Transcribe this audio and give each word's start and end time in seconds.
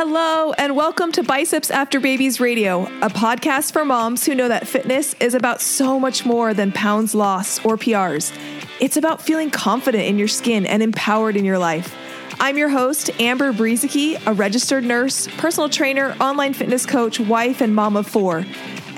Hello, 0.00 0.52
and 0.52 0.76
welcome 0.76 1.10
to 1.10 1.24
Biceps 1.24 1.72
After 1.72 1.98
Babies 1.98 2.38
Radio, 2.38 2.84
a 3.02 3.08
podcast 3.08 3.72
for 3.72 3.84
moms 3.84 4.24
who 4.24 4.32
know 4.32 4.46
that 4.46 4.68
fitness 4.68 5.14
is 5.14 5.34
about 5.34 5.60
so 5.60 5.98
much 5.98 6.24
more 6.24 6.54
than 6.54 6.70
pounds 6.70 7.16
lost 7.16 7.66
or 7.66 7.76
PRs. 7.76 8.32
It's 8.78 8.96
about 8.96 9.20
feeling 9.20 9.50
confident 9.50 10.04
in 10.04 10.16
your 10.16 10.28
skin 10.28 10.66
and 10.66 10.84
empowered 10.84 11.34
in 11.36 11.44
your 11.44 11.58
life. 11.58 11.96
I'm 12.38 12.56
your 12.56 12.68
host, 12.68 13.10
Amber 13.18 13.52
Brezicki, 13.52 14.24
a 14.24 14.32
registered 14.32 14.84
nurse, 14.84 15.26
personal 15.36 15.68
trainer, 15.68 16.14
online 16.20 16.52
fitness 16.54 16.86
coach, 16.86 17.18
wife, 17.18 17.60
and 17.60 17.74
mom 17.74 17.96
of 17.96 18.06
four. 18.06 18.46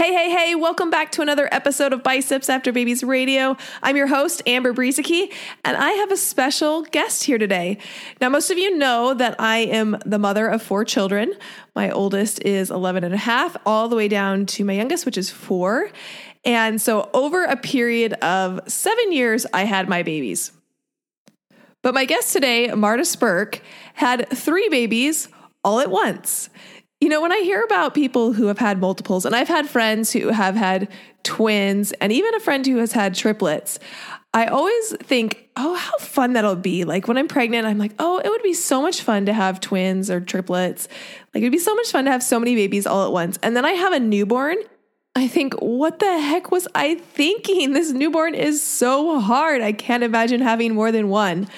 Hey, 0.00 0.14
hey, 0.14 0.30
hey, 0.30 0.54
welcome 0.54 0.88
back 0.88 1.12
to 1.12 1.20
another 1.20 1.46
episode 1.52 1.92
of 1.92 2.02
Biceps 2.02 2.48
After 2.48 2.72
Babies 2.72 3.04
Radio. 3.04 3.58
I'm 3.82 3.98
your 3.98 4.06
host, 4.06 4.40
Amber 4.46 4.72
Brezicki, 4.72 5.30
and 5.62 5.76
I 5.76 5.90
have 5.90 6.10
a 6.10 6.16
special 6.16 6.84
guest 6.84 7.24
here 7.24 7.36
today. 7.36 7.76
Now, 8.18 8.30
most 8.30 8.50
of 8.50 8.56
you 8.56 8.78
know 8.78 9.12
that 9.12 9.38
I 9.38 9.58
am 9.58 9.98
the 10.06 10.18
mother 10.18 10.48
of 10.48 10.62
four 10.62 10.86
children. 10.86 11.34
My 11.76 11.90
oldest 11.90 12.42
is 12.44 12.70
11 12.70 13.04
and 13.04 13.12
a 13.12 13.18
half, 13.18 13.58
all 13.66 13.88
the 13.90 13.96
way 13.96 14.08
down 14.08 14.46
to 14.46 14.64
my 14.64 14.72
youngest, 14.72 15.04
which 15.04 15.18
is 15.18 15.28
four. 15.28 15.90
And 16.46 16.80
so, 16.80 17.10
over 17.12 17.44
a 17.44 17.56
period 17.58 18.14
of 18.14 18.58
seven 18.68 19.12
years, 19.12 19.44
I 19.52 19.64
had 19.64 19.86
my 19.86 20.02
babies. 20.02 20.50
But 21.82 21.92
my 21.92 22.06
guest 22.06 22.32
today, 22.32 22.72
Marta 22.72 23.04
Spirk, 23.04 23.60
had 23.92 24.30
three 24.30 24.70
babies 24.70 25.28
all 25.62 25.78
at 25.78 25.90
once. 25.90 26.48
You 27.00 27.08
know, 27.08 27.22
when 27.22 27.32
I 27.32 27.40
hear 27.40 27.62
about 27.62 27.94
people 27.94 28.34
who 28.34 28.46
have 28.46 28.58
had 28.58 28.78
multiples, 28.78 29.24
and 29.24 29.34
I've 29.34 29.48
had 29.48 29.68
friends 29.68 30.12
who 30.12 30.28
have 30.28 30.54
had 30.54 30.88
twins, 31.22 31.92
and 31.92 32.12
even 32.12 32.34
a 32.34 32.40
friend 32.40 32.66
who 32.66 32.76
has 32.76 32.92
had 32.92 33.14
triplets, 33.14 33.78
I 34.32 34.46
always 34.46 34.96
think, 34.98 35.48
oh, 35.56 35.74
how 35.74 35.96
fun 35.98 36.34
that'll 36.34 36.56
be. 36.56 36.84
Like 36.84 37.08
when 37.08 37.16
I'm 37.16 37.26
pregnant, 37.26 37.66
I'm 37.66 37.78
like, 37.78 37.92
oh, 37.98 38.20
it 38.22 38.28
would 38.28 38.42
be 38.42 38.52
so 38.52 38.80
much 38.82 39.02
fun 39.02 39.26
to 39.26 39.32
have 39.32 39.60
twins 39.60 40.10
or 40.10 40.20
triplets. 40.20 40.88
Like 41.34 41.42
it'd 41.42 41.50
be 41.50 41.58
so 41.58 41.74
much 41.74 41.90
fun 41.90 42.04
to 42.04 42.10
have 42.10 42.22
so 42.22 42.38
many 42.38 42.54
babies 42.54 42.86
all 42.86 43.06
at 43.06 43.12
once. 43.12 43.38
And 43.42 43.56
then 43.56 43.64
I 43.64 43.72
have 43.72 43.92
a 43.92 44.00
newborn. 44.00 44.56
I 45.16 45.26
think, 45.26 45.54
what 45.54 45.98
the 45.98 46.20
heck 46.20 46.52
was 46.52 46.68
I 46.74 46.94
thinking? 46.94 47.72
This 47.72 47.90
newborn 47.90 48.36
is 48.36 48.62
so 48.62 49.18
hard. 49.18 49.60
I 49.62 49.72
can't 49.72 50.04
imagine 50.04 50.40
having 50.40 50.74
more 50.74 50.92
than 50.92 51.08
one. 51.08 51.48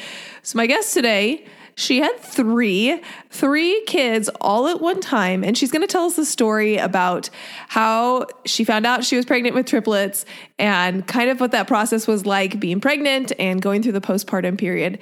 So, 0.42 0.56
my 0.56 0.66
guest 0.66 0.94
today 0.94 1.44
she 1.74 2.00
had 2.00 2.18
three, 2.18 3.00
three 3.30 3.82
kids 3.86 4.28
all 4.40 4.68
at 4.68 4.80
one 4.80 5.00
time. 5.00 5.42
And 5.42 5.56
she's 5.56 5.70
going 5.70 5.82
to 5.82 5.90
tell 5.90 6.04
us 6.04 6.16
the 6.16 6.24
story 6.24 6.76
about 6.76 7.30
how 7.68 8.26
she 8.44 8.64
found 8.64 8.86
out 8.86 9.04
she 9.04 9.16
was 9.16 9.24
pregnant 9.24 9.54
with 9.54 9.66
triplets 9.66 10.24
and 10.58 11.06
kind 11.06 11.30
of 11.30 11.40
what 11.40 11.52
that 11.52 11.66
process 11.66 12.06
was 12.06 12.26
like 12.26 12.60
being 12.60 12.80
pregnant 12.80 13.32
and 13.38 13.62
going 13.62 13.82
through 13.82 13.92
the 13.92 14.00
postpartum 14.00 14.58
period. 14.58 14.98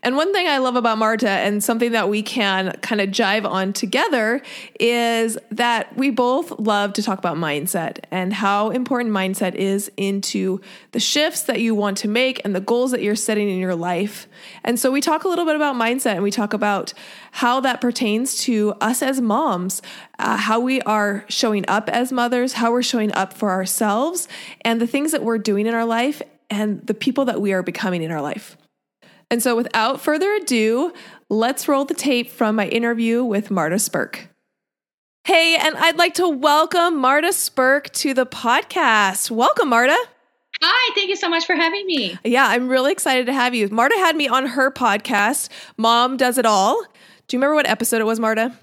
And 0.00 0.16
one 0.16 0.32
thing 0.32 0.46
I 0.46 0.58
love 0.58 0.76
about 0.76 0.96
Marta 0.96 1.28
and 1.28 1.62
something 1.62 1.90
that 1.90 2.08
we 2.08 2.22
can 2.22 2.72
kind 2.82 3.00
of 3.00 3.08
jive 3.08 3.44
on 3.44 3.72
together 3.72 4.40
is 4.78 5.36
that 5.50 5.96
we 5.96 6.10
both 6.10 6.56
love 6.60 6.92
to 6.94 7.02
talk 7.02 7.18
about 7.18 7.36
mindset 7.36 7.98
and 8.12 8.32
how 8.32 8.70
important 8.70 9.12
mindset 9.12 9.56
is 9.56 9.90
into 9.96 10.60
the 10.92 11.00
shifts 11.00 11.42
that 11.42 11.60
you 11.60 11.74
want 11.74 11.98
to 11.98 12.08
make 12.08 12.40
and 12.44 12.54
the 12.54 12.60
goals 12.60 12.92
that 12.92 13.02
you're 13.02 13.16
setting 13.16 13.50
in 13.50 13.58
your 13.58 13.74
life. 13.74 14.28
And 14.62 14.78
so 14.78 14.92
we 14.92 15.00
talk 15.00 15.24
a 15.24 15.28
little 15.28 15.44
bit 15.44 15.56
about 15.56 15.74
mindset 15.74 16.12
and 16.12 16.22
we 16.22 16.30
talk 16.30 16.52
about 16.52 16.94
how 17.32 17.58
that 17.60 17.80
pertains 17.80 18.36
to 18.42 18.74
us 18.80 19.02
as 19.02 19.20
moms, 19.20 19.82
uh, 20.20 20.36
how 20.36 20.60
we 20.60 20.80
are 20.82 21.24
showing 21.28 21.64
up 21.66 21.88
as 21.88 22.12
mothers, 22.12 22.52
how 22.52 22.70
we're 22.70 22.82
showing 22.82 23.12
up 23.14 23.32
for 23.32 23.50
ourselves, 23.50 24.28
and 24.60 24.80
the 24.80 24.86
things 24.86 25.10
that 25.10 25.24
we're 25.24 25.38
doing 25.38 25.66
in 25.66 25.74
our 25.74 25.84
life 25.84 26.22
and 26.48 26.86
the 26.86 26.94
people 26.94 27.24
that 27.24 27.40
we 27.40 27.52
are 27.52 27.64
becoming 27.64 28.02
in 28.02 28.12
our 28.12 28.22
life. 28.22 28.56
And 29.30 29.42
so, 29.42 29.54
without 29.54 30.00
further 30.00 30.32
ado, 30.34 30.92
let's 31.28 31.68
roll 31.68 31.84
the 31.84 31.94
tape 31.94 32.30
from 32.30 32.56
my 32.56 32.66
interview 32.68 33.22
with 33.22 33.50
Marta 33.50 33.78
Spirk. 33.78 34.28
Hey, 35.24 35.56
and 35.56 35.76
I'd 35.76 35.98
like 35.98 36.14
to 36.14 36.26
welcome 36.26 36.96
Marta 36.96 37.34
Spirk 37.34 37.90
to 37.90 38.14
the 38.14 38.24
podcast. 38.24 39.30
Welcome, 39.30 39.68
Marta. 39.68 39.98
Hi, 40.62 40.94
thank 40.94 41.10
you 41.10 41.16
so 41.16 41.28
much 41.28 41.44
for 41.44 41.54
having 41.54 41.84
me. 41.86 42.18
Yeah, 42.24 42.46
I'm 42.46 42.68
really 42.68 42.90
excited 42.90 43.26
to 43.26 43.34
have 43.34 43.54
you. 43.54 43.68
Marta 43.68 43.96
had 43.98 44.16
me 44.16 44.28
on 44.28 44.46
her 44.46 44.70
podcast, 44.70 45.50
Mom 45.76 46.16
Does 46.16 46.38
It 46.38 46.46
All. 46.46 46.82
Do 47.26 47.36
you 47.36 47.38
remember 47.38 47.54
what 47.54 47.68
episode 47.68 48.00
it 48.00 48.06
was, 48.06 48.18
Marta? 48.18 48.56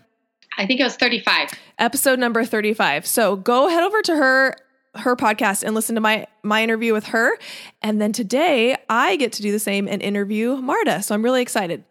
I 0.58 0.66
think 0.66 0.80
it 0.80 0.84
was 0.84 0.96
35. 0.96 1.52
Episode 1.78 2.18
number 2.18 2.44
35. 2.44 3.06
So 3.06 3.36
go 3.36 3.70
head 3.70 3.84
over 3.84 4.02
to 4.02 4.16
her 4.16 4.56
her 4.98 5.16
podcast 5.16 5.64
and 5.64 5.76
listen 5.76 5.96
to 5.96 6.02
my 6.02 6.28
my 6.44 6.64
interview 6.64 6.94
with 6.94 7.06
her. 7.08 7.38
And 7.82 8.02
then 8.02 8.12
today 8.12 8.78
I 8.90 9.16
get 9.16 9.34
to 9.34 9.42
do 9.42 9.52
the 9.52 9.60
same 9.60 9.88
and 9.88 10.02
interview 10.02 10.56
Marta. 10.58 11.02
So 11.04 11.16
I'm 11.16 11.24
really 11.24 11.42
excited. 11.42 11.84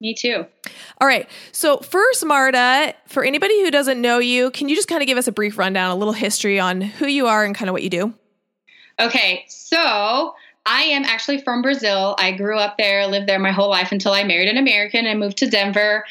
Me 0.00 0.14
too. 0.14 0.44
All 1.00 1.08
right. 1.08 1.28
So 1.52 1.78
first, 1.78 2.24
Marta, 2.24 2.94
for 3.06 3.24
anybody 3.24 3.62
who 3.62 3.70
doesn't 3.70 4.00
know 4.00 4.18
you, 4.18 4.50
can 4.50 4.68
you 4.68 4.76
just 4.76 4.88
kind 4.88 5.02
of 5.02 5.06
give 5.06 5.16
us 5.16 5.26
a 5.26 5.32
brief 5.32 5.56
rundown, 5.56 5.90
a 5.90 5.96
little 5.96 6.12
history 6.12 6.60
on 6.60 6.82
who 6.82 7.06
you 7.06 7.26
are 7.26 7.44
and 7.44 7.54
kind 7.54 7.70
of 7.70 7.72
what 7.72 7.82
you 7.82 7.90
do? 7.90 8.12
Okay. 9.00 9.44
So 9.48 10.34
I 10.66 10.82
am 10.82 11.04
actually 11.04 11.40
from 11.40 11.62
Brazil. 11.62 12.16
I 12.18 12.32
grew 12.32 12.58
up 12.58 12.76
there, 12.76 13.06
lived 13.06 13.28
there 13.28 13.38
my 13.38 13.52
whole 13.52 13.70
life 13.70 13.92
until 13.92 14.12
I 14.12 14.24
married 14.24 14.48
an 14.48 14.56
American 14.56 15.06
and 15.06 15.20
moved 15.20 15.38
to 15.38 15.48
Denver. 15.48 16.04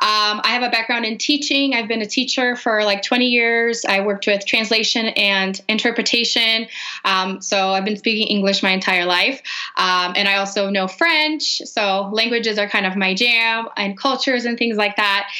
Um, 0.00 0.40
I 0.44 0.48
have 0.48 0.62
a 0.62 0.68
background 0.68 1.06
in 1.06 1.16
teaching. 1.16 1.74
I've 1.74 1.88
been 1.88 2.02
a 2.02 2.06
teacher 2.06 2.54
for 2.54 2.84
like 2.84 3.02
20 3.02 3.26
years. 3.26 3.84
I 3.86 4.00
worked 4.00 4.26
with 4.26 4.44
translation 4.44 5.06
and 5.08 5.60
interpretation. 5.68 6.66
Um, 7.06 7.40
so 7.40 7.70
I've 7.70 7.86
been 7.86 7.96
speaking 7.96 8.26
English 8.28 8.62
my 8.62 8.70
entire 8.70 9.06
life. 9.06 9.40
Um, 9.78 10.12
and 10.14 10.28
I 10.28 10.36
also 10.36 10.68
know 10.68 10.88
French. 10.88 11.58
So 11.64 12.10
languages 12.12 12.58
are 12.58 12.68
kind 12.68 12.84
of 12.84 12.96
my 12.96 13.14
jam 13.14 13.68
and 13.78 13.96
cultures 13.96 14.44
and 14.44 14.58
things 14.58 14.76
like 14.76 14.96
that. 14.96 15.30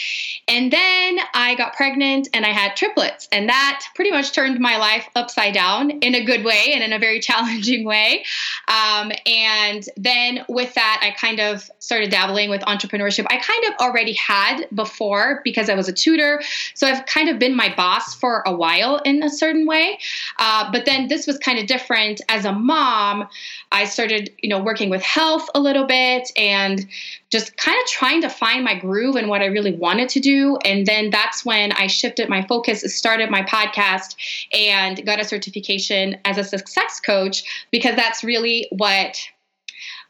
And 0.49 0.73
then 0.73 1.19
I 1.35 1.55
got 1.57 1.75
pregnant 1.75 2.29
and 2.33 2.47
I 2.47 2.51
had 2.51 2.75
triplets. 2.75 3.29
And 3.33 3.49
that 3.49 3.85
pretty 3.95 4.11
much 4.11 4.33
turned 4.33 4.59
my 4.61 4.79
life 4.79 5.09
upside 5.15 5.53
down 5.53 5.91
in 5.91 6.15
a 6.15 6.25
good 6.25 6.45
way 6.45 6.73
and 6.73 6.83
in 6.83 6.93
a 6.93 6.99
very 6.99 7.21
challenging 7.33 7.85
way. 7.85 8.25
Um, 8.69 9.13
and 9.27 9.85
then 9.97 10.45
with 10.49 10.75
that, 10.75 11.01
I 11.03 11.11
kind 11.19 11.41
of 11.41 11.71
started 11.79 12.11
dabbling 12.11 12.51
with 12.51 12.63
entrepreneurship. 12.63 13.27
I 13.29 13.39
kind 13.39 13.65
of 13.67 13.75
already 13.81 14.15
had 14.15 14.67
before 14.75 15.41
because 15.45 15.69
I 15.69 15.75
was 15.75 15.89
a 15.89 15.93
tutor. 15.93 16.43
So 16.75 16.87
I've 16.87 17.07
kind 17.07 17.29
of 17.29 17.39
been 17.39 17.55
my 17.55 17.75
boss 17.75 18.15
for 18.15 18.43
a 18.47 18.55
while 18.55 18.97
in 18.99 19.23
a 19.23 19.31
certain 19.31 19.67
way. 19.67 19.99
Uh, 20.39 20.71
but 20.71 20.85
then 20.85 21.09
this 21.09 21.27
was 21.27 21.39
kind 21.39 21.59
of 21.59 21.67
different 21.67 22.21
as 22.29 22.45
a 22.45 22.53
mom. 22.53 23.29
I 23.73 23.87
started, 23.87 24.31
you 24.43 24.49
know, 24.49 24.63
working 24.63 24.91
with 24.91 25.03
health 25.03 25.49
a 25.55 25.61
little 25.61 25.87
bit 25.87 26.31
and 26.37 26.87
just 27.31 27.57
kind 27.57 27.79
of 27.83 27.89
trying 27.89 28.21
to 28.21 28.29
find 28.29 28.63
my 28.63 28.79
groove 28.79 29.17
and 29.17 29.29
what 29.29 29.41
I 29.41 29.47
really 29.47 29.75
wanted 29.75 30.11
to 30.11 30.21
do. 30.21 30.59
And 30.65 30.87
then 30.87 31.11
that's 31.11 31.45
when 31.45 31.73
I 31.73 31.87
shifted 31.87 32.29
my 32.29 32.47
focus, 32.47 32.85
started 32.95 33.31
my 33.31 33.43
podcast, 33.43 34.15
and 34.53 35.05
got 35.07 35.21
a 35.21 35.25
certification 35.25 36.19
as 36.27 36.37
a 36.37 36.45
success 36.45 37.01
coach 37.01 37.43
because 37.71 37.97
that's 37.97 38.23
really 38.23 38.69
what 38.71 39.19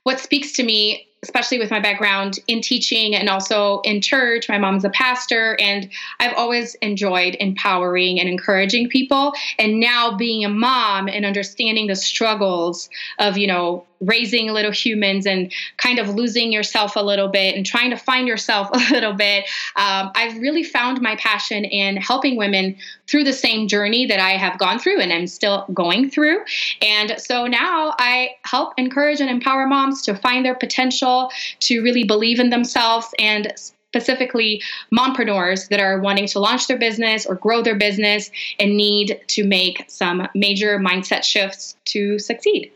what 0.03 0.19
speaks 0.19 0.51
to 0.53 0.65
me 0.65 1.07
especially 1.23 1.59
with 1.59 1.71
my 1.71 1.79
background 1.79 2.41
in 2.49 2.61
teaching 2.61 3.15
and 3.15 3.29
also 3.29 3.81
in 3.83 4.01
church. 4.01 4.49
My 4.49 4.59
mom's 4.59 4.85
a 4.85 4.91
pastor, 4.91 5.57
and 5.61 5.89
I've 6.19 6.35
always 6.37 6.75
enjoyed 6.77 7.37
empowering 7.39 8.19
and 8.19 8.29
encouraging 8.29 8.89
people. 8.89 9.33
And 9.59 9.79
now 9.79 10.17
being 10.17 10.45
a 10.45 10.49
mom 10.49 11.09
and 11.09 11.25
understanding 11.25 11.87
the 11.87 11.97
struggles 11.97 12.91
of, 13.19 13.39
you 13.39 13.47
know, 13.47 13.87
raising 14.03 14.49
little 14.49 14.73
humans 14.73 15.27
and 15.27 15.53
kind 15.77 15.99
of 15.99 16.09
losing 16.09 16.53
yourself 16.53 16.97
a 16.97 17.01
little 17.01 17.29
bit 17.29 17.57
and 17.57 17.65
trying 17.65 17.91
to 17.91 17.97
find 17.97 18.29
yourself 18.29 18.69
a 18.73 18.79
little 18.93 19.15
bit, 19.15 19.45
um, 19.77 20.11
I've 20.15 20.37
really 20.39 20.63
found 20.63 21.01
my 21.01 21.17
passion 21.17 21.65
in 21.65 21.97
helping 21.97 22.37
women 22.37 22.77
through 23.07 23.25
the 23.25 23.33
same 23.33 23.69
journey 23.69 24.07
that 24.07 24.21
I 24.21 24.31
have 24.31 24.59
gone 24.59 24.79
through 24.79 25.01
and 25.01 25.13
I'm 25.13 25.27
still 25.27 25.67
going 25.73 26.11
through. 26.11 26.41
And 26.81 27.15
so 27.19 27.47
now 27.47 27.95
I 27.99 28.31
help 28.45 28.75
encourage 28.77 29.21
and 29.21 29.31
empower 29.31 29.67
moms 29.67 30.03
to 30.03 30.15
find 30.15 30.45
their 30.45 30.55
potential, 30.55 31.31
to 31.61 31.81
really 31.83 32.05
believe 32.05 32.41
in 32.41 32.51
themselves 32.51 33.09
and 33.19 33.53
specifically 33.93 34.63
mompreneurs 34.91 35.69
that 35.69 35.79
are 35.79 36.01
wanting 36.01 36.27
to 36.27 36.39
launch 36.39 36.67
their 36.67 36.79
business 36.79 37.27
or 37.27 37.35
grow 37.35 37.63
their 37.63 37.75
business 37.75 38.31
and 38.59 38.75
need 38.75 39.21
to 39.27 39.45
make 39.45 39.85
some 39.87 40.27
major 40.35 40.79
mindset 40.79 41.23
shifts 41.23 41.77
to 41.85 42.19
succeed. 42.19 42.73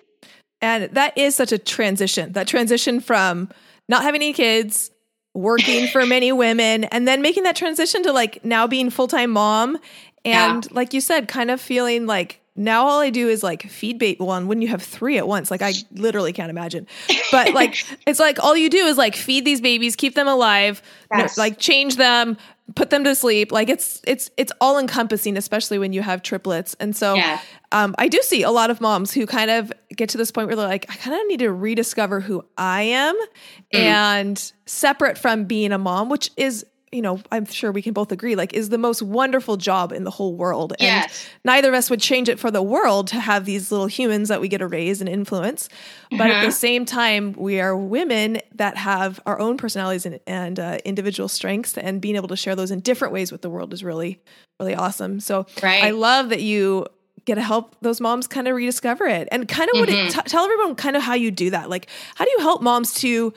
And 0.60 0.84
that 0.94 1.16
is 1.16 1.36
such 1.36 1.52
a 1.52 1.58
transition. 1.58 2.32
That 2.32 2.48
transition 2.48 3.00
from 3.00 3.50
not 3.88 4.02
having 4.02 4.22
any 4.22 4.32
kids, 4.32 4.90
working 5.34 5.86
for 5.88 6.06
many 6.06 6.32
women 6.32 6.84
and 6.84 7.06
then 7.06 7.22
making 7.22 7.44
that 7.44 7.56
transition 7.56 8.02
to 8.02 8.12
like 8.12 8.44
now 8.44 8.66
being 8.66 8.90
full-time 8.90 9.30
mom 9.30 9.76
and 10.24 10.64
yeah. 10.64 10.70
like 10.72 10.94
you 10.94 11.00
said 11.00 11.28
kind 11.28 11.50
of 11.50 11.60
feeling 11.60 12.06
like 12.06 12.40
now 12.56 12.86
all 12.86 13.00
I 13.00 13.10
do 13.10 13.28
is 13.28 13.42
like 13.42 13.68
feed 13.68 13.98
bait 13.98 14.18
one 14.18 14.48
when 14.48 14.62
you 14.62 14.68
have 14.68 14.82
three 14.82 15.18
at 15.18 15.28
once. 15.28 15.50
Like 15.50 15.62
I 15.62 15.74
literally 15.92 16.32
can't 16.32 16.50
imagine. 16.50 16.86
But 17.30 17.52
like 17.52 17.84
it's 18.06 18.18
like 18.18 18.42
all 18.42 18.56
you 18.56 18.70
do 18.70 18.86
is 18.86 18.96
like 18.96 19.14
feed 19.14 19.44
these 19.44 19.60
babies, 19.60 19.94
keep 19.94 20.14
them 20.14 20.26
alive, 20.26 20.82
yes. 21.14 21.36
like 21.36 21.58
change 21.58 21.96
them, 21.96 22.38
put 22.74 22.90
them 22.90 23.04
to 23.04 23.14
sleep. 23.14 23.52
Like 23.52 23.68
it's 23.68 24.00
it's 24.06 24.30
it's 24.36 24.52
all 24.60 24.78
encompassing, 24.78 25.36
especially 25.36 25.78
when 25.78 25.92
you 25.92 26.02
have 26.02 26.22
triplets. 26.22 26.74
And 26.80 26.96
so 26.96 27.14
yeah. 27.14 27.40
um, 27.72 27.94
I 27.98 28.08
do 28.08 28.20
see 28.22 28.42
a 28.42 28.50
lot 28.50 28.70
of 28.70 28.80
moms 28.80 29.12
who 29.12 29.26
kind 29.26 29.50
of 29.50 29.72
get 29.94 30.08
to 30.10 30.18
this 30.18 30.30
point 30.30 30.48
where 30.48 30.56
they're 30.56 30.68
like, 30.68 30.86
I 30.88 30.96
kind 30.96 31.18
of 31.18 31.26
need 31.28 31.40
to 31.40 31.52
rediscover 31.52 32.20
who 32.20 32.44
I 32.58 32.82
am 32.82 33.14
mm. 33.16 33.78
and 33.78 34.52
separate 34.66 35.16
from 35.16 35.44
being 35.44 35.72
a 35.72 35.78
mom, 35.78 36.08
which 36.08 36.30
is 36.36 36.66
you 36.96 37.02
know, 37.02 37.20
I'm 37.30 37.44
sure 37.44 37.70
we 37.70 37.82
can 37.82 37.92
both 37.92 38.10
agree, 38.10 38.34
like, 38.34 38.54
is 38.54 38.70
the 38.70 38.78
most 38.78 39.02
wonderful 39.02 39.58
job 39.58 39.92
in 39.92 40.04
the 40.04 40.10
whole 40.10 40.34
world. 40.34 40.72
Yes. 40.80 41.28
And 41.44 41.44
neither 41.44 41.68
of 41.68 41.74
us 41.74 41.90
would 41.90 42.00
change 42.00 42.30
it 42.30 42.38
for 42.38 42.50
the 42.50 42.62
world 42.62 43.08
to 43.08 43.20
have 43.20 43.44
these 43.44 43.70
little 43.70 43.86
humans 43.86 44.30
that 44.30 44.40
we 44.40 44.48
get 44.48 44.58
to 44.58 44.66
raise 44.66 45.02
and 45.02 45.08
influence. 45.08 45.68
But 46.10 46.22
uh-huh. 46.22 46.30
at 46.30 46.40
the 46.40 46.46
uh-huh. 46.46 46.50
same 46.50 46.86
time, 46.86 47.34
we 47.34 47.60
are 47.60 47.76
women 47.76 48.40
that 48.54 48.78
have 48.78 49.20
our 49.26 49.38
own 49.38 49.58
personalities 49.58 50.06
and, 50.06 50.18
and 50.26 50.58
uh, 50.58 50.78
individual 50.86 51.28
strengths, 51.28 51.76
and 51.76 52.00
being 52.00 52.16
able 52.16 52.28
to 52.28 52.36
share 52.36 52.56
those 52.56 52.70
in 52.70 52.80
different 52.80 53.12
ways 53.12 53.30
with 53.30 53.42
the 53.42 53.50
world 53.50 53.74
is 53.74 53.84
really, 53.84 54.18
really 54.58 54.74
awesome. 54.74 55.20
So 55.20 55.46
right. 55.62 55.84
I 55.84 55.90
love 55.90 56.30
that 56.30 56.40
you 56.40 56.86
get 57.26 57.34
to 57.34 57.42
help 57.42 57.76
those 57.82 58.00
moms 58.00 58.26
kind 58.26 58.48
of 58.48 58.56
rediscover 58.56 59.04
it 59.04 59.28
and 59.30 59.46
kind 59.48 59.68
of 59.68 59.76
mm-hmm. 59.76 60.06
what 60.06 60.24
t- 60.24 60.30
tell 60.30 60.44
everyone 60.44 60.74
kind 60.76 60.96
of 60.96 61.02
how 61.02 61.14
you 61.14 61.30
do 61.30 61.50
that. 61.50 61.68
Like, 61.68 61.88
how 62.14 62.24
do 62.24 62.30
you 62.30 62.38
help 62.38 62.62
moms 62.62 62.94
to 62.94 63.34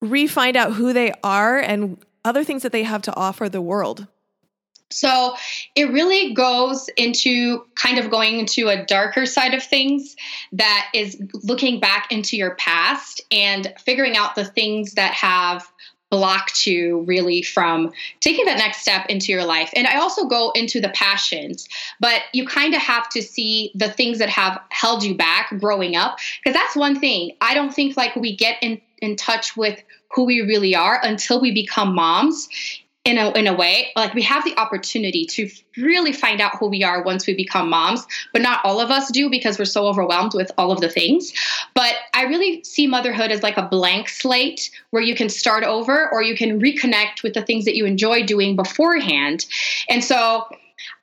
re-find 0.00 0.56
out 0.56 0.72
who 0.72 0.92
they 0.92 1.12
are 1.22 1.60
and 1.60 1.96
other 2.24 2.44
things 2.44 2.62
that 2.62 2.72
they 2.72 2.82
have 2.82 3.02
to 3.02 3.14
offer 3.16 3.48
the 3.48 3.62
world? 3.62 4.06
So 4.90 5.34
it 5.74 5.90
really 5.90 6.34
goes 6.34 6.88
into 6.96 7.64
kind 7.74 7.98
of 7.98 8.10
going 8.10 8.38
into 8.38 8.68
a 8.68 8.84
darker 8.84 9.26
side 9.26 9.54
of 9.54 9.62
things 9.62 10.16
that 10.52 10.90
is 10.94 11.20
looking 11.42 11.80
back 11.80 12.12
into 12.12 12.36
your 12.36 12.54
past 12.56 13.22
and 13.30 13.72
figuring 13.78 14.16
out 14.16 14.34
the 14.34 14.44
things 14.44 14.94
that 14.94 15.14
have 15.14 15.66
blocked 16.10 16.66
you 16.66 17.00
really 17.04 17.40
from 17.40 17.90
taking 18.20 18.44
that 18.44 18.58
next 18.58 18.82
step 18.82 19.06
into 19.06 19.32
your 19.32 19.44
life. 19.46 19.70
And 19.74 19.86
I 19.86 19.96
also 19.96 20.26
go 20.26 20.50
into 20.50 20.78
the 20.78 20.90
passions, 20.90 21.66
but 22.00 22.20
you 22.34 22.46
kind 22.46 22.74
of 22.74 22.82
have 22.82 23.08
to 23.10 23.22
see 23.22 23.72
the 23.74 23.88
things 23.88 24.18
that 24.18 24.28
have 24.28 24.60
held 24.68 25.02
you 25.02 25.16
back 25.16 25.54
growing 25.58 25.96
up. 25.96 26.18
Because 26.44 26.54
that's 26.54 26.76
one 26.76 27.00
thing. 27.00 27.32
I 27.40 27.54
don't 27.54 27.74
think 27.74 27.96
like 27.96 28.14
we 28.14 28.36
get 28.36 28.58
in, 28.60 28.78
in 29.02 29.16
touch 29.16 29.56
with 29.56 29.82
who 30.10 30.24
we 30.24 30.40
really 30.40 30.74
are 30.74 31.00
until 31.02 31.40
we 31.40 31.52
become 31.52 31.94
moms 31.94 32.48
in 33.04 33.18
a, 33.18 33.32
in 33.32 33.48
a 33.48 33.54
way. 33.54 33.88
Like 33.96 34.14
we 34.14 34.22
have 34.22 34.44
the 34.44 34.56
opportunity 34.56 35.26
to 35.26 35.50
really 35.76 36.12
find 36.12 36.40
out 36.40 36.56
who 36.58 36.68
we 36.68 36.84
are 36.84 37.02
once 37.02 37.26
we 37.26 37.34
become 37.34 37.68
moms 37.68 38.06
but 38.32 38.42
not 38.42 38.60
all 38.64 38.80
of 38.80 38.90
us 38.90 39.10
do 39.10 39.28
because 39.28 39.58
we're 39.58 39.64
so 39.64 39.86
overwhelmed 39.86 40.34
with 40.34 40.52
all 40.56 40.70
of 40.70 40.80
the 40.80 40.88
things. 40.88 41.32
But 41.74 41.94
i 42.14 42.22
really 42.24 42.62
see 42.62 42.86
motherhood 42.86 43.32
as 43.32 43.42
like 43.42 43.56
a 43.56 43.66
blank 43.66 44.08
slate 44.08 44.70
where 44.90 45.02
you 45.02 45.16
can 45.16 45.28
start 45.28 45.64
over 45.64 46.10
or 46.12 46.22
you 46.22 46.36
can 46.36 46.60
reconnect 46.60 47.22
with 47.24 47.34
the 47.34 47.42
things 47.42 47.64
that 47.64 47.74
you 47.74 47.86
enjoy 47.86 48.24
doing 48.24 48.54
beforehand. 48.54 49.46
And 49.88 50.04
so 50.04 50.46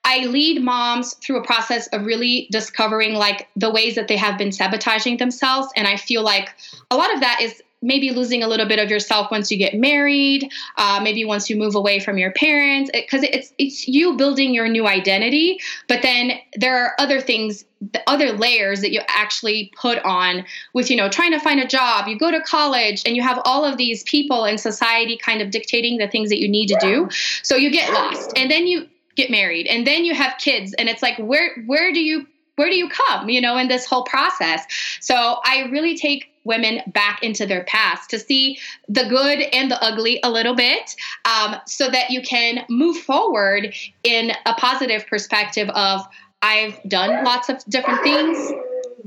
I 0.06 0.26
lead 0.26 0.62
moms 0.62 1.16
through 1.16 1.38
a 1.38 1.44
process 1.44 1.88
of 1.88 2.06
really 2.06 2.48
discovering 2.52 3.14
like 3.14 3.48
the 3.56 3.70
ways 3.70 3.96
that 3.96 4.08
they 4.08 4.18
have 4.18 4.38
been 4.38 4.52
sabotaging 4.52 5.18
themselves. 5.18 5.70
And 5.76 5.88
I 5.88 5.98
feel 5.98 6.24
like 6.24 6.56
a 6.90 6.96
lot 6.96 7.14
of 7.14 7.20
that 7.20 7.42
is 7.42 7.62
maybe 7.82 8.12
losing 8.12 8.44
a 8.44 8.48
little 8.48 8.66
bit 8.66 8.80
of 8.80 8.90
yourself 8.90 9.32
once 9.32 9.52
you 9.52 9.58
get 9.58 9.74
married, 9.74 10.52
uh, 10.78 11.00
maybe 11.02 11.24
once 11.24 11.50
you 11.50 11.56
move 11.56 11.76
away 11.76 12.00
from 12.00 12.18
your 12.18 12.32
parents, 12.32 12.90
because 12.94 13.24
it, 13.24 13.34
it's 13.34 13.54
it's 13.58 13.88
you 13.88 14.16
building 14.18 14.54
your 14.54 14.68
new 14.68 14.88
identity. 14.88 15.60
But 15.88 16.02
then 16.02 16.34
there 16.56 16.84
are 16.84 16.94
other 17.00 17.22
things, 17.22 17.66
the 17.80 18.02
other 18.08 18.34
layers 18.34 18.82
that 18.82 18.92
you 18.92 19.02
actually 19.08 19.72
put 19.76 20.00
on 20.00 20.46
with 20.74 20.90
you 20.90 20.98
know 20.98 21.10
trying 21.10 21.32
to 21.32 21.40
find 21.40 21.60
a 21.60 21.68
job. 21.68 22.08
You 22.08 22.18
go 22.18 22.32
to 22.32 22.42
college 22.42 23.04
and 23.06 23.16
you 23.16 23.22
have 23.22 23.42
all 23.46 23.64
of 23.64 23.78
these 23.78 24.04
people 24.04 24.46
in 24.46 24.58
society 24.58 25.18
kind 25.18 25.42
of 25.42 25.52
dictating 25.52 25.98
the 25.98 26.08
things 26.08 26.30
that 26.30 26.40
you 26.40 26.50
need 26.50 26.68
to 26.68 26.78
do. 26.82 27.10
So 27.44 27.56
you 27.56 27.72
get 27.72 27.94
lost, 27.94 28.34
and 28.36 28.52
then 28.52 28.68
you 28.68 28.88
get 29.16 29.32
married, 29.32 29.68
and 29.68 29.88
then 29.88 30.06
you 30.06 30.14
have 30.14 30.38
kids, 30.38 30.74
and 30.74 30.90
it's 30.90 31.02
like 31.02 31.18
where 31.18 31.64
where 31.66 31.92
do 31.94 32.00
you 32.00 32.26
where 32.56 32.70
do 32.70 32.76
you 32.76 32.90
come 32.90 33.30
you 33.30 33.40
know 33.40 33.58
in 33.58 33.70
this 33.70 33.86
whole 33.86 34.04
process 34.04 34.66
so 35.00 35.40
i 35.46 35.62
really 35.72 35.98
take 35.98 36.29
women 36.44 36.82
back 36.88 37.24
into 37.24 37.46
their 37.46 37.64
past 37.66 38.10
to 38.10 38.20
see 38.20 38.58
the 38.88 39.06
good 39.06 39.42
and 39.54 39.70
the 39.70 39.82
ugly 39.84 40.20
a 40.24 40.30
little 40.30 40.56
bit 40.56 40.96
um, 41.26 41.56
so 41.66 41.90
that 41.90 42.10
you 42.10 42.22
can 42.22 42.66
move 42.70 42.98
forward 42.98 43.74
in 44.04 44.32
a 44.46 44.54
positive 44.56 45.06
perspective 45.08 45.70
of 45.70 46.06
i've 46.42 46.80
done 46.88 47.24
lots 47.24 47.50
of 47.50 47.64
different 47.66 48.02
things 48.02 48.52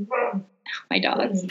my 0.90 0.98
dogs 0.98 1.44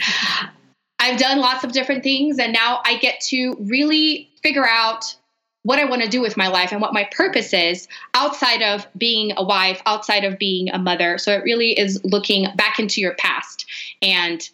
i've 0.98 1.18
done 1.18 1.38
lots 1.38 1.64
of 1.64 1.72
different 1.72 2.02
things 2.02 2.38
and 2.38 2.52
now 2.52 2.80
i 2.84 2.96
get 2.98 3.20
to 3.20 3.56
really 3.60 4.30
figure 4.42 4.66
out 4.66 5.16
what 5.64 5.78
I 5.78 5.84
want 5.84 6.02
to 6.02 6.08
do 6.08 6.20
with 6.20 6.36
my 6.36 6.48
life 6.48 6.72
and 6.72 6.80
what 6.80 6.92
my 6.92 7.08
purpose 7.12 7.52
is 7.52 7.86
outside 8.14 8.62
of 8.62 8.86
being 8.96 9.32
a 9.36 9.44
wife, 9.44 9.80
outside 9.86 10.24
of 10.24 10.38
being 10.38 10.68
a 10.70 10.78
mother. 10.78 11.18
So 11.18 11.32
it 11.32 11.44
really 11.44 11.78
is 11.78 12.00
looking 12.04 12.48
back 12.56 12.78
into 12.78 13.00
your 13.00 13.14
past 13.14 13.64
and 14.00 14.48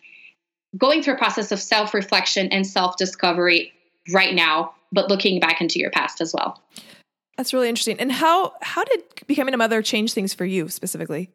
going 0.76 1.03
through 1.03 1.15
a 1.15 1.19
process 1.19 1.53
of 1.53 1.61
self 1.61 1.94
reflection 1.94 2.49
and 2.49 2.67
self 2.67 2.97
discovery 2.97 3.73
right 4.12 4.35
now, 4.35 4.75
but 4.93 5.09
looking 5.09 5.41
back 5.41 5.61
into 5.61 5.79
your 5.79 5.91
past 5.91 6.20
as 6.20 6.35
well. 6.35 6.62
That's 7.37 7.55
really 7.55 7.69
interesting. 7.69 7.99
And 8.00 8.11
how 8.11 8.53
how 8.62 8.85
did 8.85 9.03
becoming 9.26 9.55
a 9.55 9.56
mother 9.56 9.81
change 9.82 10.12
things 10.12 10.35
for 10.35 10.44
you 10.44 10.69
specifically? 10.69 11.31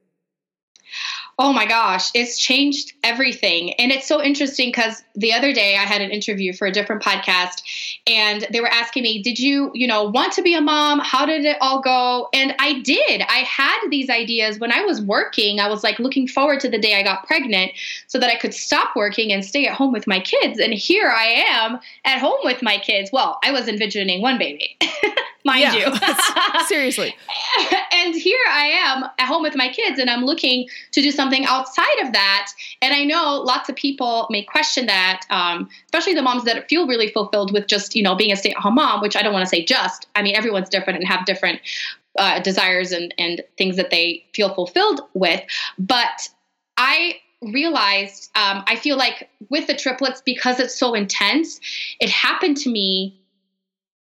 Oh 1.39 1.51
my 1.51 1.65
gosh, 1.65 2.11
it's 2.13 2.37
changed 2.37 2.93
everything. 3.03 3.73
And 3.73 3.91
it's 3.91 4.07
so 4.07 4.21
interesting 4.21 4.69
because 4.69 5.03
the 5.15 5.33
other 5.33 5.51
day 5.51 5.75
I 5.75 5.81
had 5.81 6.01
an 6.01 6.11
interview 6.11 6.53
for 6.53 6.67
a 6.67 6.71
different 6.71 7.01
podcast 7.01 7.63
and 8.05 8.47
they 8.51 8.61
were 8.61 8.67
asking 8.67 9.03
me, 9.03 9.21
Did 9.21 9.39
you, 9.39 9.71
you 9.73 9.87
know, 9.87 10.03
want 10.03 10.33
to 10.33 10.43
be 10.43 10.53
a 10.53 10.61
mom? 10.61 10.99
How 10.99 11.25
did 11.25 11.45
it 11.45 11.57
all 11.59 11.81
go? 11.81 12.29
And 12.33 12.53
I 12.59 12.81
did. 12.81 13.21
I 13.21 13.39
had 13.39 13.87
these 13.89 14.09
ideas 14.09 14.59
when 14.59 14.71
I 14.71 14.81
was 14.81 15.01
working. 15.01 15.59
I 15.59 15.67
was 15.67 15.83
like 15.83 15.97
looking 15.97 16.27
forward 16.27 16.59
to 16.61 16.69
the 16.69 16.79
day 16.79 16.95
I 16.95 17.03
got 17.03 17.25
pregnant 17.25 17.71
so 18.07 18.19
that 18.19 18.29
I 18.29 18.37
could 18.37 18.53
stop 18.53 18.95
working 18.95 19.31
and 19.31 19.43
stay 19.43 19.65
at 19.65 19.75
home 19.75 19.91
with 19.91 20.05
my 20.05 20.19
kids. 20.19 20.59
And 20.59 20.73
here 20.73 21.09
I 21.09 21.25
am 21.25 21.79
at 22.05 22.19
home 22.19 22.39
with 22.43 22.61
my 22.61 22.77
kids. 22.77 23.11
Well, 23.11 23.39
I 23.43 23.51
was 23.51 23.67
envisioning 23.67 24.21
one 24.21 24.37
baby. 24.37 24.77
mind 25.45 25.73
you. 25.73 25.93
seriously. 26.67 27.15
and 28.03 28.15
here 28.15 28.39
I 28.49 28.65
am 28.65 29.03
at 29.17 29.27
home 29.27 29.43
with 29.43 29.55
my 29.55 29.69
kids, 29.69 29.99
and 29.99 30.09
I'm 30.09 30.25
looking 30.25 30.67
to 30.91 31.01
do 31.01 31.11
something 31.11 31.45
outside 31.45 31.99
of 32.01 32.13
that. 32.13 32.51
And 32.81 32.93
I 32.93 33.03
know 33.03 33.41
lots 33.41 33.69
of 33.69 33.75
people 33.75 34.27
may 34.29 34.43
question 34.43 34.87
that, 34.87 35.21
um, 35.29 35.69
especially 35.85 36.13
the 36.13 36.21
moms 36.21 36.43
that 36.43 36.67
feel 36.69 36.87
really 36.87 37.09
fulfilled 37.09 37.53
with 37.53 37.67
just 37.67 37.95
you 37.95 38.03
know 38.03 38.15
being 38.15 38.31
a 38.31 38.35
stay-at-home 38.35 38.75
mom. 38.75 39.01
Which 39.01 39.15
I 39.15 39.21
don't 39.21 39.33
want 39.33 39.45
to 39.45 39.49
say 39.49 39.63
just. 39.63 40.07
I 40.15 40.21
mean, 40.21 40.35
everyone's 40.35 40.69
different 40.69 40.99
and 40.99 41.07
have 41.07 41.25
different 41.25 41.59
uh, 42.17 42.39
desires 42.39 42.91
and 42.91 43.13
and 43.17 43.41
things 43.57 43.77
that 43.77 43.89
they 43.89 44.25
feel 44.33 44.53
fulfilled 44.53 45.01
with. 45.13 45.41
But 45.77 46.29
I 46.77 47.19
realized 47.41 48.31
um, 48.35 48.63
I 48.67 48.75
feel 48.75 48.97
like 48.97 49.29
with 49.49 49.67
the 49.67 49.75
triplets 49.75 50.21
because 50.21 50.59
it's 50.59 50.77
so 50.77 50.93
intense, 50.93 51.59
it 51.99 52.09
happened 52.09 52.57
to 52.57 52.69
me 52.69 53.19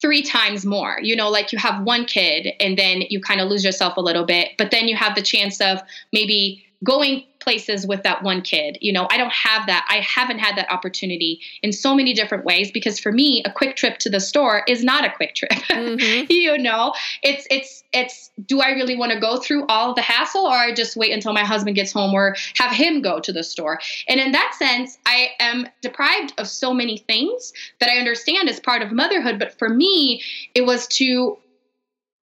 three 0.02 0.22
times 0.22 0.66
more. 0.66 0.98
You 1.00 1.16
know, 1.16 1.30
like 1.30 1.52
you 1.52 1.58
have 1.58 1.84
one 1.84 2.04
kid 2.04 2.48
and 2.60 2.76
then 2.76 3.02
you 3.08 3.20
kind 3.20 3.40
of 3.40 3.48
lose 3.48 3.64
yourself 3.64 3.96
a 3.96 4.00
little 4.00 4.24
bit, 4.24 4.50
but 4.58 4.70
then 4.70 4.88
you 4.88 4.96
have 4.96 5.14
the 5.14 5.22
chance 5.22 5.60
of 5.60 5.80
maybe 6.12 6.62
going 6.84 7.24
places 7.42 7.86
with 7.86 8.02
that 8.04 8.22
one 8.22 8.40
kid. 8.40 8.78
You 8.80 8.92
know, 8.92 9.06
I 9.10 9.16
don't 9.16 9.32
have 9.32 9.66
that. 9.66 9.86
I 9.88 9.96
haven't 9.96 10.38
had 10.38 10.56
that 10.56 10.70
opportunity 10.70 11.40
in 11.62 11.72
so 11.72 11.94
many 11.94 12.14
different 12.14 12.44
ways 12.44 12.70
because 12.70 12.98
for 12.98 13.12
me, 13.12 13.42
a 13.44 13.50
quick 13.50 13.76
trip 13.76 13.98
to 13.98 14.10
the 14.10 14.20
store 14.20 14.62
is 14.66 14.82
not 14.84 15.04
a 15.04 15.10
quick 15.10 15.34
trip. 15.34 15.50
Mm-hmm. 15.50 16.26
you 16.30 16.56
know, 16.58 16.94
it's 17.22 17.46
it's 17.50 17.82
it's 17.92 18.30
do 18.46 18.60
I 18.60 18.70
really 18.70 18.96
want 18.96 19.12
to 19.12 19.20
go 19.20 19.38
through 19.38 19.66
all 19.66 19.94
the 19.94 20.02
hassle 20.02 20.46
or 20.46 20.54
I 20.54 20.72
just 20.72 20.96
wait 20.96 21.12
until 21.12 21.32
my 21.32 21.44
husband 21.44 21.76
gets 21.76 21.92
home 21.92 22.14
or 22.14 22.36
have 22.56 22.72
him 22.72 23.02
go 23.02 23.20
to 23.20 23.32
the 23.32 23.42
store? 23.42 23.78
And 24.08 24.20
in 24.20 24.32
that 24.32 24.54
sense, 24.58 24.98
I 25.06 25.30
am 25.40 25.66
deprived 25.80 26.34
of 26.38 26.48
so 26.48 26.72
many 26.72 26.98
things 26.98 27.52
that 27.80 27.90
I 27.90 27.98
understand 27.98 28.48
as 28.48 28.60
part 28.60 28.82
of 28.82 28.92
motherhood, 28.92 29.38
but 29.38 29.58
for 29.58 29.68
me, 29.68 30.22
it 30.54 30.64
was 30.64 30.86
to 30.88 31.38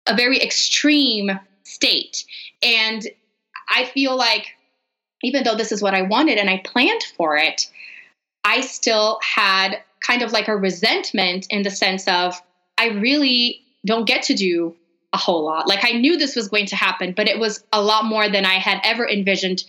a 0.08 0.16
very 0.16 0.42
extreme 0.42 1.32
state. 1.64 2.26
And 2.64 3.08
I 3.70 3.86
feel 3.86 4.16
like 4.16 4.48
even 5.24 5.44
though 5.44 5.56
this 5.56 5.72
is 5.72 5.82
what 5.82 5.94
I 5.94 6.02
wanted 6.02 6.38
and 6.38 6.50
I 6.50 6.62
planned 6.64 7.04
for 7.16 7.38
it, 7.38 7.68
I 8.44 8.62
still 8.62 9.20
had 9.22 9.78
kind 10.06 10.22
of 10.22 10.32
like 10.32 10.48
a 10.48 10.58
resentment 10.58 11.48
in 11.50 11.64
the 11.64 11.72
sense 11.72 12.08
of 12.08 12.42
I 12.78 12.90
really 12.90 13.62
don't 13.86 14.08
get 14.08 14.24
to 14.24 14.34
do 14.34 14.76
a 15.14 15.18
whole 15.18 15.46
lot. 15.46 15.68
Like 15.68 15.84
I 15.84 15.92
knew 15.92 16.18
this 16.18 16.36
was 16.36 16.48
going 16.48 16.68
to 16.68 16.76
happen, 16.76 17.14
but 17.16 17.28
it 17.28 17.40
was 17.40 17.64
a 17.72 17.82
lot 17.82 18.06
more 18.06 18.30
than 18.30 18.46
I 18.46 18.56
had 18.56 18.80
ever 18.84 19.08
envisioned 19.08 19.64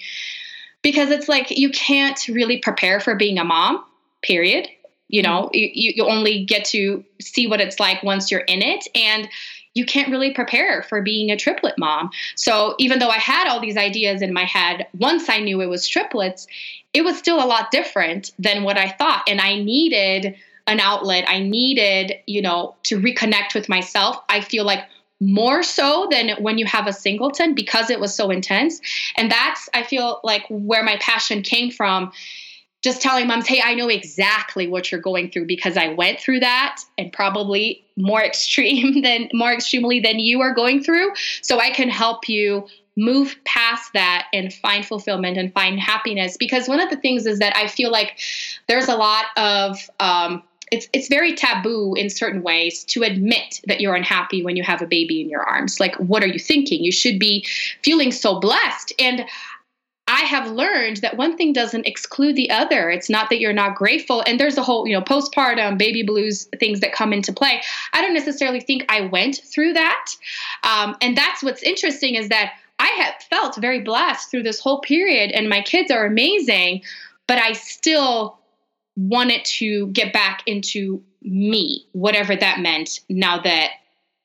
because 0.82 1.10
it's 1.10 1.28
like 1.28 1.50
you 1.50 1.70
can't 1.70 2.18
really 2.28 2.58
prepare 2.58 3.00
for 3.00 3.14
being 3.14 3.38
a 3.38 3.44
mom, 3.44 3.84
period. 4.22 4.68
You 5.08 5.22
know, 5.22 5.44
mm-hmm. 5.44 5.54
you, 5.54 5.92
you 5.96 6.06
only 6.06 6.44
get 6.44 6.64
to 6.66 7.04
see 7.20 7.46
what 7.46 7.60
it's 7.60 7.78
like 7.78 8.02
once 8.02 8.30
you're 8.30 8.40
in 8.40 8.62
it. 8.62 8.86
And 8.94 9.28
you 9.74 9.84
can't 9.86 10.10
really 10.10 10.32
prepare 10.32 10.82
for 10.82 11.02
being 11.02 11.30
a 11.30 11.36
triplet 11.36 11.78
mom. 11.78 12.10
So 12.36 12.74
even 12.78 12.98
though 12.98 13.08
I 13.08 13.18
had 13.18 13.48
all 13.48 13.60
these 13.60 13.76
ideas 13.76 14.22
in 14.22 14.32
my 14.32 14.44
head, 14.44 14.86
once 14.98 15.28
I 15.28 15.38
knew 15.38 15.60
it 15.60 15.66
was 15.66 15.88
triplets, 15.88 16.46
it 16.92 17.04
was 17.04 17.16
still 17.16 17.42
a 17.42 17.46
lot 17.46 17.70
different 17.70 18.32
than 18.38 18.64
what 18.64 18.76
I 18.76 18.90
thought. 18.90 19.24
And 19.26 19.40
I 19.40 19.56
needed 19.56 20.36
an 20.66 20.78
outlet. 20.78 21.24
I 21.26 21.40
needed, 21.40 22.12
you 22.26 22.42
know, 22.42 22.76
to 22.84 23.00
reconnect 23.00 23.54
with 23.54 23.68
myself. 23.68 24.16
I 24.28 24.40
feel 24.40 24.64
like 24.64 24.84
more 25.20 25.62
so 25.62 26.08
than 26.10 26.30
when 26.42 26.58
you 26.58 26.66
have 26.66 26.86
a 26.86 26.92
singleton 26.92 27.54
because 27.54 27.90
it 27.90 28.00
was 28.00 28.14
so 28.14 28.30
intense. 28.30 28.80
And 29.16 29.30
that's, 29.30 29.68
I 29.72 29.84
feel 29.84 30.20
like, 30.24 30.44
where 30.48 30.82
my 30.82 30.96
passion 31.00 31.42
came 31.42 31.70
from 31.70 32.12
just 32.82 33.00
telling 33.00 33.28
moms, 33.28 33.46
hey, 33.46 33.62
I 33.64 33.74
know 33.74 33.88
exactly 33.88 34.66
what 34.66 34.90
you're 34.90 35.00
going 35.00 35.30
through 35.30 35.46
because 35.46 35.76
I 35.76 35.88
went 35.88 36.20
through 36.20 36.40
that 36.40 36.82
and 36.98 37.12
probably 37.12 37.84
more 37.96 38.22
extreme 38.24 39.02
than 39.02 39.28
more 39.32 39.52
extremely 39.52 40.00
than 40.00 40.18
you 40.18 40.40
are 40.40 40.52
going 40.52 40.82
through. 40.82 41.12
So 41.40 41.58
I 41.58 41.70
can 41.70 41.88
help 41.88 42.28
you 42.28 42.66
move 42.96 43.36
past 43.44 43.92
that 43.94 44.26
and 44.34 44.52
find 44.52 44.84
fulfillment 44.84 45.38
and 45.38 45.52
find 45.54 45.80
happiness. 45.80 46.36
Because 46.36 46.68
one 46.68 46.80
of 46.80 46.90
the 46.90 46.96
things 46.96 47.24
is 47.24 47.38
that 47.38 47.56
I 47.56 47.66
feel 47.66 47.90
like 47.90 48.18
there's 48.68 48.88
a 48.88 48.96
lot 48.96 49.26
of 49.36 49.78
um, 49.98 50.42
it's 50.72 50.88
it's 50.92 51.08
very 51.08 51.34
taboo 51.34 51.94
in 51.94 52.08
certain 52.08 52.42
ways 52.42 52.82
to 52.84 53.02
admit 53.02 53.60
that 53.66 53.80
you're 53.80 53.94
unhappy 53.94 54.42
when 54.42 54.56
you 54.56 54.62
have 54.62 54.80
a 54.80 54.86
baby 54.86 55.20
in 55.20 55.28
your 55.28 55.42
arms. 55.42 55.78
Like, 55.78 55.94
what 55.96 56.24
are 56.24 56.26
you 56.26 56.38
thinking? 56.38 56.82
You 56.82 56.92
should 56.92 57.18
be 57.18 57.46
feeling 57.84 58.10
so 58.10 58.40
blessed. 58.40 58.92
And 58.98 59.26
I 60.12 60.26
have 60.26 60.50
learned 60.50 60.98
that 60.98 61.16
one 61.16 61.38
thing 61.38 61.54
doesn't 61.54 61.86
exclude 61.86 62.36
the 62.36 62.50
other. 62.50 62.90
It's 62.90 63.08
not 63.08 63.30
that 63.30 63.40
you're 63.40 63.54
not 63.54 63.76
grateful. 63.76 64.22
And 64.26 64.38
there's 64.38 64.58
a 64.58 64.62
whole, 64.62 64.86
you 64.86 64.94
know, 64.94 65.00
postpartum 65.00 65.78
baby 65.78 66.02
blues 66.02 66.50
things 66.60 66.80
that 66.80 66.92
come 66.92 67.14
into 67.14 67.32
play. 67.32 67.62
I 67.94 68.02
don't 68.02 68.12
necessarily 68.12 68.60
think 68.60 68.84
I 68.90 69.00
went 69.06 69.36
through 69.36 69.72
that. 69.72 70.14
Um, 70.64 70.96
and 71.00 71.16
that's 71.16 71.42
what's 71.42 71.62
interesting 71.62 72.14
is 72.14 72.28
that 72.28 72.52
I 72.78 72.88
have 72.88 73.14
felt 73.30 73.56
very 73.56 73.80
blessed 73.80 74.30
through 74.30 74.42
this 74.42 74.60
whole 74.60 74.80
period, 74.82 75.30
and 75.30 75.48
my 75.48 75.62
kids 75.62 75.90
are 75.90 76.04
amazing, 76.04 76.82
but 77.26 77.38
I 77.38 77.52
still 77.52 78.38
wanted 78.96 79.42
to 79.46 79.86
get 79.88 80.12
back 80.12 80.42
into 80.44 81.02
me, 81.22 81.86
whatever 81.92 82.36
that 82.36 82.60
meant 82.60 83.00
now 83.08 83.40
that 83.40 83.70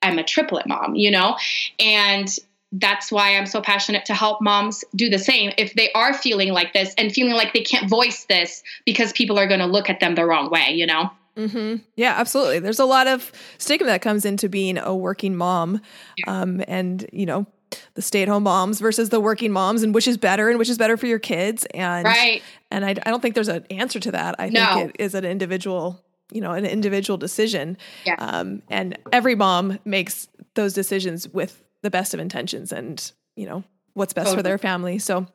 I'm 0.02 0.18
a 0.18 0.24
triplet 0.24 0.66
mom, 0.66 0.96
you 0.96 1.10
know? 1.10 1.36
And 1.80 2.28
that's 2.72 3.10
why 3.10 3.36
I'm 3.36 3.46
so 3.46 3.60
passionate 3.60 4.04
to 4.06 4.14
help 4.14 4.42
moms 4.42 4.84
do 4.94 5.08
the 5.08 5.18
same 5.18 5.52
if 5.56 5.74
they 5.74 5.90
are 5.92 6.12
feeling 6.12 6.52
like 6.52 6.72
this 6.72 6.94
and 6.98 7.12
feeling 7.12 7.34
like 7.34 7.52
they 7.52 7.62
can't 7.62 7.88
voice 7.88 8.26
this 8.26 8.62
because 8.84 9.12
people 9.12 9.38
are 9.38 9.46
going 9.46 9.60
to 9.60 9.66
look 9.66 9.88
at 9.88 10.00
them 10.00 10.14
the 10.14 10.26
wrong 10.26 10.50
way, 10.50 10.70
you 10.72 10.86
know? 10.86 11.10
Mm-hmm. 11.36 11.76
Yeah, 11.96 12.14
absolutely. 12.16 12.58
There's 12.58 12.80
a 12.80 12.84
lot 12.84 13.06
of 13.06 13.32
stigma 13.58 13.86
that 13.86 14.02
comes 14.02 14.24
into 14.24 14.48
being 14.48 14.76
a 14.76 14.94
working 14.94 15.36
mom. 15.36 15.80
Um, 16.26 16.62
and, 16.66 17.08
you 17.12 17.26
know, 17.26 17.46
the 17.94 18.02
stay-at-home 18.02 18.42
moms 18.42 18.80
versus 18.80 19.08
the 19.10 19.20
working 19.20 19.52
moms 19.52 19.82
and 19.82 19.94
which 19.94 20.08
is 20.08 20.16
better 20.16 20.48
and 20.48 20.58
which 20.58 20.68
is 20.68 20.78
better 20.78 20.96
for 20.96 21.06
your 21.06 21.18
kids 21.18 21.66
and 21.74 22.04
right. 22.04 22.42
and 22.70 22.84
I, 22.84 22.90
I 22.90 23.10
don't 23.10 23.20
think 23.20 23.34
there's 23.34 23.48
an 23.48 23.66
answer 23.70 24.00
to 24.00 24.12
that 24.12 24.36
i 24.38 24.48
no. 24.48 24.74
think 24.74 24.94
it 24.94 25.02
is 25.02 25.14
an 25.14 25.26
individual 25.26 26.02
you 26.32 26.40
know 26.40 26.52
an 26.52 26.64
individual 26.64 27.18
decision 27.18 27.76
yeah. 28.06 28.14
um, 28.18 28.62
and 28.70 28.98
every 29.12 29.34
mom 29.34 29.78
makes 29.84 30.28
those 30.54 30.72
decisions 30.72 31.28
with 31.28 31.62
the 31.82 31.90
best 31.90 32.14
of 32.14 32.20
intentions 32.20 32.72
and 32.72 33.12
you 33.36 33.46
know 33.46 33.64
what's 33.94 34.12
best 34.12 34.26
totally. 34.26 34.38
for 34.38 34.42
their 34.42 34.58
family 34.58 34.98
so 34.98 35.26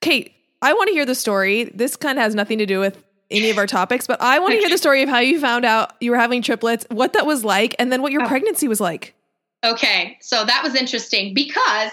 kate 0.00 0.32
i 0.60 0.72
want 0.72 0.88
to 0.88 0.94
hear 0.94 1.06
the 1.06 1.14
story 1.14 1.64
this 1.64 1.96
kind 1.96 2.18
of 2.18 2.22
has 2.22 2.34
nothing 2.34 2.58
to 2.58 2.66
do 2.66 2.80
with 2.80 3.02
any 3.30 3.50
of 3.50 3.58
our 3.58 3.66
topics 3.66 4.06
but 4.06 4.20
i 4.20 4.38
want 4.38 4.52
to 4.52 4.58
hear 4.58 4.68
the 4.68 4.78
story 4.78 5.02
of 5.02 5.08
how 5.08 5.18
you 5.18 5.40
found 5.40 5.64
out 5.64 5.94
you 6.00 6.10
were 6.10 6.18
having 6.18 6.42
triplets 6.42 6.84
what 6.90 7.14
that 7.14 7.26
was 7.26 7.44
like 7.44 7.74
and 7.78 7.90
then 7.90 8.02
what 8.02 8.12
your 8.12 8.22
oh. 8.22 8.28
pregnancy 8.28 8.68
was 8.68 8.80
like 8.80 9.14
Okay, 9.64 10.18
so 10.20 10.44
that 10.44 10.62
was 10.64 10.74
interesting 10.74 11.34
because 11.34 11.92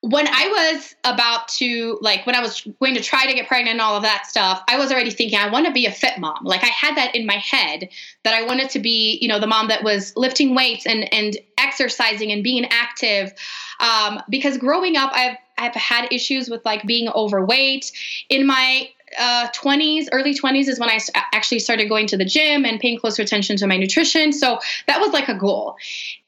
when 0.00 0.26
I 0.28 0.72
was 0.74 0.94
about 1.04 1.48
to, 1.48 1.98
like, 2.00 2.24
when 2.24 2.34
I 2.34 2.40
was 2.40 2.66
going 2.80 2.94
to 2.94 3.02
try 3.02 3.26
to 3.26 3.34
get 3.34 3.48
pregnant 3.48 3.74
and 3.74 3.80
all 3.80 3.96
of 3.96 4.04
that 4.04 4.26
stuff, 4.26 4.62
I 4.68 4.78
was 4.78 4.92
already 4.92 5.10
thinking, 5.10 5.38
I 5.38 5.50
want 5.50 5.66
to 5.66 5.72
be 5.72 5.86
a 5.86 5.92
fit 5.92 6.18
mom. 6.18 6.38
Like, 6.44 6.62
I 6.62 6.68
had 6.68 6.96
that 6.96 7.14
in 7.14 7.26
my 7.26 7.34
head 7.34 7.88
that 8.22 8.32
I 8.32 8.44
wanted 8.44 8.70
to 8.70 8.78
be, 8.78 9.18
you 9.20 9.28
know, 9.28 9.40
the 9.40 9.46
mom 9.46 9.68
that 9.68 9.82
was 9.82 10.12
lifting 10.16 10.54
weights 10.54 10.86
and, 10.86 11.12
and 11.12 11.36
exercising 11.58 12.32
and 12.32 12.42
being 12.42 12.66
active. 12.70 13.32
Um, 13.80 14.22
because 14.28 14.56
growing 14.56 14.96
up, 14.96 15.12
I've, 15.14 15.36
I've 15.56 15.74
had 15.74 16.12
issues 16.12 16.48
with 16.48 16.64
like 16.64 16.86
being 16.86 17.08
overweight. 17.08 17.92
In 18.28 18.46
my 18.46 18.88
uh, 19.18 19.48
20s, 19.54 20.08
early 20.12 20.34
20s 20.34 20.68
is 20.68 20.78
when 20.78 20.90
I 20.90 20.98
actually 21.32 21.60
started 21.60 21.88
going 21.88 22.06
to 22.08 22.16
the 22.16 22.24
gym 22.24 22.64
and 22.64 22.78
paying 22.80 22.98
closer 22.98 23.22
attention 23.22 23.56
to 23.56 23.66
my 23.66 23.76
nutrition. 23.76 24.32
So 24.32 24.58
that 24.86 25.00
was 25.00 25.12
like 25.12 25.28
a 25.28 25.34
goal. 25.34 25.76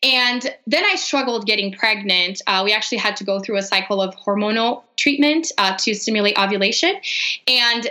And 0.03 0.55
then 0.67 0.85
I 0.85 0.95
struggled 0.95 1.47
getting 1.47 1.73
pregnant. 1.73 2.41
Uh, 2.47 2.63
we 2.65 2.73
actually 2.73 2.99
had 2.99 3.17
to 3.17 3.25
go 3.25 3.41
through 3.41 3.59
a 3.59 3.63
cycle 3.63 4.01
of 4.01 4.15
hormonal 4.17 4.85
treatment 4.97 5.53
uh, 5.59 5.77
to 5.79 5.95
stimulate 5.95 6.39
ovulation. 6.39 6.95
And 7.47 7.89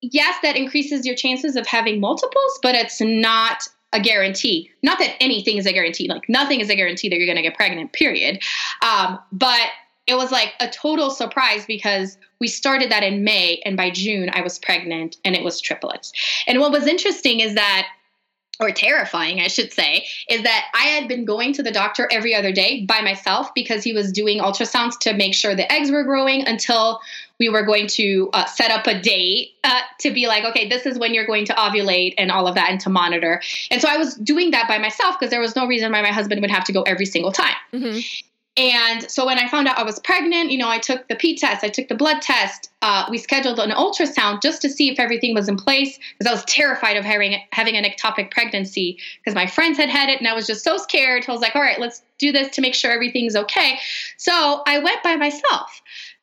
yes, 0.00 0.36
that 0.42 0.56
increases 0.56 1.06
your 1.06 1.16
chances 1.16 1.56
of 1.56 1.66
having 1.66 2.00
multiples, 2.00 2.58
but 2.62 2.74
it's 2.74 3.00
not 3.00 3.68
a 3.92 4.00
guarantee. 4.00 4.70
Not 4.82 4.98
that 4.98 5.16
anything 5.20 5.56
is 5.56 5.66
a 5.66 5.72
guarantee. 5.72 6.08
Like 6.08 6.28
nothing 6.28 6.60
is 6.60 6.70
a 6.70 6.74
guarantee 6.74 7.08
that 7.08 7.16
you're 7.16 7.26
going 7.26 7.36
to 7.36 7.42
get 7.42 7.54
pregnant. 7.54 7.92
Period. 7.92 8.42
Um, 8.82 9.18
but 9.32 9.68
it 10.06 10.16
was 10.16 10.32
like 10.32 10.54
a 10.60 10.68
total 10.68 11.10
surprise 11.10 11.64
because 11.66 12.18
we 12.40 12.48
started 12.48 12.90
that 12.90 13.04
in 13.04 13.22
May, 13.22 13.62
and 13.64 13.76
by 13.76 13.90
June, 13.90 14.30
I 14.32 14.40
was 14.40 14.58
pregnant 14.58 15.16
and 15.24 15.36
it 15.36 15.44
was 15.44 15.60
triplets. 15.60 16.12
And 16.48 16.58
what 16.58 16.72
was 16.72 16.86
interesting 16.86 17.40
is 17.40 17.54
that 17.54 17.86
or 18.62 18.70
terrifying, 18.70 19.40
I 19.40 19.48
should 19.48 19.72
say, 19.72 20.06
is 20.28 20.42
that 20.42 20.66
I 20.74 20.84
had 20.84 21.08
been 21.08 21.24
going 21.24 21.52
to 21.54 21.62
the 21.62 21.72
doctor 21.72 22.08
every 22.10 22.34
other 22.34 22.52
day 22.52 22.84
by 22.86 23.00
myself 23.02 23.52
because 23.54 23.82
he 23.84 23.92
was 23.92 24.12
doing 24.12 24.38
ultrasounds 24.38 24.98
to 25.00 25.12
make 25.12 25.34
sure 25.34 25.54
the 25.54 25.70
eggs 25.70 25.90
were 25.90 26.04
growing 26.04 26.46
until 26.46 27.00
we 27.38 27.48
were 27.48 27.64
going 27.64 27.88
to 27.88 28.30
uh, 28.32 28.44
set 28.44 28.70
up 28.70 28.86
a 28.86 29.00
date 29.00 29.50
uh, 29.64 29.80
to 29.98 30.12
be 30.12 30.28
like, 30.28 30.44
okay, 30.44 30.68
this 30.68 30.86
is 30.86 30.98
when 30.98 31.12
you're 31.12 31.26
going 31.26 31.44
to 31.46 31.52
ovulate 31.54 32.14
and 32.16 32.30
all 32.30 32.46
of 32.46 32.54
that 32.54 32.70
and 32.70 32.80
to 32.80 32.88
monitor. 32.88 33.42
And 33.70 33.82
so 33.82 33.88
I 33.88 33.96
was 33.96 34.14
doing 34.14 34.52
that 34.52 34.68
by 34.68 34.78
myself 34.78 35.18
because 35.18 35.30
there 35.30 35.40
was 35.40 35.56
no 35.56 35.66
reason 35.66 35.90
why 35.90 36.02
my 36.02 36.12
husband 36.12 36.40
would 36.40 36.50
have 36.52 36.64
to 36.64 36.72
go 36.72 36.82
every 36.82 37.06
single 37.06 37.32
time. 37.32 37.56
Mm-hmm. 37.72 37.98
And 38.56 39.10
so 39.10 39.24
when 39.24 39.38
I 39.38 39.48
found 39.48 39.66
out 39.66 39.78
I 39.78 39.82
was 39.82 39.98
pregnant, 40.00 40.50
you 40.50 40.58
know, 40.58 40.68
I 40.68 40.78
took 40.78 41.08
the 41.08 41.16
P 41.16 41.38
test, 41.38 41.64
I 41.64 41.70
took 41.70 41.88
the 41.88 41.94
blood 41.94 42.20
test. 42.20 42.70
Uh, 42.82 43.06
we 43.08 43.16
scheduled 43.16 43.58
an 43.58 43.70
ultrasound 43.70 44.42
just 44.42 44.60
to 44.62 44.68
see 44.68 44.90
if 44.90 45.00
everything 45.00 45.34
was 45.34 45.48
in 45.48 45.56
place 45.56 45.98
because 46.18 46.30
I 46.30 46.34
was 46.34 46.44
terrified 46.44 46.98
of 46.98 47.04
having 47.04 47.40
having 47.52 47.76
an 47.76 47.84
ectopic 47.84 48.30
pregnancy 48.30 48.98
because 49.18 49.34
my 49.34 49.46
friends 49.46 49.78
had 49.78 49.88
had 49.88 50.10
it 50.10 50.18
and 50.18 50.28
I 50.28 50.34
was 50.34 50.46
just 50.46 50.64
so 50.64 50.76
scared. 50.76 51.24
I 51.26 51.32
was 51.32 51.40
like, 51.40 51.56
all 51.56 51.62
right, 51.62 51.80
let's 51.80 52.02
do 52.18 52.30
this 52.30 52.54
to 52.56 52.60
make 52.60 52.74
sure 52.74 52.90
everything's 52.90 53.36
okay. 53.36 53.78
So 54.18 54.62
I 54.66 54.80
went 54.80 55.02
by 55.02 55.16
myself 55.16 55.80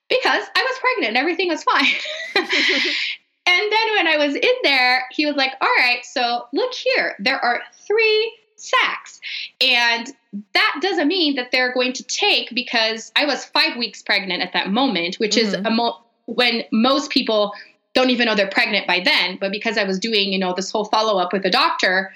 because 0.08 0.44
I 0.56 0.62
was 0.62 0.80
pregnant 0.80 1.08
and 1.10 1.18
everything 1.18 1.50
was 1.50 1.64
fine. 1.64 1.96
and 2.36 3.72
then 3.72 3.96
when 3.96 4.08
I 4.08 4.18
was 4.18 4.36
in 4.36 4.56
there, 4.62 5.06
he 5.12 5.26
was 5.26 5.36
like, 5.36 5.54
all 5.62 5.76
right, 5.80 6.06
so 6.06 6.46
look 6.54 6.74
here, 6.74 7.16
there 7.18 7.44
are 7.44 7.62
three 7.88 8.34
sacs. 8.60 9.20
And 9.62 10.08
that 10.54 10.80
doesn't 10.82 11.08
mean 11.08 11.36
that 11.36 11.52
they're 11.52 11.74
going 11.74 11.94
to 11.94 12.04
take 12.04 12.54
because 12.54 13.12
I 13.16 13.26
was 13.26 13.46
five 13.46 13.78
weeks 13.78 14.02
pregnant 14.02 14.42
at 14.42 14.54
that 14.54 14.70
moment, 14.70 15.16
which 15.16 15.36
mm-hmm. 15.36 15.48
is 15.48 15.54
a 15.54 15.70
mo- 15.70 16.00
when 16.26 16.64
most 16.72 17.10
people 17.10 17.54
don't 17.94 18.10
even 18.12 18.26
know 18.26 18.36
they're 18.36 18.50
pregnant 18.50 18.88
by 18.88 19.00
then. 19.00 19.38
But 19.40 19.52
because 19.52 19.78
I 19.78 19.84
was 19.84 20.00
doing, 20.00 20.32
you 20.32 20.40
know, 20.40 20.54
this 20.54 20.72
whole 20.72 20.86
follow 20.86 21.20
up 21.20 21.34
with 21.34 21.44
the 21.44 21.50
doctor, 21.50 22.12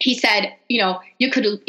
he 0.00 0.14
said, 0.18 0.54
you 0.68 0.80
know, 0.80 1.00
you 1.18 1.30
could 1.30 1.60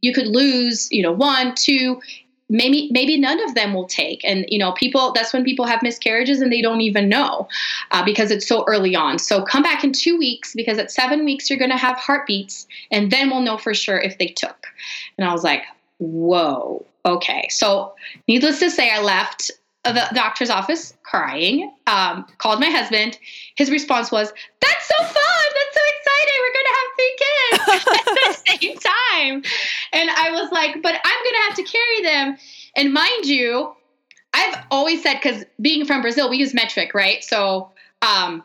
you 0.00 0.12
could 0.12 0.26
lose, 0.26 0.88
you 0.90 1.02
know, 1.02 1.12
one, 1.12 1.54
two, 1.54 2.00
maybe 2.48 2.88
maybe 2.92 3.18
none 3.18 3.42
of 3.44 3.54
them 3.54 3.74
will 3.74 3.86
take. 3.86 4.24
And 4.24 4.44
you 4.48 4.58
know 4.58 4.72
people 4.72 5.12
that's 5.12 5.32
when 5.32 5.44
people 5.44 5.66
have 5.66 5.82
miscarriages 5.82 6.40
and 6.40 6.52
they 6.52 6.62
don't 6.62 6.80
even 6.80 7.08
know 7.08 7.48
uh, 7.90 8.04
because 8.04 8.30
it's 8.30 8.46
so 8.46 8.64
early 8.66 8.94
on. 8.94 9.18
So 9.18 9.42
come 9.42 9.62
back 9.62 9.84
in 9.84 9.92
two 9.92 10.16
weeks 10.16 10.54
because 10.54 10.78
at 10.78 10.90
seven 10.90 11.24
weeks 11.24 11.48
you're 11.48 11.58
going 11.58 11.70
to 11.70 11.76
have 11.76 11.96
heartbeats 11.96 12.66
and 12.90 13.10
then 13.10 13.30
we'll 13.30 13.42
know 13.42 13.58
for 13.58 13.74
sure 13.74 13.98
if 13.98 14.18
they 14.18 14.28
took. 14.28 14.66
And 15.16 15.28
i 15.28 15.32
was 15.32 15.44
like 15.44 15.62
whoa 15.98 16.84
okay. 17.04 17.48
So 17.50 17.94
needless 18.26 18.60
to 18.60 18.70
say 18.70 18.90
i 18.90 19.00
left 19.00 19.50
the 19.92 20.08
doctor's 20.14 20.50
office 20.50 20.94
crying 21.02 21.72
um, 21.86 22.26
called 22.38 22.60
my 22.60 22.70
husband. 22.70 23.18
His 23.56 23.70
response 23.70 24.10
was 24.10 24.32
that's 24.60 24.88
so 24.88 25.04
fun! 25.04 25.14
That's 25.14 25.74
so 25.74 25.82
exciting! 25.96 26.38
We're 26.40 26.54
going 26.54 26.68
to 26.68 26.76
have 26.78 26.88
three 26.96 27.16
kids 27.18 27.86
at 27.98 28.04
the 28.14 28.32
same 28.50 28.76
time. 28.78 29.42
And 29.92 30.10
i 30.10 30.30
was 30.30 30.50
like 30.52 30.82
but 30.82 30.94
i'm 31.04 31.24
going 31.24 31.34
to 31.34 31.42
have 31.48 31.54
to 31.56 31.62
carry 31.64 32.02
them. 32.02 32.38
And 32.76 32.92
mind 32.92 33.26
you 33.26 33.74
i've 34.34 34.64
always 34.70 35.02
said 35.02 35.14
because 35.14 35.44
being 35.60 35.84
from 35.84 36.02
brazil 36.02 36.28
we 36.30 36.38
use 36.38 36.54
metric 36.54 36.94
right? 36.94 37.24
So 37.24 37.70
um, 38.02 38.42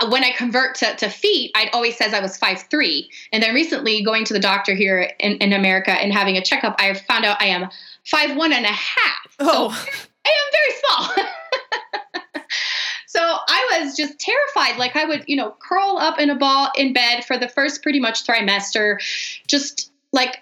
uh, 0.00 0.10
when 0.10 0.24
I 0.24 0.30
convert 0.32 0.76
to, 0.76 0.94
to 0.96 1.08
feet, 1.08 1.52
I'd 1.54 1.70
always 1.72 1.96
says 1.96 2.14
I 2.14 2.20
was 2.20 2.36
five 2.36 2.62
three, 2.70 3.10
and 3.32 3.42
then 3.42 3.54
recently 3.54 4.02
going 4.02 4.24
to 4.26 4.32
the 4.32 4.40
doctor 4.40 4.74
here 4.74 5.12
in, 5.18 5.32
in 5.38 5.52
America 5.52 5.90
and 5.90 6.12
having 6.12 6.36
a 6.36 6.42
checkup, 6.42 6.76
I 6.78 6.94
found 6.94 7.24
out 7.24 7.40
I 7.40 7.46
am 7.46 7.68
five 8.06 8.36
one 8.36 8.52
and 8.52 8.64
a 8.64 8.68
half. 8.68 9.36
Oh. 9.38 9.70
So 9.70 9.90
I 10.26 10.30
am 10.30 10.52
very 10.52 10.72
small. 10.80 12.44
so 13.06 13.20
I 13.20 13.80
was 13.80 13.96
just 13.96 14.18
terrified. 14.18 14.78
Like 14.78 14.96
I 14.96 15.04
would, 15.04 15.24
you 15.26 15.36
know, 15.36 15.56
curl 15.58 15.98
up 15.98 16.18
in 16.18 16.30
a 16.30 16.36
ball 16.36 16.70
in 16.76 16.92
bed 16.92 17.24
for 17.24 17.36
the 17.38 17.48
first 17.48 17.82
pretty 17.82 18.00
much 18.00 18.24
trimester, 18.24 18.98
just 19.46 19.90
like 20.12 20.38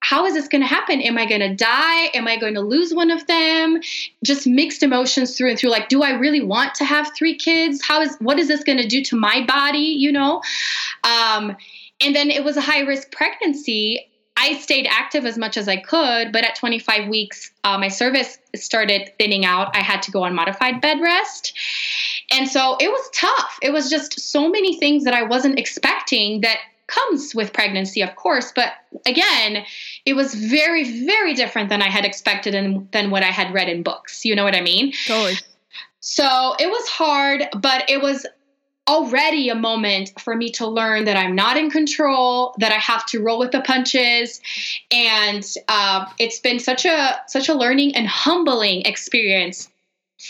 how 0.00 0.24
is 0.24 0.34
this 0.34 0.48
going 0.48 0.62
to 0.62 0.66
happen? 0.66 1.00
Am 1.02 1.18
I 1.18 1.26
going 1.26 1.42
to 1.42 1.54
die? 1.54 2.06
Am 2.14 2.26
I 2.26 2.36
going 2.38 2.54
to 2.54 2.62
lose 2.62 2.94
one 2.94 3.10
of 3.10 3.26
them? 3.26 3.80
Just 4.24 4.46
mixed 4.46 4.82
emotions 4.82 5.36
through 5.36 5.50
and 5.50 5.58
through. 5.58 5.70
Like, 5.70 5.88
do 5.88 6.02
I 6.02 6.12
really 6.12 6.40
want 6.40 6.74
to 6.76 6.84
have 6.84 7.10
three 7.14 7.36
kids? 7.36 7.82
How 7.82 8.00
is 8.00 8.16
what 8.18 8.38
is 8.38 8.48
this 8.48 8.64
going 8.64 8.78
to 8.78 8.88
do 8.88 9.04
to 9.04 9.16
my 9.16 9.44
body? 9.46 9.78
You 9.78 10.10
know, 10.10 10.42
um, 11.04 11.56
and 12.00 12.14
then 12.14 12.30
it 12.30 12.44
was 12.44 12.56
a 12.56 12.62
high 12.62 12.80
risk 12.80 13.12
pregnancy. 13.12 14.09
I 14.40 14.58
stayed 14.58 14.86
active 14.90 15.26
as 15.26 15.36
much 15.36 15.58
as 15.58 15.68
I 15.68 15.76
could, 15.76 16.32
but 16.32 16.44
at 16.44 16.56
25 16.56 17.08
weeks, 17.08 17.52
uh, 17.62 17.76
my 17.76 17.88
cervix 17.88 18.38
started 18.54 19.12
thinning 19.18 19.44
out. 19.44 19.76
I 19.76 19.80
had 19.80 20.00
to 20.02 20.10
go 20.10 20.22
on 20.22 20.34
modified 20.34 20.80
bed 20.80 20.98
rest. 21.00 21.52
And 22.30 22.48
so 22.48 22.76
it 22.80 22.88
was 22.88 23.10
tough. 23.14 23.58
It 23.60 23.72
was 23.72 23.90
just 23.90 24.18
so 24.18 24.48
many 24.48 24.78
things 24.78 25.04
that 25.04 25.12
I 25.12 25.22
wasn't 25.24 25.58
expecting 25.58 26.40
that 26.40 26.56
comes 26.86 27.34
with 27.34 27.52
pregnancy, 27.52 28.00
of 28.00 28.16
course. 28.16 28.50
But 28.50 28.72
again, 29.04 29.64
it 30.06 30.14
was 30.14 30.34
very, 30.34 31.04
very 31.04 31.34
different 31.34 31.68
than 31.68 31.82
I 31.82 31.90
had 31.90 32.06
expected 32.06 32.54
and 32.54 32.90
than 32.92 33.10
what 33.10 33.22
I 33.22 33.30
had 33.30 33.52
read 33.52 33.68
in 33.68 33.82
books. 33.82 34.24
You 34.24 34.34
know 34.34 34.44
what 34.44 34.56
I 34.56 34.62
mean? 34.62 34.92
Totally. 35.06 35.34
So 36.00 36.54
it 36.58 36.66
was 36.66 36.88
hard, 36.88 37.44
but 37.60 37.88
it 37.90 38.00
was 38.00 38.26
already 38.90 39.48
a 39.48 39.54
moment 39.54 40.12
for 40.18 40.34
me 40.34 40.50
to 40.50 40.66
learn 40.66 41.04
that 41.04 41.16
I'm 41.16 41.36
not 41.36 41.56
in 41.56 41.70
control, 41.70 42.54
that 42.58 42.72
I 42.72 42.78
have 42.78 43.06
to 43.06 43.22
roll 43.22 43.38
with 43.38 43.52
the 43.52 43.60
punches, 43.60 44.40
and 44.90 45.46
uh, 45.68 46.06
it's 46.18 46.40
been 46.40 46.58
such 46.58 46.84
a 46.84 47.20
such 47.28 47.48
a 47.48 47.54
learning 47.54 47.94
and 47.94 48.08
humbling 48.08 48.82
experience 48.82 49.68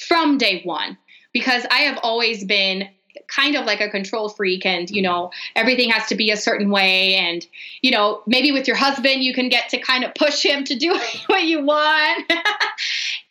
from 0.09 0.37
day 0.37 0.61
one 0.65 0.99
because 1.33 1.65
I 1.71 1.81
have 1.81 1.99
always 2.03 2.45
been 2.45 2.89
kind 3.29 3.57
of 3.57 3.65
like 3.65 3.81
a 3.81 3.89
control 3.89 4.29
freak 4.29 4.67
and 4.67 4.91
you 4.91 5.01
know 5.01 5.31
everything 5.57 5.89
has 5.91 6.07
to 6.09 6.15
be 6.15 6.31
a 6.31 6.37
certain 6.37 6.69
way. 6.71 7.15
And 7.15 7.47
you 7.81 7.91
know 7.91 8.23
maybe 8.27 8.53
with 8.53 8.69
your 8.69 8.77
husband 8.77 9.23
you 9.23 9.33
can 9.33 9.49
get 9.49 9.71
to 9.71 9.79
kind 9.79 10.05
of 10.05 10.15
push 10.15 10.45
him 10.45 10.65
to 10.65 10.77
do 10.77 10.99
what 11.27 11.45
you 11.45 11.65
want. 11.65 12.31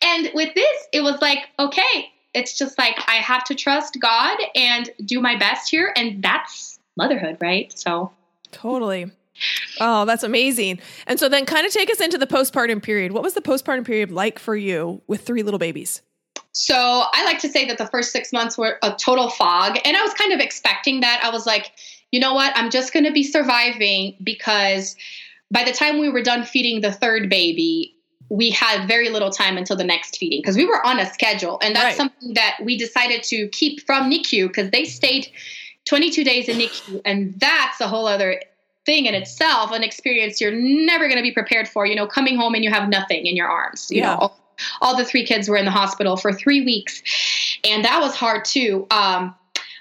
And 0.02 0.30
with 0.34 0.54
this 0.54 0.88
it 0.92 1.02
was 1.02 1.20
like 1.20 1.40
okay 1.58 2.10
it's 2.34 2.56
just 2.56 2.78
like 2.78 2.96
i 3.06 3.14
have 3.14 3.44
to 3.44 3.54
trust 3.54 3.98
god 4.00 4.38
and 4.54 4.90
do 5.04 5.20
my 5.20 5.36
best 5.36 5.70
here 5.70 5.92
and 5.96 6.22
that's 6.22 6.78
motherhood 6.96 7.36
right 7.40 7.76
so 7.78 8.10
totally 8.52 9.10
Oh, 9.80 10.04
that's 10.04 10.22
amazing. 10.22 10.80
And 11.06 11.18
so 11.18 11.28
then 11.28 11.46
kind 11.46 11.66
of 11.66 11.72
take 11.72 11.90
us 11.90 12.00
into 12.00 12.18
the 12.18 12.26
postpartum 12.26 12.82
period. 12.82 13.12
What 13.12 13.22
was 13.22 13.34
the 13.34 13.40
postpartum 13.40 13.86
period 13.86 14.10
like 14.10 14.38
for 14.38 14.54
you 14.54 15.00
with 15.06 15.22
three 15.22 15.42
little 15.42 15.58
babies? 15.58 16.02
So 16.52 17.04
I 17.12 17.24
like 17.24 17.38
to 17.40 17.48
say 17.48 17.66
that 17.66 17.78
the 17.78 17.86
first 17.86 18.12
six 18.12 18.32
months 18.32 18.58
were 18.58 18.78
a 18.82 18.92
total 18.92 19.30
fog. 19.30 19.78
And 19.84 19.96
I 19.96 20.02
was 20.02 20.12
kind 20.14 20.32
of 20.32 20.40
expecting 20.40 21.00
that. 21.00 21.20
I 21.22 21.30
was 21.30 21.46
like, 21.46 21.72
you 22.10 22.20
know 22.20 22.34
what? 22.34 22.52
I'm 22.56 22.70
just 22.70 22.92
going 22.92 23.04
to 23.04 23.12
be 23.12 23.22
surviving 23.22 24.16
because 24.22 24.96
by 25.50 25.64
the 25.64 25.72
time 25.72 25.98
we 25.98 26.08
were 26.08 26.22
done 26.22 26.44
feeding 26.44 26.80
the 26.80 26.92
third 26.92 27.30
baby, 27.30 27.94
we 28.30 28.50
had 28.50 28.86
very 28.86 29.10
little 29.10 29.30
time 29.30 29.58
until 29.58 29.76
the 29.76 29.84
next 29.84 30.16
feeding 30.16 30.40
because 30.40 30.56
we 30.56 30.64
were 30.64 30.84
on 30.86 30.98
a 30.98 31.12
schedule. 31.12 31.58
And 31.62 31.74
that's 31.74 31.84
right. 31.84 31.96
something 31.96 32.34
that 32.34 32.58
we 32.64 32.78
decided 32.78 33.24
to 33.24 33.48
keep 33.48 33.84
from 33.84 34.08
NICU 34.08 34.46
because 34.46 34.70
they 34.70 34.84
stayed 34.84 35.28
22 35.86 36.22
days 36.22 36.48
in 36.48 36.56
NICU. 36.56 37.02
And 37.04 37.34
that's 37.38 37.80
a 37.80 37.88
whole 37.88 38.06
other 38.06 38.40
thing 38.86 39.06
in 39.06 39.14
itself, 39.14 39.72
an 39.72 39.82
experience 39.82 40.40
you're 40.40 40.52
never 40.52 41.06
going 41.06 41.18
to 41.18 41.22
be 41.22 41.32
prepared 41.32 41.68
for. 41.68 41.84
You 41.84 41.96
know, 41.96 42.06
coming 42.06 42.36
home 42.36 42.54
and 42.54 42.64
you 42.64 42.70
have 42.70 42.88
nothing 42.88 43.26
in 43.26 43.36
your 43.36 43.48
arms, 43.48 43.88
you 43.90 43.98
yeah. 43.98 44.14
know, 44.14 44.32
all 44.80 44.96
the 44.96 45.04
three 45.04 45.26
kids 45.26 45.48
were 45.48 45.56
in 45.56 45.64
the 45.64 45.70
hospital 45.70 46.16
for 46.16 46.32
three 46.32 46.64
weeks. 46.64 47.02
And 47.64 47.84
that 47.84 48.00
was 48.00 48.14
hard 48.14 48.44
too. 48.44 48.86
Um, 48.90 49.34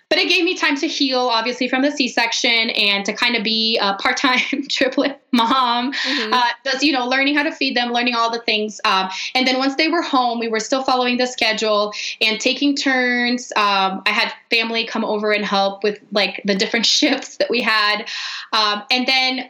but 0.09 0.17
it 0.17 0.27
gave 0.27 0.43
me 0.43 0.57
time 0.57 0.75
to 0.77 0.87
heal, 0.87 1.19
obviously, 1.19 1.67
from 1.67 1.83
the 1.83 1.91
C-section 1.91 2.71
and 2.71 3.05
to 3.05 3.13
kind 3.13 3.35
of 3.35 3.43
be 3.43 3.77
a 3.77 3.93
part-time 3.95 4.67
triplet 4.69 5.21
mom. 5.31 5.93
Mm-hmm. 5.93 6.33
Uh, 6.33 6.49
just 6.65 6.83
you 6.83 6.91
know, 6.91 7.07
learning 7.07 7.35
how 7.35 7.43
to 7.43 7.51
feed 7.51 7.77
them, 7.77 7.91
learning 7.91 8.15
all 8.15 8.31
the 8.31 8.41
things. 8.41 8.81
Um, 8.85 9.09
and 9.35 9.47
then 9.47 9.59
once 9.59 9.75
they 9.75 9.87
were 9.87 10.01
home, 10.01 10.39
we 10.39 10.47
were 10.47 10.59
still 10.59 10.83
following 10.83 11.17
the 11.17 11.27
schedule 11.27 11.93
and 12.21 12.39
taking 12.39 12.75
turns. 12.75 13.51
Um, 13.55 14.01
I 14.07 14.11
had 14.11 14.33
family 14.49 14.85
come 14.85 15.05
over 15.05 15.31
and 15.31 15.45
help 15.45 15.83
with 15.83 15.99
like 16.11 16.41
the 16.43 16.55
different 16.55 16.85
shifts 16.99 17.37
that 17.37 17.49
we 17.49 17.61
had, 17.61 18.09
um, 18.51 18.83
and 18.89 19.07
then 19.07 19.49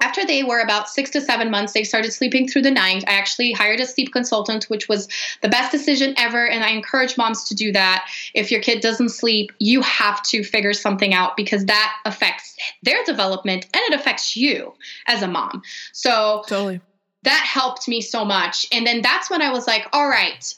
after 0.00 0.24
they 0.24 0.42
were 0.42 0.60
about 0.60 0.88
six 0.88 1.10
to 1.10 1.20
seven 1.20 1.50
months, 1.50 1.72
they 1.72 1.84
started 1.84 2.12
sleeping 2.12 2.48
through 2.48 2.62
the 2.62 2.70
night. 2.70 3.04
I 3.06 3.12
actually 3.12 3.52
hired 3.52 3.80
a 3.80 3.86
sleep 3.86 4.12
consultant, 4.12 4.64
which 4.64 4.88
was 4.88 5.08
the 5.42 5.48
best 5.48 5.72
decision 5.72 6.14
ever. 6.16 6.48
And 6.48 6.64
I 6.64 6.70
encourage 6.70 7.16
moms 7.16 7.44
to 7.44 7.54
do 7.54 7.72
that. 7.72 8.08
If 8.34 8.50
your 8.50 8.60
kid 8.60 8.80
doesn't 8.80 9.10
sleep, 9.10 9.52
you 9.58 9.82
have 9.82 10.22
to 10.24 10.44
figure 10.44 10.72
something 10.72 11.14
out 11.14 11.36
because 11.36 11.64
that 11.66 11.96
affects 12.04 12.56
their 12.82 13.02
development 13.04 13.66
and 13.72 13.82
it 13.84 13.94
affects 13.94 14.36
you 14.36 14.74
as 15.06 15.22
a 15.22 15.28
mom. 15.28 15.62
So, 15.92 16.44
totally. 16.46 16.80
That 17.22 17.42
helped 17.42 17.88
me 17.88 18.02
so 18.02 18.22
much. 18.22 18.66
And 18.70 18.86
then 18.86 19.00
that's 19.00 19.30
when 19.30 19.40
I 19.40 19.50
was 19.50 19.66
like, 19.66 19.86
all 19.94 20.08
right, 20.08 20.54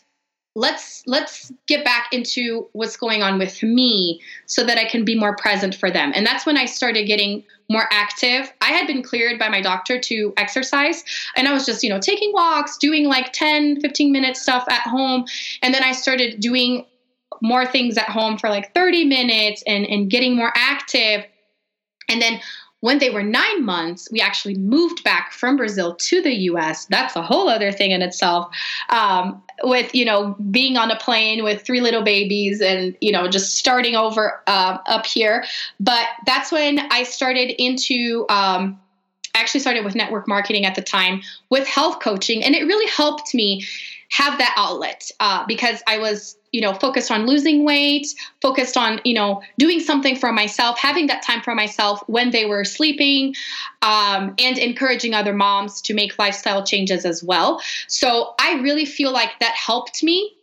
let's 0.57 1.03
let's 1.07 1.53
get 1.66 1.85
back 1.85 2.09
into 2.12 2.66
what's 2.73 2.97
going 2.97 3.23
on 3.23 3.38
with 3.38 3.62
me 3.62 4.21
so 4.47 4.64
that 4.64 4.79
I 4.79 4.87
can 4.87 5.05
be 5.05 5.14
more 5.14 5.37
present 5.37 5.75
for 5.75 5.90
them. 5.90 6.12
And 6.14 6.27
that's 6.27 6.47
when 6.47 6.57
I 6.57 6.64
started 6.64 7.07
getting 7.07 7.45
more 7.69 7.87
active. 7.92 8.51
I 8.62 8.73
had 8.73 8.87
been 8.87 9.03
cleared 9.03 9.38
by 9.38 9.51
my 9.51 9.61
doctor 9.61 10.01
to 10.01 10.33
exercise 10.38 11.05
and 11.37 11.47
I 11.47 11.53
was 11.53 11.66
just, 11.66 11.83
you 11.83 11.90
know, 11.90 12.01
taking 12.01 12.33
walks, 12.33 12.79
doing 12.79 13.05
like 13.05 13.35
10, 13.35 13.83
15 13.83 14.11
minute 14.11 14.37
stuff 14.37 14.64
at 14.71 14.81
home. 14.81 15.27
And 15.62 15.75
then 15.75 15.85
I 15.85 15.92
started 15.92 16.40
doing 16.40 16.87
more 17.42 17.66
things 17.66 17.99
at 17.99 18.09
home 18.09 18.38
for 18.38 18.49
like 18.49 18.73
30 18.75 19.05
minutes 19.05 19.62
and, 19.66 19.85
and 19.85 20.09
getting 20.09 20.37
more 20.37 20.53
active. 20.57 21.27
And 22.09 22.23
then 22.23 22.40
when 22.81 22.99
they 22.99 23.11
were 23.11 23.23
nine 23.23 23.65
months, 23.65 24.09
we 24.12 24.21
actually 24.21 24.55
moved 24.55 25.03
back 25.03 25.33
from 25.33 25.57
Brazil 25.57 25.95
to 25.95 26.23
the 26.23 26.35
US. 26.51 26.87
That's 26.87 27.17
a 27.17 27.23
whole 27.23 27.49
other 27.49 27.73
thing 27.73 27.91
in 27.91 28.03
itself. 28.03 28.55
Um, 28.91 29.43
with, 29.62 29.95
you 29.95 30.05
know, 30.05 30.37
being 30.51 30.77
on 30.77 30.91
a 30.91 30.97
plane 30.97 31.43
with 31.43 31.62
three 31.62 31.81
little 31.81 32.03
babies 32.03 32.61
and, 32.61 32.97
you 33.01 33.11
know, 33.11 33.29
just 33.29 33.57
starting 33.57 33.97
over 33.97 34.43
uh, 34.47 34.79
up 34.87 35.07
here. 35.07 35.45
But 35.81 36.07
that's 36.27 36.53
when 36.53 36.81
I 36.93 37.05
started 37.05 37.51
into, 37.62 38.27
um, 38.29 38.79
I 39.35 39.41
actually 39.41 39.61
started 39.61 39.85
with 39.85 39.95
network 39.95 40.29
marketing 40.29 40.67
at 40.67 40.75
the 40.75 40.83
time 40.83 41.23
with 41.51 41.67
health 41.67 42.01
coaching. 42.01 42.45
And 42.45 42.55
it 42.55 42.65
really 42.65 42.91
helped 42.91 43.35
me 43.35 43.65
have 44.11 44.39
that 44.39 44.55
outlet 44.57 45.11
uh, 45.21 45.47
because 45.47 45.83
I 45.87 45.99
was, 45.99 46.37
you 46.57 46.62
know, 46.62 46.73
focused 46.73 47.11
on 47.11 47.27
losing 47.27 47.66
weight, 47.66 48.07
focused 48.40 48.79
on, 48.79 48.99
you 49.05 49.12
know, 49.12 49.42
doing 49.59 49.79
something 49.79 50.16
for 50.16 50.33
myself, 50.33 50.79
having 50.79 51.07
that 51.07 51.23
time 51.23 51.42
for 51.42 51.55
myself 51.55 52.03
when 52.07 52.31
they 52.31 52.47
were 52.47 52.64
sleeping, 52.64 53.35
um, 53.83 54.35
and 54.38 54.57
encouraging 54.57 55.12
other 55.12 55.35
moms 55.35 55.83
to 55.83 55.92
make 55.92 56.19
lifestyle 56.19 56.64
changes 56.64 57.05
as 57.05 57.23
well. 57.23 57.61
So 57.88 58.33
I 58.40 58.55
really 58.62 58.87
feel 58.87 59.12
like 59.12 59.33
that 59.40 59.53
helped 59.53 60.03
me 60.03 60.35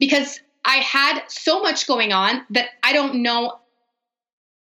because 0.00 0.40
I 0.64 0.78
had 0.78 1.22
so 1.28 1.62
much 1.62 1.86
going 1.86 2.12
on 2.12 2.44
that 2.50 2.70
I 2.82 2.92
don't 2.92 3.22
know 3.22 3.60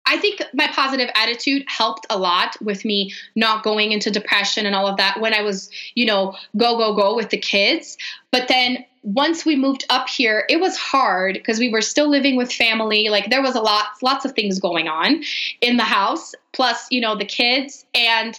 I 0.07 0.17
think 0.17 0.43
my 0.53 0.67
positive 0.67 1.09
attitude 1.15 1.63
helped 1.67 2.05
a 2.11 2.17
lot 2.19 2.55
with 2.61 2.85
me 2.85 3.11
not 3.35 3.63
going 3.63 3.91
into 3.91 4.11
depression 4.11 4.67
and 4.67 4.75
all 4.75 4.85
of 4.85 4.97
that 4.97 5.19
when 5.19 5.33
I 5.33 5.41
was, 5.41 5.71
you 5.95 6.05
know, 6.05 6.35
go, 6.55 6.77
go, 6.77 6.95
go 6.95 7.15
with 7.15 7.31
the 7.31 7.39
kids. 7.39 7.97
But 8.31 8.47
then 8.47 8.85
once 9.05 9.45
we 9.45 9.55
moved 9.55 9.85
up 9.89 10.09
here, 10.09 10.45
it 10.49 10.59
was 10.59 10.75
hard 10.75 11.35
because 11.35 11.59
we 11.59 11.69
were 11.69 11.81
still 11.81 12.09
living 12.09 12.35
with 12.35 12.51
family. 12.51 13.09
Like 13.09 13.29
there 13.29 13.43
was 13.43 13.53
a 13.53 13.61
lot, 13.61 13.85
lots 14.01 14.25
of 14.25 14.31
things 14.31 14.57
going 14.57 14.87
on 14.87 15.23
in 15.61 15.77
the 15.77 15.83
house, 15.83 16.33
plus, 16.53 16.87
you 16.89 17.01
know, 17.01 17.15
the 17.15 17.23
kids. 17.23 17.85
And 17.93 18.37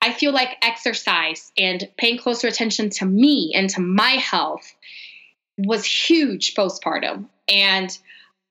I 0.00 0.14
feel 0.14 0.32
like 0.32 0.56
exercise 0.62 1.52
and 1.58 1.86
paying 1.98 2.16
closer 2.16 2.48
attention 2.48 2.88
to 2.90 3.04
me 3.04 3.52
and 3.54 3.68
to 3.70 3.82
my 3.82 4.12
health 4.12 4.74
was 5.58 5.84
huge 5.84 6.54
postpartum. 6.54 7.26
And 7.46 7.96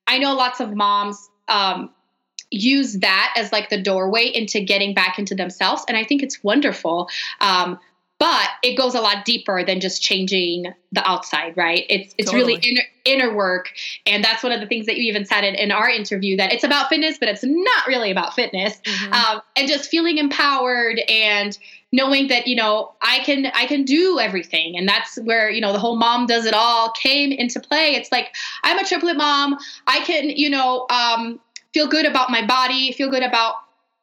I 0.06 0.20
know 0.20 0.36
lots 0.36 0.60
of 0.60 0.76
moms, 0.76 1.30
um, 1.48 1.90
use 2.52 3.00
that 3.00 3.34
as 3.36 3.52
like 3.52 3.70
the 3.70 3.82
doorway 3.82 4.28
into 4.28 4.60
getting 4.62 4.94
back 4.94 5.18
into 5.18 5.34
themselves. 5.34 5.84
And 5.88 5.98
I 5.98 6.04
think 6.04 6.22
it's 6.22 6.44
wonderful. 6.44 7.10
Um, 7.42 7.80
but 8.20 8.50
it 8.64 8.78
goes 8.78 8.96
a 8.96 9.02
lot 9.02 9.24
deeper 9.24 9.64
than 9.64 9.80
just 9.80 10.02
changing 10.02 10.74
the 10.92 11.10
outside, 11.10 11.56
right? 11.56 11.86
It's 11.90 12.14
it's 12.18 12.30
totally. 12.30 12.56
really 12.56 12.70
inner, 12.70 12.84
inner 13.06 13.36
work, 13.36 13.72
and 14.06 14.24
that's 14.24 14.44
one 14.44 14.52
of 14.52 14.60
the 14.60 14.68
things 14.68 14.86
that 14.88 14.98
you 14.98 15.04
even 15.04 15.26
said 15.26 15.46
in, 15.46 15.56
in 15.56 15.72
our 15.72 15.90
interview 15.90 16.36
that 16.38 16.52
it's 16.52 16.66
about 16.66 16.90
fitness, 16.90 17.18
but 17.18 17.30
it's 17.30 17.44
not 17.44 17.88
really 17.88 18.12
about 18.12 18.36
fitness, 18.36 18.78
mm-hmm. 18.86 19.14
um, 19.14 19.42
and 19.56 19.70
just 19.70 19.90
feeling 19.90 20.18
empowered 20.18 21.00
and 21.10 21.58
knowing 21.94 22.28
that 22.28 22.46
you 22.46 22.58
know 22.58 22.92
I 23.02 23.20
can 23.20 23.48
I 23.48 23.66
can 23.66 23.86
do 23.86 24.20
everything, 24.20 24.78
and 24.78 24.88
that's 24.88 25.18
where 25.24 25.50
you 25.50 25.62
know 25.62 25.72
the 25.72 25.80
whole 25.80 25.96
mom 25.96 26.26
does 26.26 26.46
it 26.46 26.54
all 26.54 26.92
came 26.92 27.32
into 27.32 27.62
play. 27.62 27.96
It's 27.96 28.12
like 28.12 28.36
I'm 28.64 28.78
a 28.78 28.84
triplet 28.84 29.16
mom. 29.16 29.58
I 29.88 30.02
can 30.02 30.30
you 30.30 30.50
know 30.50 30.88
um, 30.90 31.40
feel 31.74 31.88
good 31.88 32.06
about 32.06 32.30
my 32.30 32.46
body, 32.46 32.92
feel 32.92 33.10
good 33.10 33.24
about 33.24 33.56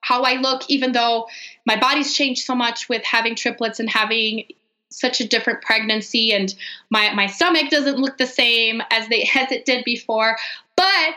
how 0.06 0.22
I 0.22 0.34
look, 0.34 0.62
even 0.68 0.92
though 0.92 1.26
my 1.64 1.76
body's 1.76 2.14
changed 2.14 2.44
so 2.44 2.54
much 2.54 2.88
with 2.88 3.02
having 3.02 3.34
triplets 3.34 3.80
and 3.80 3.90
having 3.90 4.44
such 4.88 5.20
a 5.20 5.26
different 5.26 5.62
pregnancy 5.62 6.32
and 6.32 6.54
my 6.90 7.12
my 7.12 7.26
stomach 7.26 7.70
doesn't 7.70 7.98
look 7.98 8.16
the 8.16 8.26
same 8.26 8.80
as 8.92 9.08
they 9.08 9.28
as 9.34 9.50
it 9.50 9.64
did 9.64 9.84
before 9.84 10.36
but 10.76 11.14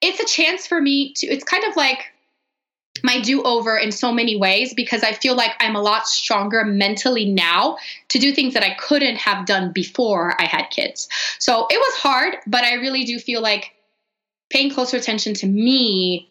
it's 0.00 0.20
a 0.20 0.24
chance 0.24 0.66
for 0.66 0.80
me 0.80 1.12
to 1.14 1.26
it's 1.26 1.42
kind 1.42 1.64
of 1.64 1.74
like 1.76 2.12
my 3.02 3.20
do 3.20 3.42
over 3.42 3.76
in 3.76 3.90
so 3.90 4.12
many 4.12 4.36
ways 4.36 4.74
because 4.74 5.02
I 5.02 5.12
feel 5.12 5.34
like 5.34 5.52
I'm 5.58 5.74
a 5.74 5.80
lot 5.80 6.06
stronger 6.06 6.64
mentally 6.64 7.24
now 7.24 7.78
to 8.08 8.18
do 8.18 8.32
things 8.32 8.54
that 8.54 8.62
I 8.62 8.74
couldn't 8.74 9.16
have 9.16 9.46
done 9.46 9.72
before 9.72 10.34
I 10.38 10.44
had 10.44 10.66
kids. 10.66 11.08
So 11.38 11.66
it 11.70 11.78
was 11.78 11.94
hard, 11.94 12.36
but 12.46 12.62
I 12.62 12.74
really 12.74 13.04
do 13.04 13.18
feel 13.18 13.40
like 13.40 13.72
paying 14.50 14.70
closer 14.70 14.98
attention 14.98 15.32
to 15.34 15.46
me 15.46 16.29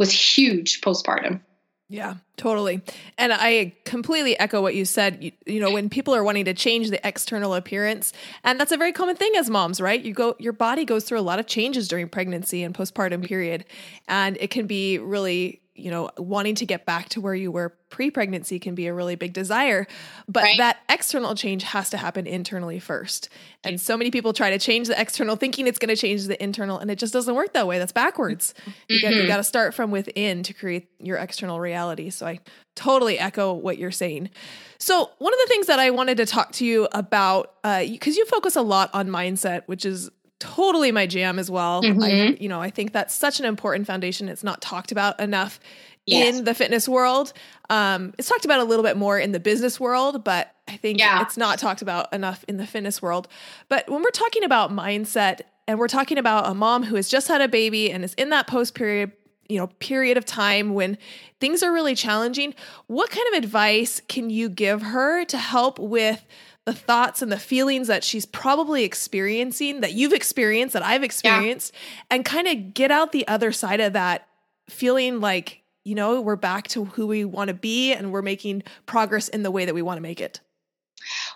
was 0.00 0.10
huge 0.10 0.80
postpartum. 0.80 1.42
Yeah, 1.90 2.14
totally. 2.36 2.80
And 3.18 3.32
I 3.32 3.74
completely 3.84 4.38
echo 4.38 4.62
what 4.62 4.74
you 4.74 4.84
said. 4.84 5.22
You, 5.22 5.32
you, 5.44 5.60
know, 5.60 5.72
when 5.72 5.90
people 5.90 6.14
are 6.14 6.24
wanting 6.24 6.46
to 6.46 6.54
change 6.54 6.88
the 6.88 7.06
external 7.06 7.52
appearance, 7.52 8.12
and 8.44 8.58
that's 8.58 8.72
a 8.72 8.76
very 8.76 8.92
common 8.92 9.16
thing 9.16 9.32
as 9.36 9.50
moms, 9.50 9.80
right? 9.80 10.00
You 10.00 10.14
go 10.14 10.36
your 10.38 10.52
body 10.52 10.84
goes 10.84 11.04
through 11.04 11.18
a 11.18 11.20
lot 11.20 11.38
of 11.38 11.46
changes 11.46 11.86
during 11.86 12.08
pregnancy 12.08 12.62
and 12.62 12.74
postpartum 12.74 13.24
period, 13.26 13.66
and 14.08 14.38
it 14.40 14.50
can 14.50 14.66
be 14.66 14.98
really 14.98 15.60
you 15.80 15.90
know, 15.90 16.10
wanting 16.16 16.54
to 16.56 16.66
get 16.66 16.86
back 16.86 17.08
to 17.10 17.20
where 17.20 17.34
you 17.34 17.50
were 17.50 17.74
pre 17.88 18.10
pregnancy 18.10 18.58
can 18.58 18.74
be 18.74 18.86
a 18.86 18.94
really 18.94 19.16
big 19.16 19.32
desire. 19.32 19.86
But 20.28 20.44
right. 20.44 20.58
that 20.58 20.78
external 20.88 21.34
change 21.34 21.62
has 21.64 21.90
to 21.90 21.96
happen 21.96 22.26
internally 22.26 22.78
first. 22.78 23.28
And 23.64 23.80
so 23.80 23.96
many 23.96 24.10
people 24.10 24.32
try 24.32 24.50
to 24.50 24.58
change 24.58 24.88
the 24.88 25.00
external 25.00 25.36
thinking 25.36 25.66
it's 25.66 25.78
going 25.78 25.94
to 25.94 25.96
change 25.96 26.26
the 26.26 26.42
internal, 26.42 26.78
and 26.78 26.90
it 26.90 26.98
just 26.98 27.12
doesn't 27.12 27.34
work 27.34 27.52
that 27.52 27.66
way. 27.66 27.78
That's 27.78 27.92
backwards. 27.92 28.54
Mm-hmm. 28.60 29.12
You, 29.12 29.26
got, 29.26 29.36
to 29.38 29.44
start 29.44 29.74
from 29.74 29.90
within 29.90 30.42
to 30.44 30.52
create 30.52 30.88
your 30.98 31.16
external 31.16 31.60
reality. 31.60 32.10
So 32.10 32.26
I 32.26 32.40
totally 32.74 33.18
echo 33.18 33.52
what 33.52 33.78
you're 33.78 33.90
saying. 33.90 34.30
So, 34.78 35.10
one 35.18 35.34
of 35.34 35.38
the 35.40 35.46
things 35.48 35.66
that 35.66 35.78
I 35.78 35.90
wanted 35.90 36.16
to 36.18 36.26
talk 36.26 36.52
to 36.52 36.64
you 36.64 36.88
about, 36.92 37.54
because 37.62 38.14
uh, 38.14 38.18
you 38.18 38.26
focus 38.26 38.56
a 38.56 38.62
lot 38.62 38.90
on 38.94 39.08
mindset, 39.08 39.64
which 39.66 39.84
is 39.84 40.10
totally 40.40 40.90
my 40.90 41.06
jam 41.06 41.38
as 41.38 41.50
well. 41.50 41.82
Mm-hmm. 41.82 42.02
I, 42.02 42.36
you 42.40 42.48
know, 42.48 42.60
I 42.60 42.70
think 42.70 42.92
that's 42.92 43.14
such 43.14 43.38
an 43.38 43.46
important 43.46 43.86
foundation. 43.86 44.28
It's 44.28 44.42
not 44.42 44.60
talked 44.60 44.90
about 44.90 45.20
enough 45.20 45.60
yes. 46.06 46.36
in 46.36 46.44
the 46.44 46.54
fitness 46.54 46.88
world. 46.88 47.32
Um, 47.68 48.14
it's 48.18 48.28
talked 48.28 48.44
about 48.44 48.58
a 48.58 48.64
little 48.64 48.84
bit 48.84 48.96
more 48.96 49.18
in 49.18 49.32
the 49.32 49.40
business 49.40 49.78
world, 49.78 50.24
but 50.24 50.54
I 50.66 50.76
think 50.76 50.98
yeah. 50.98 51.22
it's 51.22 51.36
not 51.36 51.58
talked 51.58 51.82
about 51.82 52.12
enough 52.12 52.44
in 52.48 52.56
the 52.56 52.66
fitness 52.66 53.00
world. 53.00 53.28
But 53.68 53.88
when 53.88 54.02
we're 54.02 54.10
talking 54.10 54.42
about 54.42 54.72
mindset 54.72 55.42
and 55.68 55.78
we're 55.78 55.88
talking 55.88 56.18
about 56.18 56.48
a 56.48 56.54
mom 56.54 56.82
who 56.84 56.96
has 56.96 57.08
just 57.08 57.28
had 57.28 57.40
a 57.40 57.48
baby 57.48 57.92
and 57.92 58.02
is 58.02 58.14
in 58.14 58.30
that 58.30 58.46
post 58.46 58.74
period 58.74 59.12
you 59.48 59.58
know 59.58 59.66
period 59.80 60.16
of 60.16 60.24
time 60.24 60.74
when 60.74 60.96
things 61.40 61.62
are 61.62 61.72
really 61.72 61.96
challenging 61.96 62.54
what 62.86 63.10
kind 63.10 63.26
of 63.34 63.42
advice 63.42 64.00
can 64.06 64.30
you 64.30 64.48
give 64.48 64.80
her 64.80 65.24
to 65.24 65.36
help 65.36 65.78
with 65.80 66.24
the 66.66 66.72
thoughts 66.74 67.22
and 67.22 67.32
the 67.32 67.38
feelings 67.38 67.88
that 67.88 68.04
she's 68.04 68.26
probably 68.26 68.84
experiencing, 68.84 69.80
that 69.80 69.92
you've 69.92 70.12
experienced, 70.12 70.74
that 70.74 70.84
I've 70.84 71.02
experienced, 71.02 71.72
yeah. 71.72 72.16
and 72.16 72.24
kind 72.24 72.46
of 72.46 72.74
get 72.74 72.90
out 72.90 73.12
the 73.12 73.26
other 73.26 73.52
side 73.52 73.80
of 73.80 73.94
that 73.94 74.28
feeling 74.68 75.20
like, 75.20 75.62
you 75.84 75.94
know, 75.94 76.20
we're 76.20 76.36
back 76.36 76.68
to 76.68 76.84
who 76.84 77.06
we 77.06 77.24
want 77.24 77.48
to 77.48 77.54
be 77.54 77.92
and 77.92 78.12
we're 78.12 78.22
making 78.22 78.62
progress 78.86 79.28
in 79.28 79.42
the 79.42 79.50
way 79.50 79.64
that 79.64 79.74
we 79.74 79.82
want 79.82 79.96
to 79.96 80.02
make 80.02 80.20
it. 80.20 80.40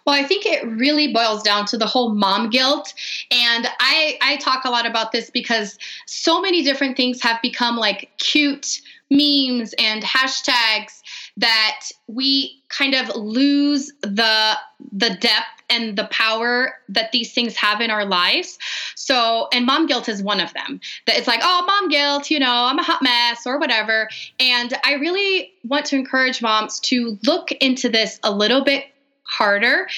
Well, 0.06 0.14
I 0.14 0.24
think 0.24 0.44
it 0.44 0.66
really 0.66 1.12
boils 1.12 1.42
down 1.42 1.64
to 1.66 1.78
the 1.78 1.86
whole 1.86 2.14
mom 2.14 2.50
guilt. 2.50 2.92
And 3.30 3.66
I, 3.80 4.18
I 4.20 4.36
talk 4.36 4.64
a 4.64 4.70
lot 4.70 4.86
about 4.86 5.12
this 5.12 5.30
because 5.30 5.78
so 6.06 6.40
many 6.40 6.62
different 6.62 6.96
things 6.96 7.22
have 7.22 7.40
become 7.40 7.76
like 7.76 8.10
cute 8.18 8.80
memes 9.10 9.74
and 9.78 10.02
hashtags 10.02 11.00
that 11.36 11.86
we 12.06 12.62
kind 12.68 12.94
of 12.94 13.14
lose 13.16 13.92
the 14.02 14.54
the 14.92 15.10
depth 15.20 15.62
and 15.70 15.96
the 15.96 16.04
power 16.04 16.74
that 16.88 17.10
these 17.12 17.32
things 17.32 17.56
have 17.56 17.80
in 17.80 17.90
our 17.90 18.04
lives. 18.04 18.58
So, 18.94 19.48
and 19.52 19.66
mom 19.66 19.86
guilt 19.86 20.08
is 20.08 20.22
one 20.22 20.40
of 20.40 20.52
them. 20.52 20.80
That 21.06 21.16
it's 21.16 21.26
like, 21.26 21.40
oh, 21.42 21.64
mom 21.66 21.88
guilt, 21.88 22.30
you 22.30 22.38
know, 22.38 22.46
I'm 22.46 22.78
a 22.78 22.82
hot 22.82 23.02
mess 23.02 23.46
or 23.46 23.58
whatever. 23.58 24.08
And 24.38 24.74
I 24.84 24.94
really 24.94 25.52
want 25.64 25.86
to 25.86 25.96
encourage 25.96 26.42
moms 26.42 26.78
to 26.80 27.18
look 27.24 27.50
into 27.52 27.88
this 27.88 28.20
a 28.22 28.30
little 28.30 28.62
bit 28.62 28.84
harder 29.24 29.88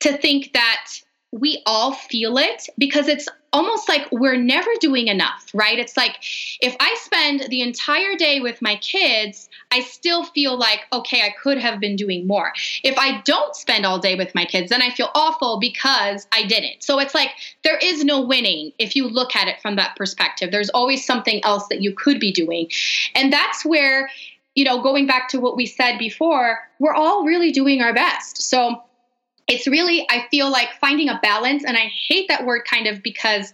to 0.00 0.16
think 0.18 0.52
that 0.52 0.86
we 1.30 1.62
all 1.66 1.92
feel 1.92 2.36
it 2.38 2.66
because 2.78 3.08
it's 3.08 3.28
almost 3.52 3.88
like 3.88 4.06
we're 4.12 4.36
never 4.36 4.70
doing 4.80 5.08
enough, 5.08 5.48
right? 5.54 5.78
It's 5.78 5.96
like 5.96 6.18
if 6.60 6.76
I 6.80 6.96
spend 7.00 7.46
the 7.48 7.62
entire 7.62 8.16
day 8.16 8.40
with 8.40 8.60
my 8.60 8.76
kids, 8.76 9.48
I 9.74 9.80
still 9.80 10.22
feel 10.24 10.56
like, 10.56 10.86
okay, 10.92 11.22
I 11.22 11.34
could 11.42 11.58
have 11.58 11.80
been 11.80 11.96
doing 11.96 12.28
more. 12.28 12.52
If 12.84 12.96
I 12.96 13.20
don't 13.22 13.56
spend 13.56 13.84
all 13.84 13.98
day 13.98 14.14
with 14.14 14.32
my 14.32 14.44
kids, 14.44 14.70
then 14.70 14.80
I 14.80 14.90
feel 14.90 15.10
awful 15.16 15.58
because 15.58 16.28
I 16.30 16.44
didn't. 16.44 16.84
So 16.84 17.00
it's 17.00 17.12
like 17.12 17.30
there 17.64 17.76
is 17.78 18.04
no 18.04 18.20
winning 18.20 18.70
if 18.78 18.94
you 18.94 19.08
look 19.08 19.34
at 19.34 19.48
it 19.48 19.60
from 19.60 19.74
that 19.74 19.96
perspective. 19.96 20.52
There's 20.52 20.70
always 20.70 21.04
something 21.04 21.44
else 21.44 21.66
that 21.70 21.82
you 21.82 21.92
could 21.92 22.20
be 22.20 22.30
doing. 22.30 22.70
And 23.16 23.32
that's 23.32 23.64
where, 23.64 24.08
you 24.54 24.64
know, 24.64 24.80
going 24.80 25.08
back 25.08 25.28
to 25.30 25.40
what 25.40 25.56
we 25.56 25.66
said 25.66 25.98
before, 25.98 26.60
we're 26.78 26.94
all 26.94 27.24
really 27.24 27.50
doing 27.50 27.82
our 27.82 27.92
best. 27.92 28.42
So 28.42 28.80
it's 29.48 29.66
really, 29.66 30.06
I 30.08 30.28
feel 30.30 30.52
like 30.52 30.68
finding 30.80 31.08
a 31.08 31.18
balance. 31.20 31.64
And 31.64 31.76
I 31.76 31.90
hate 32.06 32.28
that 32.28 32.46
word 32.46 32.62
kind 32.64 32.86
of 32.86 33.02
because 33.02 33.52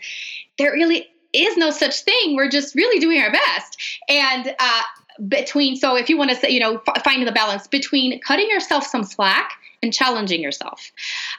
there 0.59 0.72
really 0.72 1.09
is 1.33 1.56
no 1.56 1.70
such 1.70 2.02
thing. 2.02 2.37
We're 2.37 2.50
just 2.50 2.74
really 2.74 3.00
doing 3.00 3.22
our 3.22 3.33
best. 3.33 3.78
And, 4.06 4.54
uh, 4.59 4.83
between 5.28 5.76
so 5.76 5.96
if 5.96 6.09
you 6.09 6.16
want 6.16 6.30
to 6.30 6.37
say 6.37 6.50
you 6.50 6.61
know 6.61 6.83
f- 6.87 7.02
finding 7.02 7.26
the 7.26 7.33
balance 7.33 7.66
between 7.66 8.20
cutting 8.20 8.48
yourself 8.48 8.87
some 8.87 9.04
slack 9.04 9.52
and 9.83 9.94
challenging 9.94 10.42
yourself. 10.42 10.92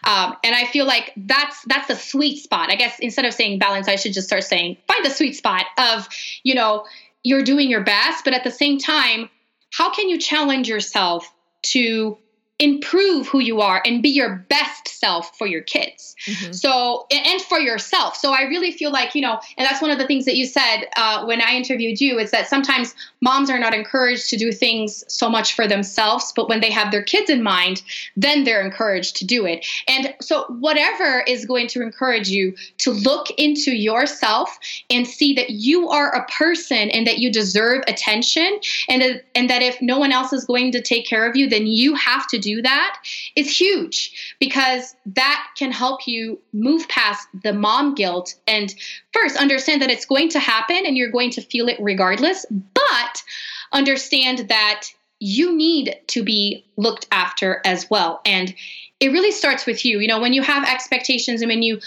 Um, 0.04 0.36
and 0.44 0.56
i 0.56 0.66
feel 0.66 0.86
like 0.86 1.14
that's 1.16 1.64
that's 1.66 1.88
the 1.88 1.96
sweet 1.96 2.38
spot. 2.38 2.70
I 2.70 2.76
guess 2.76 2.98
instead 3.00 3.26
of 3.26 3.34
saying 3.34 3.60
balance 3.60 3.88
i 3.88 3.96
should 3.96 4.14
just 4.14 4.28
start 4.28 4.44
saying 4.44 4.78
find 4.88 5.06
the 5.06 5.10
sweet 5.10 5.36
spot 5.36 5.66
of 5.78 6.08
you 6.44 6.56
know 6.56 6.86
you're 7.24 7.44
doing 7.44 7.70
your 7.70 7.84
best 7.84 8.24
but 8.24 8.34
at 8.34 8.44
the 8.44 8.52
same 8.52 8.80
time 8.80 9.30
how 9.72 9.92
can 9.94 10.10
you 10.10 10.18
challenge 10.18 10.68
yourself 10.68 11.32
to 11.64 12.18
improve 12.62 13.28
who 13.28 13.40
you 13.40 13.60
are 13.60 13.82
and 13.86 14.04
be 14.04 14.10
your 14.10 14.36
best 14.48 14.88
self 14.88 15.36
for 15.36 15.48
your 15.48 15.62
kids. 15.62 16.16
Mm-hmm. 16.28 16.54
So, 16.54 17.08
and 17.12 17.42
for 17.42 17.60
yourself. 17.60 18.16
So, 18.16 18.32
I 18.32 18.44
really 18.44 18.72
feel 18.72 18.92
like, 18.92 19.16
you 19.16 19.22
know, 19.22 19.40
and 19.58 19.66
that's 19.66 19.82
one 19.82 19.90
of 19.90 19.98
the 19.98 20.06
things 20.06 20.26
that 20.26 20.36
you 20.36 20.46
said 20.46 20.86
uh, 20.96 21.26
when 21.26 21.42
I 21.42 21.56
interviewed 21.56 22.00
you 22.00 22.20
is 22.20 22.30
that 22.32 22.48
sometimes 22.48 22.94
moms 23.20 23.50
are 23.50 23.58
not 23.58 23.74
encouraged 23.74 24.30
to 24.30 24.38
do 24.38 24.52
things 24.52 25.04
so 25.08 25.28
much 25.28 25.54
for 25.54 25.68
themselves, 25.68 26.32
but 26.36 26.48
when 26.48 26.62
they 26.62 26.70
have 26.70 26.92
their 26.92 27.02
kids 27.02 27.32
in 27.32 27.42
mind, 27.42 27.82
then 28.16 28.44
they're 28.44 28.64
encouraged 28.64 29.16
to 29.18 29.26
do 29.26 29.46
it. 29.46 29.66
And 29.88 30.14
so, 30.22 30.46
whatever 30.60 31.24
is 31.28 31.46
going 31.46 31.68
to 31.70 31.82
encourage 31.82 32.30
you 32.30 32.56
to 32.78 32.92
look 32.92 33.32
into 33.40 33.76
yourself 33.76 34.60
and 34.92 35.08
see 35.08 35.34
that 35.34 35.50
you 35.50 35.90
are 35.90 36.14
a 36.14 36.26
person 36.28 36.92
and 36.92 37.08
that 37.08 37.18
you 37.18 37.32
deserve 37.32 37.84
attention, 37.88 38.60
and, 38.88 39.24
and 39.34 39.50
that 39.50 39.64
if 39.64 39.82
no 39.82 39.98
one 39.98 40.12
else 40.12 40.32
is 40.32 40.46
going 40.46 40.72
to 40.74 40.82
take 40.82 41.08
care 41.08 41.28
of 41.28 41.36
you, 41.36 41.50
then 41.50 41.66
you 41.66 41.96
have 41.96 42.28
to 42.28 42.38
do 42.38 42.51
do 42.56 42.62
that 42.62 42.98
is 43.36 43.60
huge 43.60 44.36
because 44.40 44.96
that 45.06 45.48
can 45.58 45.72
help 45.72 46.08
you 46.08 46.40
move 46.54 46.88
past 46.88 47.28
the 47.44 47.54
mom 47.54 47.96
guilt 47.96 48.36
and 48.48 48.74
first 49.14 49.36
understand 49.38 49.82
that 49.82 49.92
it's 49.92 50.06
going 50.06 50.30
to 50.30 50.40
happen 50.40 50.84
and 50.86 50.98
you're 50.98 51.12
going 51.12 51.32
to 51.32 51.42
feel 51.42 51.68
it 51.68 51.78
regardless, 51.80 52.46
but 52.74 53.24
understand 53.72 54.50
that 54.50 54.88
you 55.20 55.56
need 55.56 55.96
to 56.08 56.24
be 56.24 56.66
looked 56.78 57.08
after 57.12 57.62
as 57.64 57.90
well. 57.90 58.22
And 58.26 58.54
it 59.00 59.12
really 59.12 59.32
starts 59.32 59.66
with 59.66 59.86
you. 59.86 60.00
You 60.00 60.08
know, 60.08 60.20
when 60.20 60.34
you 60.34 60.42
have 60.42 60.68
expectations 60.68 61.42
and 61.42 61.50
when 61.50 61.62
you 61.62 61.80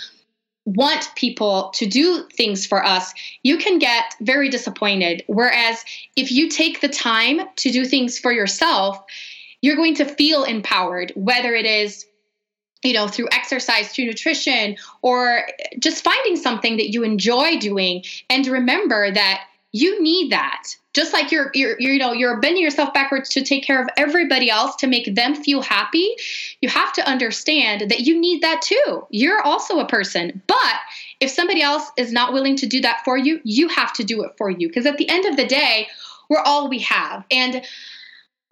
want 0.65 1.11
people 1.15 1.71
to 1.75 1.87
do 1.87 2.27
things 2.37 2.65
for 2.65 2.85
us, 2.85 3.13
you 3.43 3.59
can 3.59 3.79
get 3.79 4.15
very 4.21 4.49
disappointed. 4.49 5.23
Whereas 5.27 5.85
if 6.17 6.31
you 6.31 6.49
take 6.49 6.81
the 6.81 6.89
time 6.89 7.41
to 7.57 7.71
do 7.71 7.85
things 7.85 8.19
for 8.19 8.33
yourself, 8.33 9.05
you're 9.65 9.77
going 9.77 9.95
to 9.95 10.05
feel 10.05 10.45
empowered, 10.45 11.11
whether 11.17 11.55
it 11.55 11.65
is 11.65 12.05
you 12.83 12.93
know 12.93 13.09
through 13.09 13.29
exercise 13.33 13.89
through 13.89 14.05
nutrition 14.05 14.77
or 15.01 15.41
just 15.79 16.05
finding 16.05 16.37
something 16.37 16.77
that 16.77 16.93
you 16.93 17.03
enjoy 17.03 17.59
doing. 17.59 18.05
And 18.29 18.47
remember 18.47 19.11
that 19.11 19.45
you 19.73 20.03
need 20.03 20.33
that. 20.33 20.65
Just 20.93 21.15
like 21.15 21.33
you're, 21.33 21.51
you're, 21.55 21.77
you're, 21.81 21.93
you 21.93 21.99
know 21.99 22.13
you're 22.13 22.39
bending 22.41 22.63
yourself 22.63 22.93
backwards 22.93 23.31
to 23.31 23.43
take 23.43 23.65
care 23.65 23.81
of 23.81 23.89
everybody 23.97 24.51
else 24.51 24.77
to 24.77 24.87
make 24.87 25.15
them 25.15 25.35
feel 25.35 25.63
happy 25.63 26.15
you 26.61 26.69
have 26.69 26.93
to 26.93 27.09
understand 27.09 27.91
that 27.91 28.01
you 28.01 28.21
need 28.21 28.43
that 28.43 28.61
too. 28.61 29.07
You're 29.09 29.41
also 29.41 29.79
a 29.79 29.89
person. 29.89 30.43
But 30.47 30.77
if 31.21 31.31
somebody 31.31 31.63
else 31.63 31.91
is 31.97 32.13
not 32.13 32.35
willing 32.35 32.57
to 32.57 32.67
do 32.67 32.83
that 32.83 33.01
for 33.03 33.17
you 33.17 33.41
you 33.45 33.69
have 33.69 33.95
to 33.95 34.05
do 34.05 34.25
it 34.25 34.33
for 34.37 34.51
you. 34.51 34.69
Because 34.69 34.85
at 34.85 34.99
the 34.99 35.09
end 35.09 35.25
of 35.25 35.39
the 35.39 35.47
day 35.47 35.89
we're 36.29 36.43
all 36.45 36.69
we 36.69 36.81
have. 36.81 37.25
And 37.31 37.65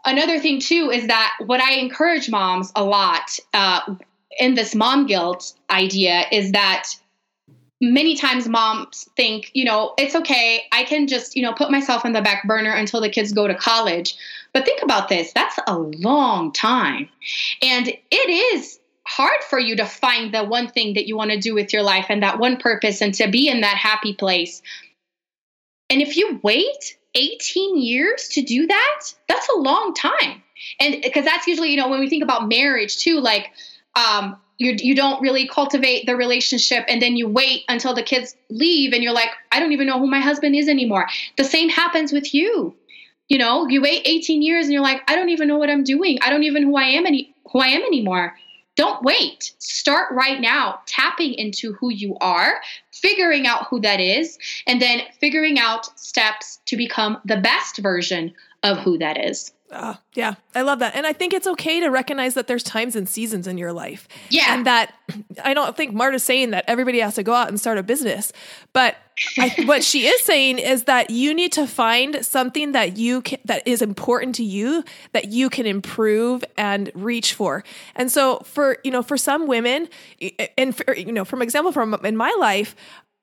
another 0.05 0.39
thing 0.39 0.61
too 0.61 0.91
is 0.93 1.07
that 1.07 1.35
what 1.47 1.61
I 1.61 1.75
encourage 1.75 2.31
moms 2.31 2.73
a 2.75 2.85
lot 2.85 3.39
uh, 3.55 3.81
in 4.39 4.55
this 4.55 4.75
mom 4.75 5.07
guilt 5.07 5.55
idea 5.71 6.25
is 6.31 6.53
that 6.53 6.89
many 7.81 8.17
times 8.17 8.49
moms 8.49 9.09
think, 9.17 9.51
you 9.55 9.65
know, 9.65 9.93
it's 9.99 10.15
okay. 10.15 10.63
I 10.71 10.85
can 10.85 11.09
just, 11.09 11.35
you 11.35 11.43
know, 11.43 11.53
put 11.53 11.71
myself 11.71 12.05
on 12.05 12.13
the 12.13 12.23
back 12.23 12.47
burner 12.47 12.71
until 12.71 13.01
the 13.01 13.11
kids 13.11 13.33
go 13.33 13.49
to 13.49 13.55
college. 13.55 14.17
But 14.53 14.65
think 14.65 14.83
about 14.83 15.09
this 15.09 15.33
that's 15.33 15.59
a 15.67 15.79
long 15.79 16.53
time. 16.53 17.09
And 17.61 17.89
it 17.89 18.57
is 18.57 18.79
hard 19.07 19.43
for 19.51 19.59
you 19.59 19.77
to 19.77 19.85
find 19.85 20.33
the 20.33 20.45
one 20.45 20.69
thing 20.69 20.95
that 20.95 21.07
you 21.07 21.17
want 21.17 21.33
to 21.33 21.39
do 21.39 21.55
with 21.55 21.73
your 21.73 21.83
life 21.83 22.07
and 22.09 22.23
that 22.23 22.39
one 22.39 22.57
purpose 22.57 23.03
and 23.03 23.13
to 23.15 23.29
be 23.29 23.49
in 23.49 23.61
that 23.63 23.77
happy 23.77 24.15
place. 24.15 24.63
And 25.91 26.01
if 26.01 26.17
you 26.17 26.41
wait 26.43 26.97
18 27.15 27.79
years 27.79 28.29
to 28.29 28.43
do 28.43 28.67
that, 28.67 29.01
that's 29.29 29.49
a 29.49 29.59
long 29.59 29.95
time. 29.95 30.43
And 30.81 31.03
because 31.03 31.25
that's 31.25 31.47
usually, 31.47 31.71
you 31.71 31.77
know, 31.77 31.89
when 31.89 32.01
we 32.01 32.09
think 32.09 32.23
about 32.23 32.49
marriage 32.49 32.99
too, 32.99 33.21
like, 33.21 33.51
um, 33.97 34.37
you, 34.59 34.77
you 34.79 34.95
don't 34.95 35.21
really 35.21 35.49
cultivate 35.49 36.07
the 36.07 36.17
relationship 36.17 36.85
and 36.89 37.03
then 37.03 37.17
you 37.17 37.29
wait 37.29 37.65
until 37.69 37.95
the 37.95 38.03
kids 38.03 38.37
leave 38.49 38.93
and 38.93 39.03
you're 39.03 39.13
like, 39.13 39.31
I 39.51 39.59
don't 39.59 39.73
even 39.73 39.87
know 39.87 39.99
who 39.99 40.07
my 40.07 40.21
husband 40.21 40.55
is 40.55 40.69
anymore. 40.69 41.09
The 41.37 41.45
same 41.45 41.69
happens 41.69 42.13
with 42.13 42.33
you. 42.33 42.75
You 43.29 43.39
know, 43.39 43.67
you 43.67 43.81
wait 43.83 44.03
18 44.07 44.43
years 44.43 44.67
and 44.67 44.73
you're 44.73 44.83
like, 44.83 45.01
I 45.09 45.17
don't 45.17 45.31
even 45.31 45.49
know 45.49 45.57
what 45.57 45.71
I'm 45.71 45.85
doing. 45.85 46.19
I 46.23 46.31
don't 46.31 46.45
even 46.45 46.63
who 46.65 46.77
I 46.77 46.85
am 46.85 47.07
any 47.07 47.35
who 47.51 47.61
I 47.61 47.69
am 47.69 47.83
anymore. 47.83 48.37
Don't 48.77 49.03
wait. 49.03 49.53
Start 49.59 50.13
right 50.13 50.41
now, 50.41 50.81
tapping 50.87 51.35
into 51.35 51.75
who 51.75 51.91
you 51.91 52.17
are, 52.21 52.61
figuring 52.93 53.47
out 53.47 53.67
who 53.69 53.81
that 53.81 54.01
is, 54.01 54.39
and 54.67 54.81
then 54.81 55.03
figuring 55.21 55.59
out 55.59 55.99
steps 55.99 56.61
to 56.67 56.77
become 56.77 57.19
the 57.25 57.37
best 57.37 57.79
version 57.79 58.33
of 58.63 58.79
who 58.79 58.97
that 58.99 59.23
is. 59.23 59.53
Uh, 59.73 59.95
yeah, 60.13 60.35
I 60.55 60.61
love 60.61 60.81
that. 60.81 60.95
And 60.95 61.07
I 61.07 61.15
think 61.15 61.33
it's 61.33 61.47
okay 61.47 61.81
to 61.81 61.89
recognize 61.89 62.35
that 62.35 62.47
there's 62.47 62.63
times 62.63 62.95
and 62.95 63.09
seasons 63.09 63.47
in 63.47 63.57
your 63.57 63.73
life. 63.73 64.07
Yeah. 64.29 64.55
And 64.55 64.67
that 64.67 64.93
I 65.43 65.55
don't 65.55 65.75
think 65.75 65.95
Marta's 65.95 66.23
saying 66.23 66.51
that 66.51 66.67
everybody 66.69 67.01
has 67.01 67.15
to 67.15 67.23
go 67.23 67.33
out 67.33 67.49
and 67.49 67.59
start 67.59 67.79
a 67.79 67.83
business. 67.83 68.35
But 68.75 68.97
I, 69.39 69.55
what 69.65 69.83
she 69.83 70.07
is 70.07 70.23
saying 70.23 70.59
is 70.59 70.85
that 70.85 71.09
you 71.09 71.33
need 71.33 71.53
to 71.53 71.67
find 71.67 72.25
something 72.25 72.73
that 72.73 72.99
you 72.99 73.23
can, 73.23 73.39
that 73.47 73.67
is 73.67 73.81
important 73.81 74.35
to 74.37 74.45
you 74.45 74.85
that 75.13 75.29
you 75.29 75.49
can 75.49 75.65
improve 75.65 76.45
and 76.59 76.91
reach 76.95 77.33
for. 77.33 77.65
And 77.97 78.13
so 78.13 78.41
for, 78.41 78.77
you 78.85 78.91
know, 78.91 79.03
for 79.03 79.17
some 79.17 79.47
women 79.47 79.89
and 80.59 80.77
for, 80.77 80.95
you 80.95 81.13
know, 81.13 81.25
from 81.25 81.41
example 81.41 81.73
from 81.73 81.95
in 82.05 82.17
my 82.17 82.35
life, 82.39 82.77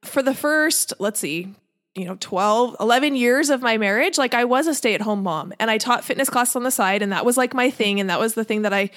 for 0.03 0.23
the 0.23 0.33
first, 0.33 0.93
let's 0.97 1.19
see, 1.19 1.53
you 1.95 2.06
know 2.06 2.17
12 2.19 2.75
11 2.80 3.15
years 3.15 3.49
of 3.49 3.62
my 3.62 3.78
marriage 3.78 4.17
like 4.17 4.34
i 4.34 4.45
was 4.45 4.67
a 4.67 4.73
stay-at-home 4.73 5.23
mom 5.23 5.52
and 5.60 5.71
i 5.71 5.78
taught 5.78 6.04
fitness 6.04 6.30
class 6.30 6.56
on 6.56 6.63
the 6.63 6.71
side 6.71 7.02
and 7.02 7.12
that 7.12 7.25
was 7.25 7.36
like 7.36 7.54
my 7.54 7.69
thing 7.69 7.99
and 7.99 8.10
that 8.10 8.19
was 8.19 8.36
the 8.36 8.43
thing 8.43 8.62
that 8.62 8.73
i 8.73 8.89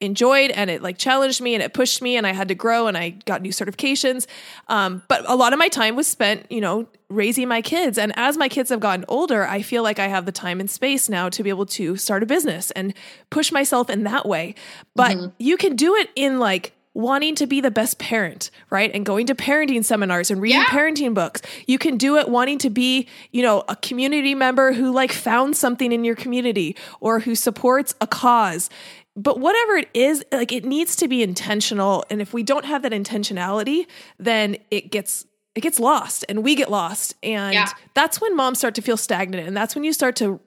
enjoyed 0.00 0.50
and 0.50 0.70
it 0.70 0.82
like 0.82 0.98
challenged 0.98 1.40
me 1.40 1.54
and 1.54 1.62
it 1.62 1.72
pushed 1.72 2.02
me 2.02 2.16
and 2.16 2.26
i 2.26 2.32
had 2.32 2.48
to 2.48 2.54
grow 2.54 2.86
and 2.86 2.96
i 2.96 3.10
got 3.10 3.42
new 3.42 3.50
certifications 3.52 4.26
um, 4.68 5.02
but 5.08 5.28
a 5.28 5.36
lot 5.36 5.52
of 5.52 5.58
my 5.58 5.68
time 5.68 5.94
was 5.94 6.06
spent 6.06 6.44
you 6.50 6.60
know 6.60 6.88
raising 7.08 7.46
my 7.46 7.62
kids 7.62 7.98
and 7.98 8.12
as 8.16 8.36
my 8.36 8.48
kids 8.48 8.70
have 8.70 8.80
gotten 8.80 9.04
older 9.08 9.46
i 9.46 9.62
feel 9.62 9.82
like 9.82 9.98
i 9.98 10.08
have 10.08 10.26
the 10.26 10.32
time 10.32 10.58
and 10.58 10.70
space 10.70 11.08
now 11.08 11.28
to 11.28 11.42
be 11.42 11.50
able 11.50 11.66
to 11.66 11.96
start 11.96 12.22
a 12.22 12.26
business 12.26 12.70
and 12.72 12.94
push 13.30 13.52
myself 13.52 13.88
in 13.90 14.04
that 14.04 14.26
way 14.26 14.54
but 14.96 15.16
mm-hmm. 15.16 15.26
you 15.38 15.56
can 15.56 15.76
do 15.76 15.94
it 15.94 16.08
in 16.16 16.38
like 16.38 16.72
wanting 16.94 17.34
to 17.36 17.46
be 17.46 17.60
the 17.60 17.70
best 17.70 17.98
parent, 17.98 18.50
right? 18.68 18.90
And 18.92 19.06
going 19.06 19.26
to 19.26 19.34
parenting 19.34 19.84
seminars 19.84 20.30
and 20.30 20.40
reading 20.40 20.60
yeah. 20.60 20.66
parenting 20.66 21.14
books. 21.14 21.40
You 21.66 21.78
can 21.78 21.96
do 21.96 22.16
it 22.16 22.28
wanting 22.28 22.58
to 22.58 22.70
be, 22.70 23.06
you 23.30 23.42
know, 23.42 23.64
a 23.68 23.76
community 23.76 24.34
member 24.34 24.72
who 24.72 24.92
like 24.92 25.12
found 25.12 25.56
something 25.56 25.92
in 25.92 26.04
your 26.04 26.16
community 26.16 26.76
or 27.00 27.20
who 27.20 27.34
supports 27.34 27.94
a 28.00 28.06
cause. 28.06 28.70
But 29.16 29.38
whatever 29.38 29.76
it 29.76 29.88
is, 29.94 30.24
like 30.32 30.52
it 30.52 30.64
needs 30.64 30.96
to 30.96 31.08
be 31.08 31.22
intentional. 31.22 32.04
And 32.10 32.20
if 32.20 32.32
we 32.32 32.42
don't 32.42 32.64
have 32.64 32.82
that 32.82 32.92
intentionality, 32.92 33.86
then 34.18 34.56
it 34.70 34.90
gets 34.90 35.26
it 35.54 35.60
gets 35.60 35.80
lost 35.80 36.24
and 36.28 36.44
we 36.44 36.54
get 36.54 36.70
lost 36.70 37.14
and 37.22 37.54
yeah. 37.54 37.68
that's 37.94 38.20
when 38.20 38.36
moms 38.36 38.58
start 38.58 38.74
to 38.74 38.82
feel 38.82 38.96
stagnant 38.96 39.46
and 39.46 39.56
that's 39.56 39.74
when 39.74 39.84
you 39.84 39.92
start 39.92 40.16
to 40.16 40.40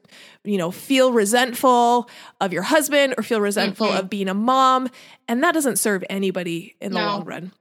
you 0.44 0.58
know 0.58 0.72
feel 0.72 1.12
resentful 1.12 2.10
of 2.40 2.54
your 2.54 2.64
husband 2.64 3.14
or 3.18 3.24
feel 3.24 3.42
resentful 3.42 3.88
mm-hmm. 3.88 3.98
of 3.98 4.10
being 4.10 4.30
a 4.30 4.34
mom 4.34 4.90
and 5.28 5.44
that 5.44 5.54
doesn't 5.54 5.78
serve 5.78 6.04
anybody 6.10 6.76
in 6.80 6.92
the 6.92 7.00
no. 7.00 7.06
long 7.06 7.26
run 7.26 7.52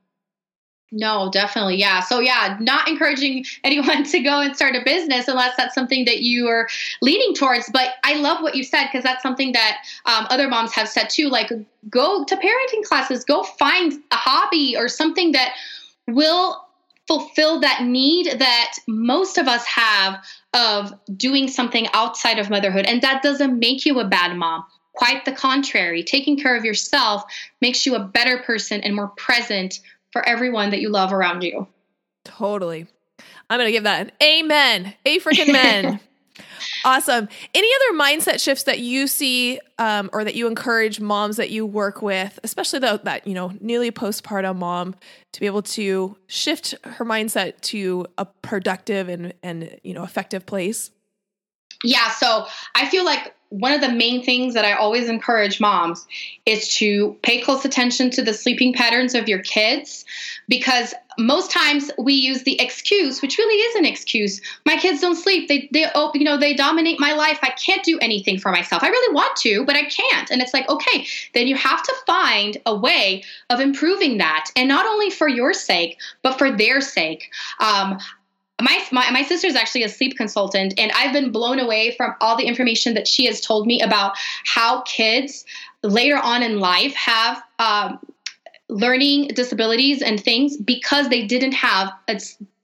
no, 0.94 1.30
definitely. 1.32 1.76
Yeah. 1.76 2.00
So, 2.00 2.20
yeah, 2.20 2.58
not 2.60 2.86
encouraging 2.86 3.46
anyone 3.64 4.04
to 4.04 4.20
go 4.20 4.40
and 4.40 4.54
start 4.54 4.76
a 4.76 4.82
business 4.84 5.26
unless 5.26 5.56
that's 5.56 5.74
something 5.74 6.04
that 6.04 6.20
you 6.20 6.48
are 6.48 6.68
leaning 7.00 7.34
towards. 7.34 7.70
But 7.70 7.94
I 8.04 8.16
love 8.16 8.42
what 8.42 8.54
you 8.54 8.62
said 8.62 8.84
because 8.86 9.02
that's 9.02 9.22
something 9.22 9.52
that 9.52 9.78
um, 10.04 10.26
other 10.28 10.48
moms 10.48 10.74
have 10.74 10.88
said 10.88 11.08
too. 11.08 11.30
Like, 11.30 11.50
go 11.88 12.24
to 12.24 12.36
parenting 12.36 12.84
classes, 12.84 13.24
go 13.24 13.42
find 13.42 13.94
a 14.10 14.16
hobby 14.16 14.76
or 14.76 14.86
something 14.86 15.32
that 15.32 15.54
will 16.08 16.62
fulfill 17.18 17.60
that 17.60 17.82
need 17.84 18.38
that 18.38 18.74
most 18.88 19.36
of 19.36 19.46
us 19.46 19.66
have 19.66 20.24
of 20.54 20.94
doing 21.14 21.46
something 21.46 21.86
outside 21.92 22.38
of 22.38 22.48
motherhood. 22.48 22.86
And 22.86 23.02
that 23.02 23.22
doesn't 23.22 23.58
make 23.58 23.84
you 23.84 24.00
a 24.00 24.08
bad 24.08 24.34
mom. 24.34 24.64
Quite 24.94 25.26
the 25.26 25.32
contrary. 25.32 26.02
Taking 26.02 26.38
care 26.38 26.56
of 26.56 26.64
yourself 26.64 27.24
makes 27.60 27.84
you 27.84 27.96
a 27.96 28.04
better 28.04 28.38
person 28.38 28.80
and 28.80 28.94
more 28.94 29.08
present 29.08 29.80
for 30.10 30.26
everyone 30.26 30.70
that 30.70 30.80
you 30.80 30.88
love 30.88 31.12
around 31.12 31.42
you. 31.42 31.66
Totally. 32.24 32.86
I'm 33.50 33.58
going 33.58 33.68
to 33.68 33.72
give 33.72 33.84
that 33.84 34.06
an 34.06 34.12
amen. 34.22 34.94
A 35.04 35.18
freaking 35.20 35.52
men. 35.52 36.00
Awesome. 36.84 37.28
Any 37.54 37.68
other 37.76 37.98
mindset 37.98 38.40
shifts 38.40 38.64
that 38.64 38.80
you 38.80 39.06
see 39.06 39.60
um, 39.78 40.10
or 40.12 40.24
that 40.24 40.34
you 40.34 40.48
encourage 40.48 41.00
moms 41.00 41.36
that 41.36 41.50
you 41.50 41.64
work 41.64 42.02
with, 42.02 42.38
especially 42.42 42.80
the, 42.80 43.00
that, 43.04 43.26
you 43.26 43.34
know, 43.34 43.52
newly 43.60 43.90
postpartum 43.90 44.56
mom 44.56 44.96
to 45.32 45.40
be 45.40 45.46
able 45.46 45.62
to 45.62 46.16
shift 46.26 46.74
her 46.84 47.04
mindset 47.04 47.60
to 47.60 48.06
a 48.18 48.24
productive 48.24 49.08
and, 49.08 49.32
and, 49.42 49.78
you 49.84 49.94
know, 49.94 50.02
effective 50.02 50.44
place? 50.44 50.90
Yeah. 51.84 52.10
So 52.10 52.46
I 52.74 52.88
feel 52.88 53.04
like 53.04 53.34
one 53.52 53.72
of 53.72 53.82
the 53.82 53.92
main 53.92 54.24
things 54.24 54.54
that 54.54 54.64
I 54.64 54.72
always 54.72 55.10
encourage 55.10 55.60
moms 55.60 56.06
is 56.46 56.74
to 56.76 57.14
pay 57.22 57.42
close 57.42 57.66
attention 57.66 58.08
to 58.12 58.22
the 58.22 58.32
sleeping 58.32 58.72
patterns 58.72 59.14
of 59.14 59.28
your 59.28 59.40
kids 59.40 60.06
because 60.48 60.94
most 61.18 61.50
times 61.50 61.90
we 61.98 62.14
use 62.14 62.44
the 62.44 62.58
excuse 62.58 63.20
which 63.20 63.36
really 63.36 63.56
is 63.56 63.76
an 63.76 63.84
excuse. 63.84 64.40
My 64.64 64.76
kids 64.76 65.02
don't 65.02 65.16
sleep. 65.16 65.48
They 65.48 65.68
they 65.70 65.86
oh, 65.94 66.10
you 66.14 66.24
know 66.24 66.38
they 66.38 66.54
dominate 66.54 66.98
my 66.98 67.12
life. 67.12 67.38
I 67.42 67.50
can't 67.50 67.84
do 67.84 67.98
anything 67.98 68.38
for 68.38 68.50
myself. 68.50 68.82
I 68.82 68.88
really 68.88 69.14
want 69.14 69.36
to 69.38 69.64
but 69.66 69.76
I 69.76 69.84
can't. 69.84 70.30
And 70.30 70.40
it's 70.40 70.54
like 70.54 70.68
okay 70.70 71.06
then 71.34 71.46
you 71.46 71.56
have 71.56 71.82
to 71.82 71.94
find 72.06 72.56
a 72.64 72.74
way 72.74 73.22
of 73.50 73.60
improving 73.60 74.16
that. 74.18 74.50
And 74.56 74.66
not 74.66 74.86
only 74.86 75.10
for 75.10 75.28
your 75.28 75.52
sake 75.52 75.98
but 76.22 76.38
for 76.38 76.50
their 76.50 76.80
sake. 76.80 77.30
Um, 77.60 77.98
my, 78.62 78.82
my 78.90 79.10
my 79.10 79.22
sister 79.22 79.46
is 79.46 79.56
actually 79.56 79.82
a 79.82 79.88
sleep 79.88 80.16
consultant 80.16 80.74
and 80.78 80.92
i've 80.92 81.12
been 81.12 81.30
blown 81.32 81.58
away 81.58 81.94
from 81.96 82.14
all 82.20 82.36
the 82.36 82.44
information 82.44 82.94
that 82.94 83.06
she 83.06 83.26
has 83.26 83.40
told 83.40 83.66
me 83.66 83.80
about 83.80 84.12
how 84.44 84.82
kids 84.82 85.44
later 85.82 86.16
on 86.16 86.42
in 86.42 86.60
life 86.60 86.94
have 86.94 87.42
um, 87.58 87.98
learning 88.68 89.28
disabilities 89.28 90.02
and 90.02 90.22
things 90.22 90.56
because 90.56 91.08
they 91.08 91.26
didn't 91.26 91.52
have 91.52 91.92
a 92.08 92.20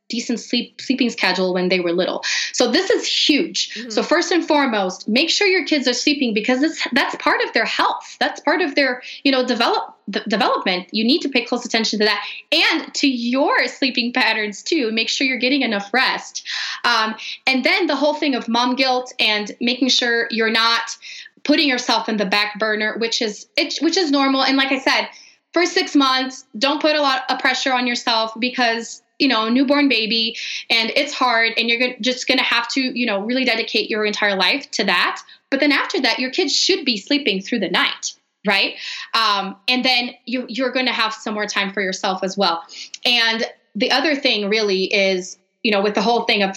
decent 0.09 0.41
sleep 0.41 0.81
sleeping 0.81 1.11
schedule 1.11 1.53
when 1.53 1.69
they 1.69 1.81
were 1.81 1.93
little. 1.93 2.25
So 2.53 2.71
this 2.71 2.91
is 2.91 3.07
huge. 3.07 3.75
Mm-hmm. 3.75 3.91
So 3.91 4.03
first 4.03 4.33
and 4.33 4.47
foremost, 4.47 5.07
make 5.07 5.31
sure 5.31 5.47
your 5.47 5.67
kids 5.67 5.87
are 5.87 5.93
sleeping 5.93 6.33
because 6.35 6.63
it's, 6.63 6.87
that's 6.93 7.15
part 7.17 7.43
of 7.43 7.53
their 7.53 7.67
health. 7.67 8.17
That's 8.19 8.41
part 8.41 8.63
of 8.63 8.75
their, 8.75 9.03
you 9.23 9.31
know, 9.31 9.47
develop 9.47 9.98
the 10.09 10.21
development. 10.21 10.89
You 10.91 11.05
need 11.05 11.21
to 11.21 11.29
pay 11.29 11.45
close 11.45 11.65
attention 11.65 11.99
to 12.01 12.07
that 12.07 12.25
and 12.51 12.93
to 12.95 13.07
your 13.07 13.67
sleeping 13.69 14.13
patterns 14.13 14.63
too. 14.63 14.91
Make 14.91 15.09
sure 15.09 15.27
you're 15.27 15.39
getting 15.39 15.63
enough 15.63 15.93
rest. 15.93 16.47
Um, 16.85 17.15
and 17.47 17.65
then 17.65 17.87
the 17.87 17.97
whole 17.97 18.15
thing 18.15 18.35
of 18.35 18.49
mom 18.49 18.75
guilt 18.75 19.13
and 19.21 19.55
making 19.61 19.91
sure 19.91 20.27
you're 20.31 20.51
not 20.51 20.97
putting 21.45 21.69
yourself 21.69 22.09
in 22.09 22.17
the 22.17 22.27
back 22.27 22.59
burner, 22.59 22.97
which 22.99 23.23
is 23.23 23.47
it, 23.57 23.79
which 23.83 23.97
is 23.97 24.11
normal. 24.11 24.43
And 24.43 24.57
like 24.57 24.73
I 24.73 24.79
said, 24.79 25.09
for 25.53 25.67
six 25.67 25.95
months, 25.95 26.45
don't 26.59 26.81
put 26.81 26.97
a 26.97 27.03
lot 27.03 27.23
of 27.29 27.39
pressure 27.39 27.73
on 27.73 27.87
yourself 27.87 28.33
because 28.39 29.03
you 29.19 29.27
know, 29.29 29.49
newborn 29.49 29.89
baby 29.89 30.37
and 30.71 30.91
it's 30.95 31.13
hard 31.13 31.53
and 31.57 31.69
you're 31.69 31.95
just 32.01 32.29
going 32.29 32.39
to 32.39 32.45
have 32.45 32.69
to, 32.69 32.81
you 32.81 33.05
know, 33.05 33.21
really 33.21 33.45
dedicate 33.45 33.91
your 33.91 34.05
entire 34.05 34.37
life 34.37 34.71
to 34.71 34.85
that. 34.85 35.21
But 35.51 35.61
then 35.61 35.73
after 35.73 36.01
that, 36.03 36.19
your 36.19 36.31
kids 36.31 36.55
should 36.55 36.85
be 36.85 36.97
sleeping 36.97 37.43
through 37.43 37.61
the 37.61 37.71
night, 37.71 38.15
right? 38.47 38.75
Um, 39.15 39.57
and 39.69 39.85
then 39.85 40.11
you, 40.27 40.47
you're 40.49 40.73
going 40.73 40.87
to 40.87 40.93
have 40.93 41.13
some 41.13 41.35
more 41.35 41.47
time 41.47 41.73
for 41.73 41.83
yourself 41.83 42.23
as 42.23 42.37
well. 42.37 42.63
And 43.05 43.45
the 43.75 43.91
other 43.91 44.15
thing 44.15 44.49
really 44.49 44.85
is, 44.85 45.39
you 45.63 45.71
know, 45.71 45.83
with 45.83 45.95
the 45.95 46.03
whole 46.03 46.25
thing 46.25 46.43
of 46.43 46.57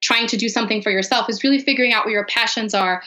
trying 0.00 0.26
to 0.28 0.36
do 0.36 0.48
something 0.48 0.82
for 0.82 0.90
yourself 0.90 1.28
is 1.28 1.44
really 1.44 1.60
figuring 1.60 1.92
out 1.92 2.04
what 2.04 2.12
your 2.12 2.24
passions 2.24 2.74
are, 2.74 3.02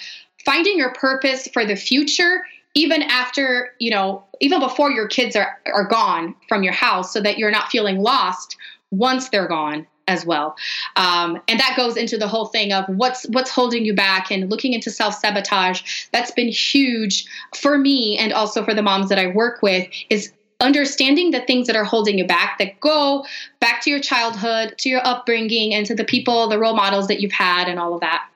finding 0.45 0.77
your 0.77 0.93
purpose 0.93 1.47
for 1.53 1.65
the 1.65 1.75
future 1.75 2.43
even 2.75 3.03
after 3.03 3.71
you 3.79 3.91
know 3.91 4.23
even 4.39 4.59
before 4.59 4.91
your 4.91 5.07
kids 5.07 5.35
are, 5.35 5.59
are 5.67 5.87
gone 5.87 6.35
from 6.47 6.63
your 6.63 6.73
house 6.73 7.13
so 7.13 7.21
that 7.21 7.37
you're 7.37 7.51
not 7.51 7.69
feeling 7.69 8.01
lost 8.01 8.57
once 8.91 9.29
they're 9.29 9.47
gone 9.47 9.87
as 10.07 10.25
well. 10.25 10.55
Um, 10.95 11.41
and 11.47 11.59
that 11.59 11.75
goes 11.77 11.97
into 11.97 12.17
the 12.17 12.27
whole 12.27 12.47
thing 12.47 12.73
of 12.73 12.85
what's 12.87 13.23
what's 13.29 13.49
holding 13.49 13.85
you 13.85 13.93
back 13.93 14.31
and 14.31 14.49
looking 14.49 14.73
into 14.73 14.91
self-sabotage. 14.91 16.07
That's 16.11 16.31
been 16.31 16.49
huge 16.49 17.25
for 17.55 17.77
me 17.77 18.17
and 18.17 18.33
also 18.33 18.63
for 18.63 18.73
the 18.73 18.81
moms 18.81 19.09
that 19.09 19.19
i 19.19 19.27
work 19.27 19.61
with 19.61 19.87
is 20.09 20.31
understanding 20.59 21.31
the 21.31 21.41
things 21.41 21.67
that 21.67 21.75
are 21.75 21.83
holding 21.83 22.17
you 22.17 22.25
back 22.25 22.57
that 22.57 22.79
go 22.79 23.25
back 23.59 23.81
to 23.81 23.89
your 23.89 23.99
childhood 23.99 24.75
to 24.77 24.89
your 24.89 25.05
upbringing 25.05 25.73
and 25.73 25.85
to 25.85 25.95
the 25.95 26.05
people 26.05 26.47
the 26.47 26.57
role 26.57 26.75
models 26.75 27.07
that 27.07 27.19
you've 27.19 27.31
had 27.31 27.67
and 27.67 27.79
all 27.79 27.93
of 27.93 28.01
that. 28.01 28.27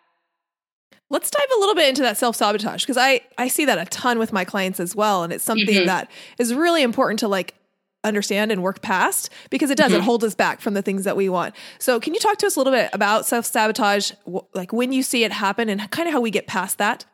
Let's 1.09 1.31
dive 1.31 1.47
a 1.55 1.59
little 1.59 1.75
bit 1.75 1.87
into 1.87 2.01
that 2.01 2.17
self 2.17 2.35
sabotage 2.35 2.83
because 2.83 2.97
I 2.97 3.21
I 3.37 3.47
see 3.47 3.65
that 3.65 3.77
a 3.77 3.85
ton 3.85 4.19
with 4.19 4.33
my 4.33 4.43
clients 4.43 4.79
as 4.79 4.95
well, 4.95 5.23
and 5.23 5.31
it's 5.31 5.43
something 5.43 5.67
mm-hmm. 5.67 5.85
that 5.85 6.11
is 6.37 6.53
really 6.53 6.83
important 6.83 7.19
to 7.19 7.29
like 7.29 7.55
understand 8.07 8.51
and 8.51 8.63
work 8.63 8.81
past 8.81 9.29
because 9.49 9.69
it 9.69 9.77
does 9.77 9.91
mm-hmm. 9.91 10.01
it 10.01 10.03
holds 10.03 10.23
us 10.23 10.35
back 10.35 10.61
from 10.61 10.73
the 10.73 10.81
things 10.81 11.03
that 11.03 11.15
we 11.15 11.29
want. 11.29 11.55
So, 11.79 11.99
can 11.99 12.13
you 12.13 12.19
talk 12.19 12.37
to 12.37 12.47
us 12.47 12.55
a 12.55 12.59
little 12.59 12.73
bit 12.73 12.89
about 12.93 13.25
self 13.25 13.45
sabotage, 13.45 14.11
like 14.53 14.73
when 14.73 14.91
you 14.91 15.03
see 15.03 15.23
it 15.23 15.31
happen, 15.31 15.69
and 15.69 15.89
kind 15.91 16.07
of 16.07 16.13
how 16.13 16.21
we 16.21 16.31
get 16.31 16.47
past 16.47 16.77
that? 16.77 17.05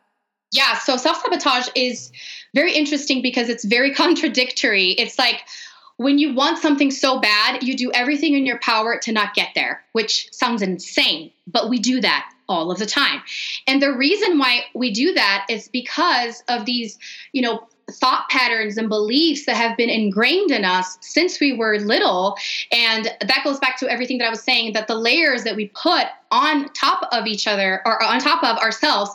Yeah, 0.52 0.78
so 0.78 0.96
self 0.96 1.20
sabotage 1.22 1.68
is 1.74 2.12
very 2.54 2.72
interesting 2.72 3.22
because 3.22 3.48
it's 3.48 3.64
very 3.64 3.94
contradictory. 3.94 4.90
It's 4.90 5.18
like 5.18 5.42
when 5.96 6.18
you 6.18 6.34
want 6.34 6.58
something 6.58 6.90
so 6.90 7.20
bad, 7.20 7.62
you 7.62 7.76
do 7.76 7.92
everything 7.92 8.34
in 8.34 8.46
your 8.46 8.58
power 8.58 8.98
to 9.02 9.12
not 9.12 9.34
get 9.34 9.50
there, 9.54 9.84
which 9.92 10.28
sounds 10.32 10.62
insane, 10.62 11.30
but 11.46 11.68
we 11.68 11.78
do 11.78 12.00
that 12.00 12.30
all 12.48 12.70
of 12.70 12.78
the 12.78 12.86
time. 12.86 13.22
And 13.66 13.80
the 13.80 13.92
reason 13.92 14.38
why 14.38 14.64
we 14.74 14.92
do 14.92 15.14
that 15.14 15.46
is 15.48 15.68
because 15.68 16.42
of 16.48 16.64
these, 16.66 16.98
you 17.32 17.42
know, 17.42 17.66
thought 17.90 18.28
patterns 18.28 18.76
and 18.76 18.88
beliefs 18.88 19.46
that 19.46 19.56
have 19.56 19.76
been 19.76 19.90
ingrained 19.90 20.50
in 20.50 20.64
us 20.64 20.96
since 21.00 21.40
we 21.40 21.52
were 21.56 21.78
little. 21.78 22.36
And 22.72 23.06
that 23.20 23.42
goes 23.44 23.58
back 23.58 23.78
to 23.78 23.90
everything 23.90 24.18
that 24.18 24.26
I 24.26 24.30
was 24.30 24.42
saying 24.42 24.72
that 24.72 24.86
the 24.86 24.94
layers 24.94 25.44
that 25.44 25.56
we 25.56 25.68
put 25.68 26.06
on 26.30 26.72
top 26.72 27.08
of 27.12 27.26
each 27.26 27.46
other 27.46 27.82
or 27.84 28.02
on 28.02 28.20
top 28.20 28.42
of 28.42 28.58
ourselves 28.58 29.14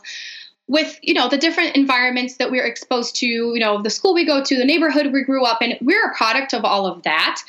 with 0.68 1.00
you 1.02 1.14
know 1.14 1.28
the 1.28 1.38
different 1.38 1.76
environments 1.76 2.38
that 2.38 2.52
we're 2.52 2.66
exposed 2.66 3.16
to 3.16 3.26
you 3.26 3.60
know 3.60 3.82
the 3.82 3.90
school 3.90 4.14
we 4.14 4.26
go 4.26 4.42
to 4.44 4.56
the 4.56 4.64
neighborhood 4.64 5.12
we 5.12 5.24
grew 5.24 5.44
up 5.44 5.62
in 5.62 5.76
we're 5.82 6.12
a 6.12 6.16
product 6.16 6.54
of 6.54 6.64
all 6.64 6.86
of 6.86 7.02
that 7.02 7.42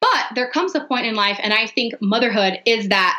but 0.00 0.26
there 0.34 0.50
comes 0.50 0.74
a 0.74 0.80
point 0.84 1.06
in 1.06 1.14
life 1.14 1.40
and 1.42 1.54
i 1.54 1.66
think 1.66 1.94
motherhood 2.02 2.60
is 2.66 2.88
that 2.90 3.18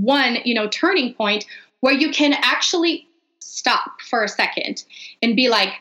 one 0.00 0.36
you 0.44 0.54
know 0.54 0.68
turning 0.68 1.14
point 1.14 1.46
where 1.80 1.94
you 1.94 2.10
can 2.10 2.34
actually 2.42 3.08
stop 3.38 4.00
for 4.02 4.22
a 4.22 4.28
second 4.28 4.84
and 5.22 5.34
be 5.34 5.48
like 5.48 5.80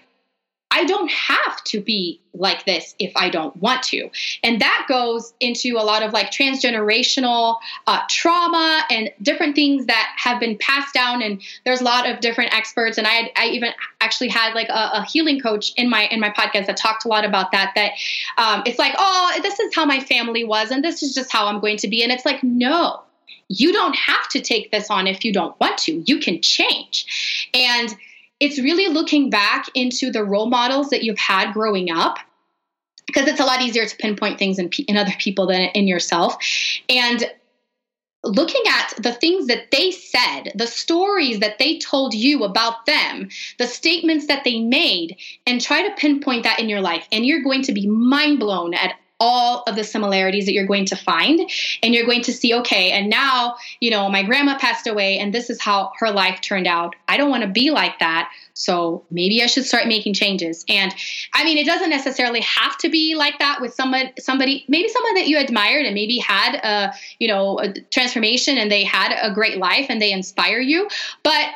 I 0.72 0.86
don't 0.86 1.10
have 1.10 1.64
to 1.66 1.82
be 1.82 2.22
like 2.34 2.66
this 2.66 2.94
if 3.00 3.12
I 3.16 3.30
don't 3.30 3.56
want 3.58 3.82
to. 3.84 4.10
And 4.44 4.62
that 4.62 4.86
goes 4.88 5.34
into 5.40 5.78
a 5.78 5.84
lot 5.84 6.04
of 6.04 6.14
like 6.14 6.30
transgenerational 6.30 7.58
uh, 7.88 8.02
trauma 8.08 8.84
and 8.92 9.12
different 9.22 9.56
things 9.56 9.88
that 9.88 10.14
have 10.18 10.40
been 10.40 10.58
passed 10.60 10.94
down. 10.94 11.24
And 11.24 11.42
there's 11.66 11.82
a 11.82 11.84
lot 11.84 12.08
of 12.08 12.20
different 12.20 12.54
experts. 12.54 13.00
And 13.00 13.08
I, 13.08 13.32
I 13.36 13.48
even 13.48 13.72
actually 14.00 14.30
had 14.30 14.54
like 14.54 14.70
a, 14.70 15.00
a, 15.00 15.06
healing 15.06 15.40
coach 15.40 15.74
in 15.76 15.90
my 15.90 16.04
in 16.08 16.20
my 16.20 16.30
podcast 16.30 16.68
that 16.68 16.78
talked 16.78 17.04
a 17.04 17.08
lot 17.08 17.26
about 17.26 17.52
that. 17.52 17.72
That 17.76 17.94
um, 18.38 18.62
it's 18.66 18.78
like, 18.78 18.94
oh, 18.98 19.40
this 19.42 19.60
is 19.60 19.74
how 19.74 19.86
my 19.86 20.00
family 20.00 20.44
was, 20.44 20.70
and 20.70 20.84
this 20.84 21.02
is 21.02 21.16
just 21.16 21.32
how 21.32 21.48
I'm 21.48 21.60
going 21.60 21.78
to 21.78 21.88
be. 21.88 22.04
And 22.04 22.12
it's 22.12 22.26
like, 22.26 22.44
no, 22.44 23.02
you 23.48 23.74
don't 23.74 23.96
have 23.96 24.30
to 24.30 24.40
take 24.40 24.72
this 24.72 24.90
on 24.90 25.08
if 25.08 25.26
you 25.26 25.34
don't 25.34 25.60
want 25.60 25.80
to. 25.80 26.04
You 26.06 26.20
can 26.20 26.42
change. 26.42 27.48
And 27.54 27.96
it's 28.40 28.60
really 28.60 28.92
looking 28.92 29.30
back 29.30 29.66
into 29.76 30.12
the 30.12 30.24
role 30.24 30.50
models 30.50 30.90
that 30.90 31.04
you've 31.04 31.20
had 31.20 31.54
growing 31.54 31.92
up 31.92 32.20
because 33.08 33.28
it's 33.28 33.40
a 33.40 33.46
lot 33.46 33.62
easier 33.62 33.86
to 33.86 33.98
pinpoint 33.98 34.38
things 34.38 34.60
in, 34.60 34.70
in 34.88 34.96
other 34.96 35.14
people 35.18 35.48
than 35.48 35.62
in 35.62 35.88
yourself 35.88 36.38
and 36.88 37.30
looking 38.24 38.62
at 38.68 38.94
the 38.98 39.14
things 39.14 39.48
that 39.48 39.72
they 39.72 39.92
said, 39.92 40.52
the 40.56 40.68
stories 40.68 41.40
that 41.40 41.58
they 41.58 41.80
told 41.80 42.14
you 42.14 42.44
about 42.44 42.86
them, 42.86 43.30
the 43.58 43.68
statements 43.68 44.28
that 44.28 44.44
they 44.44 44.60
made, 44.60 45.18
and 45.48 45.62
try 45.62 45.88
to 45.88 45.96
pinpoint 45.96 46.44
that 46.44 46.60
in 46.60 46.70
your 46.70 46.82
life. 46.82 47.08
And 47.12 47.26
you're 47.26 47.44
going 47.44 47.62
to 47.64 47.74
be 47.74 47.88
mind 47.88 48.40
blown 48.40 48.74
at 48.74 48.96
all 49.20 49.64
of 49.68 49.76
the 49.76 49.84
similarities 49.84 50.46
that 50.46 50.54
you're 50.54 50.66
going 50.66 50.86
to 50.86 50.96
find 50.96 51.40
and 51.84 51.94
you're 51.94 52.06
going 52.06 52.22
to 52.22 52.34
see 52.34 52.54
okay 52.54 52.92
and 52.92 53.10
now 53.10 53.56
you 53.80 53.92
know 53.92 54.10
my 54.10 54.24
grandma 54.24 54.58
passed 54.58 54.88
away 54.88 55.18
and 55.18 55.34
this 55.34 55.50
is 55.50 55.62
how 55.62 55.92
her 56.00 56.12
life 56.12 56.40
turned 56.42 56.68
out. 56.68 56.96
I 57.08 57.18
don't 57.18 57.30
want 57.30 57.44
to 57.44 57.50
be 57.50 57.72
like 57.72 58.00
that 58.00 58.32
so 58.54 59.06
maybe 59.10 59.42
i 59.42 59.46
should 59.46 59.66
start 59.66 59.88
making 59.88 60.14
changes. 60.14 60.66
And 60.70 60.94
i 61.34 61.44
mean 61.44 61.58
it 61.58 61.66
doesn't 61.66 61.90
necessarily 61.90 62.42
have 62.42 62.78
to 62.78 62.90
be 62.90 63.16
like 63.16 63.40
that 63.40 63.62
with 63.62 63.74
someone 63.74 64.12
somebody 64.20 64.66
maybe 64.68 64.88
someone 64.90 65.16
that 65.16 65.28
you 65.28 65.38
admired 65.38 65.86
and 65.86 65.94
maybe 65.94 66.18
had 66.18 66.56
a 66.56 66.94
you 67.20 67.28
know 67.28 67.60
a 67.60 67.74
transformation 67.92 68.58
and 68.58 68.72
they 68.72 68.84
had 68.84 69.18
a 69.22 69.34
great 69.34 69.58
life 69.58 69.88
and 69.90 70.02
they 70.02 70.12
inspire 70.12 70.60
you 70.60 70.88
but 71.24 71.50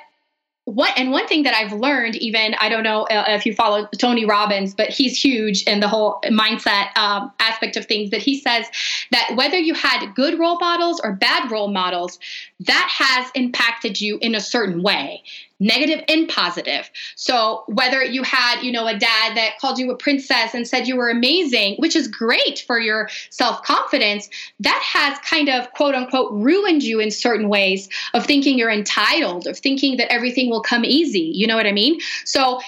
what 0.65 0.97
and 0.97 1.11
one 1.11 1.27
thing 1.27 1.43
that 1.43 1.53
I've 1.53 1.73
learned, 1.73 2.15
even 2.15 2.55
I 2.55 2.69
don't 2.69 2.83
know 2.83 3.03
uh, 3.03 3.25
if 3.27 3.45
you 3.45 3.53
follow 3.53 3.87
Tony 3.97 4.25
Robbins, 4.25 4.73
but 4.73 4.89
he's 4.89 5.21
huge 5.21 5.63
in 5.63 5.81
the 5.81 5.89
whole 5.89 6.21
mindset 6.25 6.95
um, 6.97 7.31
aspect 7.39 7.75
of 7.75 7.85
things. 7.85 8.11
That 8.11 8.21
he 8.21 8.39
says 8.39 8.67
that 9.11 9.31
whether 9.35 9.57
you 9.57 9.73
had 9.73 10.13
good 10.15 10.39
role 10.39 10.57
models 10.59 11.01
or 11.03 11.13
bad 11.13 11.51
role 11.51 11.67
models, 11.67 12.17
that 12.61 12.89
has 12.97 13.29
impacted 13.35 13.99
you 13.99 14.17
in 14.21 14.35
a 14.35 14.41
certain 14.41 14.81
way 14.81 15.21
negative 15.59 16.03
and 16.07 16.27
positive. 16.27 16.89
So 17.15 17.63
whether 17.67 18.03
you 18.03 18.23
had, 18.23 18.61
you 18.61 18.71
know, 18.71 18.87
a 18.87 18.97
dad 18.97 19.37
that 19.37 19.59
called 19.59 19.79
you 19.79 19.91
a 19.91 19.97
princess 19.97 20.53
and 20.53 20.67
said 20.67 20.87
you 20.87 20.97
were 20.97 21.09
amazing, 21.09 21.75
which 21.77 21.95
is 21.95 22.07
great 22.07 22.63
for 22.65 22.79
your 22.79 23.09
self-confidence, 23.29 24.29
that 24.59 24.81
has 24.83 25.17
kind 25.19 25.49
of 25.49 25.71
quote 25.73 25.95
unquote 25.95 26.33
ruined 26.33 26.83
you 26.83 26.99
in 26.99 27.11
certain 27.11 27.49
ways 27.49 27.89
of 28.13 28.25
thinking 28.25 28.57
you're 28.57 28.71
entitled, 28.71 29.47
of 29.47 29.57
thinking 29.57 29.97
that 29.97 30.11
everything 30.11 30.49
will 30.49 30.61
come 30.61 30.83
easy. 30.83 31.31
You 31.33 31.47
know 31.47 31.55
what 31.55 31.67
I 31.67 31.71
mean? 31.71 31.99
So 32.25 32.59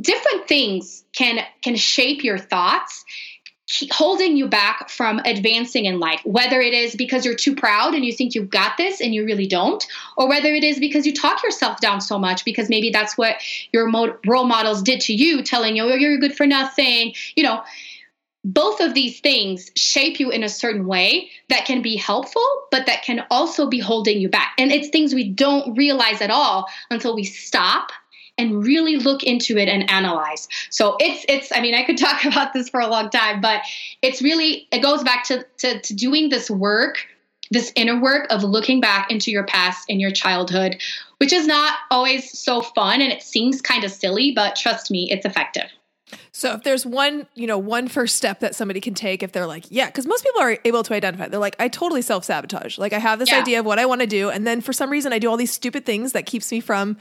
different 0.00 0.46
things 0.46 1.04
can 1.12 1.44
can 1.62 1.76
shape 1.76 2.22
your 2.22 2.38
thoughts 2.38 3.04
holding 3.90 4.36
you 4.36 4.48
back 4.48 4.88
from 4.88 5.20
advancing 5.24 5.84
in 5.84 6.00
life, 6.00 6.20
whether 6.24 6.60
it 6.60 6.72
is 6.72 6.96
because 6.96 7.24
you're 7.24 7.34
too 7.34 7.54
proud 7.54 7.94
and 7.94 8.04
you 8.04 8.12
think 8.12 8.34
you've 8.34 8.50
got 8.50 8.76
this 8.76 9.00
and 9.00 9.14
you 9.14 9.24
really 9.24 9.46
don't, 9.46 9.86
or 10.16 10.28
whether 10.28 10.48
it 10.48 10.64
is 10.64 10.78
because 10.78 11.06
you 11.06 11.14
talk 11.14 11.42
yourself 11.42 11.80
down 11.80 12.00
so 12.00 12.18
much 12.18 12.44
because 12.44 12.68
maybe 12.68 12.90
that's 12.90 13.16
what 13.16 13.36
your 13.72 13.90
role 14.26 14.44
models 14.44 14.82
did 14.82 15.00
to 15.02 15.12
you, 15.12 15.42
telling 15.42 15.76
you, 15.76 15.84
oh, 15.84 15.94
you're 15.94 16.18
good 16.18 16.36
for 16.36 16.46
nothing. 16.46 17.14
You 17.36 17.44
know, 17.44 17.62
both 18.42 18.80
of 18.80 18.94
these 18.94 19.20
things 19.20 19.70
shape 19.76 20.18
you 20.18 20.30
in 20.30 20.42
a 20.42 20.48
certain 20.48 20.86
way 20.86 21.30
that 21.48 21.66
can 21.66 21.82
be 21.82 21.96
helpful, 21.96 22.42
but 22.70 22.86
that 22.86 23.02
can 23.02 23.24
also 23.30 23.68
be 23.68 23.78
holding 23.78 24.18
you 24.18 24.28
back. 24.28 24.54
And 24.58 24.72
it's 24.72 24.88
things 24.88 25.14
we 25.14 25.28
don't 25.28 25.76
realize 25.76 26.20
at 26.22 26.30
all 26.30 26.66
until 26.90 27.14
we 27.14 27.24
stop 27.24 27.92
and 28.40 28.64
really 28.64 28.96
look 28.96 29.22
into 29.22 29.58
it 29.58 29.68
and 29.68 29.88
analyze. 29.90 30.48
So 30.70 30.96
it's 30.98 31.24
it's 31.28 31.52
I 31.52 31.60
mean 31.60 31.74
I 31.74 31.84
could 31.84 31.98
talk 32.06 32.24
about 32.24 32.52
this 32.52 32.68
for 32.68 32.80
a 32.80 32.86
long 32.86 33.10
time, 33.10 33.40
but 33.40 33.62
it's 34.02 34.22
really 34.22 34.66
it 34.72 34.80
goes 34.80 35.04
back 35.04 35.24
to 35.24 35.46
to, 35.58 35.80
to 35.80 35.94
doing 35.94 36.30
this 36.30 36.50
work, 36.50 37.06
this 37.50 37.72
inner 37.76 38.00
work 38.00 38.26
of 38.30 38.42
looking 38.42 38.80
back 38.80 39.10
into 39.10 39.30
your 39.30 39.44
past 39.44 39.84
and 39.88 40.00
your 40.00 40.10
childhood, 40.10 40.80
which 41.18 41.32
is 41.32 41.46
not 41.46 41.74
always 41.90 42.38
so 42.38 42.62
fun 42.62 43.00
and 43.00 43.12
it 43.12 43.22
seems 43.22 43.60
kind 43.60 43.84
of 43.84 43.90
silly, 43.90 44.32
but 44.32 44.56
trust 44.56 44.90
me, 44.90 45.10
it's 45.10 45.26
effective. 45.26 45.70
So 46.32 46.54
if 46.54 46.62
there's 46.62 46.86
one, 46.86 47.26
you 47.34 47.46
know, 47.46 47.58
one 47.58 47.88
first 47.88 48.16
step 48.16 48.40
that 48.40 48.54
somebody 48.54 48.80
can 48.80 48.94
take 48.94 49.22
if 49.22 49.32
they're 49.32 49.46
like, 49.46 49.64
yeah, 49.68 49.86
because 49.86 50.06
most 50.06 50.24
people 50.24 50.40
are 50.40 50.58
able 50.64 50.82
to 50.82 50.94
identify. 50.94 51.28
They're 51.28 51.40
like, 51.40 51.56
I 51.58 51.68
totally 51.68 52.02
self-sabotage. 52.02 52.78
Like 52.78 52.92
I 52.92 52.98
have 52.98 53.18
this 53.18 53.30
yeah. 53.30 53.40
idea 53.40 53.60
of 53.60 53.66
what 53.66 53.78
I 53.78 53.86
want 53.86 54.00
to 54.00 54.06
do, 54.06 54.30
and 54.30 54.46
then 54.46 54.60
for 54.60 54.72
some 54.72 54.90
reason 54.90 55.12
I 55.12 55.18
do 55.18 55.28
all 55.28 55.36
these 55.36 55.52
stupid 55.52 55.84
things 55.84 56.12
that 56.12 56.26
keeps 56.26 56.50
me 56.50 56.60
from 56.60 56.96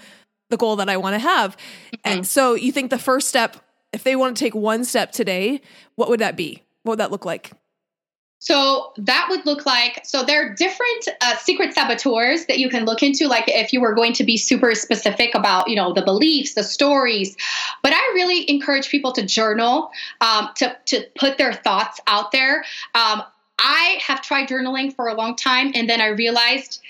the 0.50 0.58
goal 0.58 0.76
that 0.78 0.90
I 0.90 0.98
want 0.98 1.16
to 1.16 1.20
have. 1.20 1.56
Mm-hmm. 1.56 1.96
And 2.06 2.28
so 2.28 2.54
you 2.54 2.72
think 2.72 2.90
the 2.90 3.00
first 3.00 3.28
step, 3.28 3.58
if 3.94 4.04
they 4.04 4.16
want 4.16 4.38
to 4.38 4.44
take 4.44 4.56
one 4.56 4.84
step 4.84 5.12
today, 5.12 5.62
what 5.96 6.10
would 6.10 6.20
that 6.20 6.36
be? 6.36 6.64
What 6.84 6.94
would 6.94 7.00
that 7.00 7.12
look 7.12 7.26
like? 7.26 7.52
So 8.42 8.94
that 8.98 9.28
would 9.30 9.46
look 9.46 9.66
like 9.66 10.00
so 10.06 10.24
there 10.24 10.46
are 10.46 10.54
different 10.54 11.10
uh, 11.20 11.36
secret 11.36 11.74
saboteurs 11.74 12.46
that 12.46 12.58
you 12.58 12.70
can 12.70 12.86
look 12.86 13.04
into. 13.04 13.28
Like 13.28 13.44
if 13.48 13.74
you 13.74 13.82
were 13.82 13.94
going 13.94 14.14
to 14.14 14.24
be 14.24 14.38
super 14.38 14.74
specific 14.76 15.36
about 15.36 15.68
you 15.68 15.76
know 15.76 15.94
the 15.94 16.02
beliefs, 16.02 16.54
the 16.54 16.64
stories, 16.64 17.36
but 17.84 17.92
I 17.94 18.00
really 18.14 18.50
encourage 18.50 18.88
people 18.88 19.12
to 19.12 19.26
journal, 19.26 19.92
um, 20.22 20.50
to 20.56 20.76
to 20.86 21.06
put 21.18 21.38
their 21.38 21.52
thoughts 21.52 22.00
out 22.08 22.32
there. 22.32 22.64
Um, 22.96 23.24
I 23.60 24.00
have 24.02 24.22
tried 24.22 24.48
journaling 24.48 24.96
for 24.96 25.10
a 25.10 25.16
long 25.16 25.36
time, 25.36 25.74
and 25.76 25.90
then 25.90 26.00
I 26.00 26.08
realized 26.08 26.82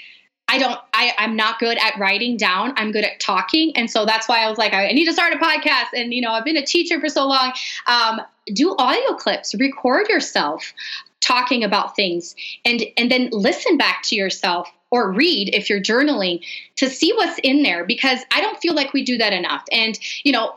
I 0.50 0.58
don't, 0.58 0.80
I, 0.94 1.14
I'm 1.20 1.36
not 1.36 1.60
good 1.60 1.78
at 1.78 1.98
writing 2.00 2.36
down. 2.36 2.74
I'm 2.76 2.92
good 2.92 3.04
at 3.04 3.20
talking. 3.20 3.72
And 3.78 3.90
so 3.90 4.04
that's 4.06 4.28
why 4.28 4.44
I 4.44 4.50
was 4.50 4.58
like, 4.58 4.74
I 4.74 4.88
need 4.92 5.06
to 5.06 5.14
start 5.14 5.32
a 5.32 5.38
podcast. 5.38 5.90
And, 5.94 6.12
you 6.12 6.22
know, 6.22 6.32
I've 6.32 6.44
been 6.44 6.58
a 6.58 6.66
teacher 6.66 7.00
for 7.00 7.08
so 7.08 7.28
long. 7.28 7.54
Um, 7.86 8.22
do 8.52 8.76
audio 8.78 9.14
clips, 9.14 9.54
record 9.60 10.10
yourself 10.10 10.74
talking 11.22 11.64
about 11.64 11.96
things 11.96 12.36
and, 12.66 12.82
and 12.98 13.12
then 13.12 13.30
listen 13.32 13.78
back 13.78 14.02
to 14.04 14.16
yourself 14.16 14.68
or 14.90 15.12
read 15.12 15.54
if 15.54 15.70
you're 15.70 15.82
journaling 15.82 16.44
to 16.78 16.90
see 16.90 17.14
what's 17.14 17.38
in 17.44 17.62
there 17.62 17.86
because 17.86 18.22
I 18.34 18.42
don't 18.42 18.58
feel 18.58 18.74
like 18.74 18.92
we 18.92 19.04
do 19.04 19.18
that 19.18 19.34
enough. 19.34 19.64
And, 19.72 20.00
you 20.24 20.32
know, 20.32 20.56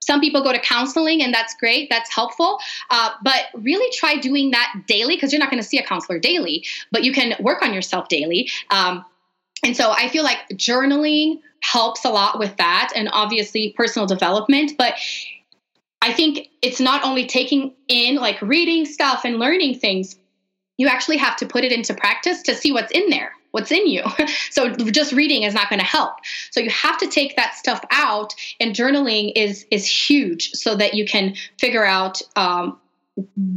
some 0.00 0.20
people 0.20 0.42
go 0.42 0.52
to 0.52 0.60
counseling 0.60 1.20
and 1.20 1.34
that's 1.34 1.54
great 1.56 1.90
that's 1.90 2.14
helpful 2.14 2.60
uh, 2.90 3.10
but 3.24 3.46
really 3.54 3.90
try 3.92 4.16
doing 4.16 4.52
that 4.52 4.84
daily 4.86 5.16
because 5.16 5.32
you're 5.32 5.40
not 5.40 5.50
going 5.50 5.60
to 5.60 5.68
see 5.68 5.78
a 5.78 5.82
counselor 5.82 6.20
daily 6.20 6.64
but 6.92 7.02
you 7.02 7.12
can 7.12 7.34
work 7.40 7.60
on 7.60 7.74
yourself 7.74 8.08
daily 8.08 8.48
um, 8.70 9.04
and 9.64 9.76
so 9.76 9.90
I 9.90 10.08
feel 10.08 10.24
like 10.24 10.38
journaling 10.50 11.40
helps 11.60 12.04
a 12.04 12.10
lot 12.10 12.38
with 12.38 12.56
that 12.56 12.92
and 12.94 13.08
obviously 13.12 13.74
personal 13.76 14.06
development. 14.06 14.72
But 14.78 14.94
I 16.02 16.12
think 16.12 16.48
it's 16.62 16.80
not 16.80 17.04
only 17.04 17.26
taking 17.26 17.74
in 17.88 18.16
like 18.16 18.40
reading 18.42 18.84
stuff 18.84 19.24
and 19.24 19.38
learning 19.38 19.78
things, 19.78 20.16
you 20.76 20.88
actually 20.88 21.16
have 21.16 21.36
to 21.36 21.46
put 21.46 21.64
it 21.64 21.72
into 21.72 21.94
practice 21.94 22.42
to 22.42 22.54
see 22.54 22.70
what's 22.70 22.92
in 22.92 23.08
there. 23.10 23.32
what's 23.52 23.72
in 23.72 23.86
you. 23.86 24.02
so 24.50 24.68
just 24.68 25.12
reading 25.12 25.42
is 25.42 25.54
not 25.54 25.70
going 25.70 25.80
to 25.80 25.84
help. 25.84 26.16
So 26.50 26.60
you 26.60 26.68
have 26.70 26.98
to 26.98 27.06
take 27.06 27.36
that 27.36 27.54
stuff 27.54 27.82
out, 27.90 28.34
and 28.60 28.74
journaling 28.74 29.32
is 29.34 29.66
is 29.70 29.86
huge 29.86 30.50
so 30.52 30.76
that 30.76 30.92
you 30.92 31.06
can 31.06 31.34
figure 31.58 31.84
out 31.84 32.20
um, 32.36 32.78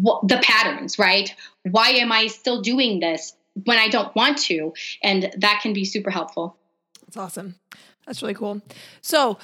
what, 0.02 0.26
the 0.28 0.40
patterns, 0.42 0.98
right? 0.98 1.36
Why 1.64 1.90
am 1.90 2.14
I 2.14 2.28
still 2.28 2.62
doing 2.62 3.02
this 3.02 3.36
when 3.54 3.78
I 3.78 3.88
don't 3.88 4.16
want 4.16 4.38
to? 4.40 4.74
And 5.04 5.32
that 5.38 5.60
can 5.62 5.74
be 5.74 5.86
super 5.86 6.10
helpful. 6.10 6.58
That's 7.02 7.18
awesome. 7.18 7.56
That's 8.06 8.22
really 8.22 8.34
cool. 8.34 8.62
So, 9.02 9.38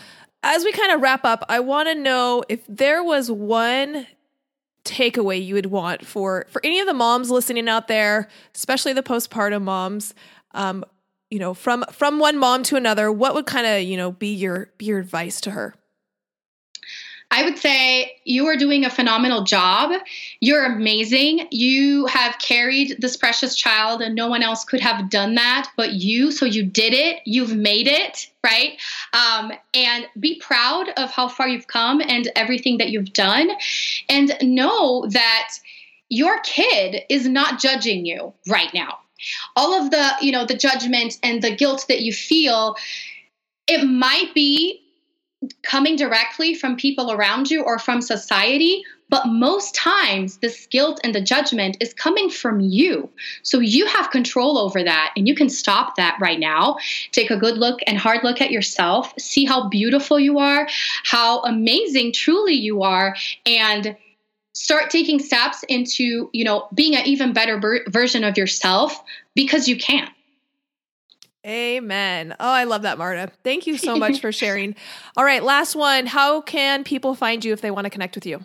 as 0.43 0.64
we 0.64 0.72
kind 0.72 0.91
of 0.91 1.01
wrap 1.01 1.26
up, 1.26 1.43
I 1.49 1.60
want 1.60 1.89
to 1.89 1.95
know 1.95 2.43
if 2.47 2.62
there 2.68 3.03
was 3.03 3.32
one 3.32 4.06
takeaway 4.84 5.43
you 5.43 5.56
would 5.56 5.66
want 5.66 6.06
for 6.06 6.45
for 6.49 6.62
any 6.64 6.80
of 6.80 6.88
the 6.88 6.93
moms 6.93 7.32
listening 7.32 7.68
out 7.68 7.88
there, 7.88 8.30
especially 8.53 8.93
the 8.93 9.03
postpartum 9.03 9.64
moms. 9.64 10.14
Um, 10.53 10.86
you 11.30 11.39
know, 11.39 11.53
from 11.53 11.84
from 11.91 12.20
one 12.20 12.38
mom 12.38 12.64
to 12.64 12.76
another, 12.76 13.12
what 13.12 13.34
would 13.34 13.45
kind 13.45 13.66
of 13.66 13.82
you 13.82 13.97
know 13.97 14.12
be 14.12 14.34
your 14.34 14.70
be 14.78 14.86
your 14.86 14.99
advice 14.99 15.41
to 15.41 15.51
her? 15.51 15.76
I 17.32 17.43
would 17.43 17.57
say 17.57 18.17
you 18.23 18.47
are 18.47 18.55
doing 18.55 18.86
a 18.86 18.89
phenomenal 18.89 19.43
job. 19.43 19.91
You're 20.39 20.65
amazing. 20.65 21.47
You 21.51 22.05
have 22.05 22.38
carried 22.39 22.97
this 22.99 23.17
precious 23.17 23.55
child, 23.55 24.01
and 24.01 24.15
no 24.15 24.28
one 24.28 24.43
else 24.43 24.63
could 24.63 24.80
have 24.80 25.09
done 25.09 25.36
that 25.36 25.69
but 25.76 25.93
you. 25.93 26.32
So 26.32 26.45
you 26.45 26.63
did 26.63 26.93
it. 26.93 27.21
You've 27.26 27.55
made 27.55 27.88
it, 27.88 28.32
right? 28.43 28.80
Um, 29.13 29.51
and 29.73 30.07
be 30.19 30.39
proud 30.39 30.89
of 30.97 31.11
how 31.11 31.28
far 31.28 31.47
you've 31.47 31.67
come 31.67 32.01
and 32.01 32.32
everything 32.36 32.78
that 32.78 32.89
you've 32.89 33.13
done. 33.13 33.49
And 34.07 34.36
know 34.41 35.05
that 35.09 35.49
your 36.09 36.39
kid 36.41 37.03
is 37.09 37.28
not 37.28 37.59
judging 37.59 38.05
you 38.05 38.34
right 38.47 38.73
now. 38.73 38.99
All 39.55 39.73
of 39.73 39.91
the, 39.91 40.11
you 40.21 40.32
know, 40.32 40.45
the 40.45 40.55
judgment 40.57 41.17
and 41.23 41.41
the 41.41 41.55
guilt 41.55 41.86
that 41.88 42.01
you 42.01 42.13
feel, 42.13 42.76
it 43.67 43.84
might 43.84 44.34
be 44.36 44.84
coming 45.63 45.95
directly 45.95 46.53
from 46.55 46.75
people 46.75 47.11
around 47.11 47.51
you 47.51 47.61
or 47.63 47.77
from 47.77 48.01
society, 48.01 48.83
but 49.09 49.27
most 49.27 49.75
times 49.75 50.38
this 50.38 50.65
guilt 50.67 50.99
and 51.03 51.13
the 51.13 51.21
judgment 51.21 51.77
is 51.79 51.93
coming 51.93 52.29
from 52.29 52.59
you. 52.59 53.09
So 53.43 53.59
you 53.59 53.86
have 53.86 54.09
control 54.09 54.57
over 54.57 54.83
that 54.83 55.11
and 55.15 55.27
you 55.27 55.36
can 55.36 55.49
stop 55.49 55.95
that 55.95 56.17
right 56.19 56.39
now. 56.39 56.77
Take 57.11 57.29
a 57.29 57.38
good 57.38 57.57
look 57.57 57.79
and 57.86 57.97
hard 57.97 58.23
look 58.23 58.41
at 58.41 58.51
yourself, 58.51 59.13
see 59.19 59.45
how 59.45 59.69
beautiful 59.69 60.19
you 60.19 60.39
are, 60.39 60.67
how 61.03 61.41
amazing 61.41 62.13
truly 62.13 62.53
you 62.53 62.81
are, 62.81 63.15
and 63.45 63.95
start 64.53 64.89
taking 64.89 65.19
steps 65.19 65.63
into, 65.69 66.29
you 66.33 66.43
know, 66.43 66.67
being 66.73 66.95
an 66.95 67.05
even 67.05 67.33
better 67.33 67.83
version 67.89 68.23
of 68.23 68.38
yourself 68.38 69.03
because 69.36 69.67
you 69.67 69.77
can. 69.77 70.09
Amen. 71.46 72.36
Oh, 72.39 72.50
I 72.50 72.64
love 72.64 72.82
that, 72.84 72.98
Marta. 72.98 73.32
Thank 73.43 73.68
you 73.68 73.78
so 73.78 73.96
much 74.00 74.20
for 74.20 74.32
sharing. 74.32 74.76
All 75.16 75.24
right, 75.24 75.43
last 75.43 75.76
one. 75.76 76.08
How 76.08 76.41
can 76.41 76.84
people 76.84 77.14
find 77.14 77.46
you 77.46 77.54
if 77.54 77.62
they 77.62 77.72
want 77.72 77.86
to 77.86 77.89
connect 77.89 78.16
with 78.16 78.26
you? 78.26 78.43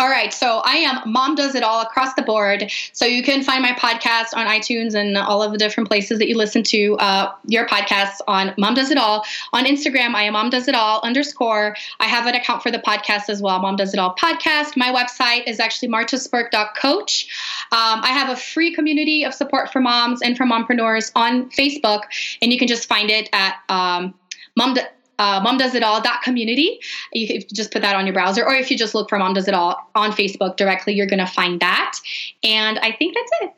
All 0.00 0.08
right. 0.08 0.32
So 0.32 0.62
I 0.64 0.74
am 0.74 1.10
Mom 1.10 1.34
Does 1.34 1.56
It 1.56 1.64
All 1.64 1.82
across 1.82 2.14
the 2.14 2.22
board. 2.22 2.70
So 2.92 3.04
you 3.04 3.20
can 3.20 3.42
find 3.42 3.62
my 3.62 3.72
podcast 3.72 4.28
on 4.32 4.46
iTunes 4.46 4.94
and 4.94 5.18
all 5.18 5.42
of 5.42 5.50
the 5.50 5.58
different 5.58 5.88
places 5.88 6.20
that 6.20 6.28
you 6.28 6.36
listen 6.36 6.62
to 6.64 6.96
uh, 6.98 7.32
your 7.46 7.66
podcasts 7.66 8.20
on 8.28 8.54
Mom 8.58 8.74
Does 8.74 8.92
It 8.92 8.96
All. 8.96 9.24
On 9.52 9.64
Instagram, 9.64 10.14
I 10.14 10.22
am 10.22 10.34
Mom 10.34 10.50
Does 10.50 10.68
It 10.68 10.76
All 10.76 11.00
underscore. 11.02 11.74
I 11.98 12.06
have 12.06 12.26
an 12.26 12.36
account 12.36 12.62
for 12.62 12.70
the 12.70 12.78
podcast 12.78 13.28
as 13.28 13.42
well, 13.42 13.58
Mom 13.58 13.74
Does 13.74 13.92
It 13.92 13.98
All 13.98 14.14
podcast. 14.14 14.76
My 14.76 14.92
website 14.92 15.48
is 15.48 15.58
actually 15.58 15.88
martaspirk.coach. 15.88 17.26
Um, 17.72 18.00
I 18.04 18.10
have 18.12 18.28
a 18.28 18.36
free 18.36 18.72
community 18.72 19.24
of 19.24 19.34
support 19.34 19.72
for 19.72 19.80
moms 19.80 20.22
and 20.22 20.36
for 20.36 20.44
mompreneurs 20.44 21.10
on 21.16 21.50
Facebook, 21.50 22.02
and 22.40 22.52
you 22.52 22.58
can 22.58 22.68
just 22.68 22.88
find 22.88 23.10
it 23.10 23.28
at 23.32 23.56
um, 23.68 24.14
Mom 24.56 24.76
uh, 25.18 25.40
Mom 25.42 25.58
Does 25.58 25.74
It 25.74 25.82
All 25.82 26.00
that 26.00 26.22
community. 26.22 26.80
You 27.12 27.26
can 27.26 27.42
just 27.52 27.72
put 27.72 27.82
that 27.82 27.96
on 27.96 28.06
your 28.06 28.12
browser, 28.12 28.44
or 28.44 28.54
if 28.54 28.70
you 28.70 28.78
just 28.78 28.94
look 28.94 29.08
for 29.08 29.18
Mom 29.18 29.34
Does 29.34 29.48
It 29.48 29.54
All 29.54 29.90
on 29.94 30.12
Facebook 30.12 30.56
directly, 30.56 30.94
you're 30.94 31.06
going 31.06 31.18
to 31.18 31.26
find 31.26 31.60
that. 31.60 31.98
And 32.42 32.78
I 32.78 32.92
think 32.92 33.14
that's 33.14 33.30
it. 33.42 33.54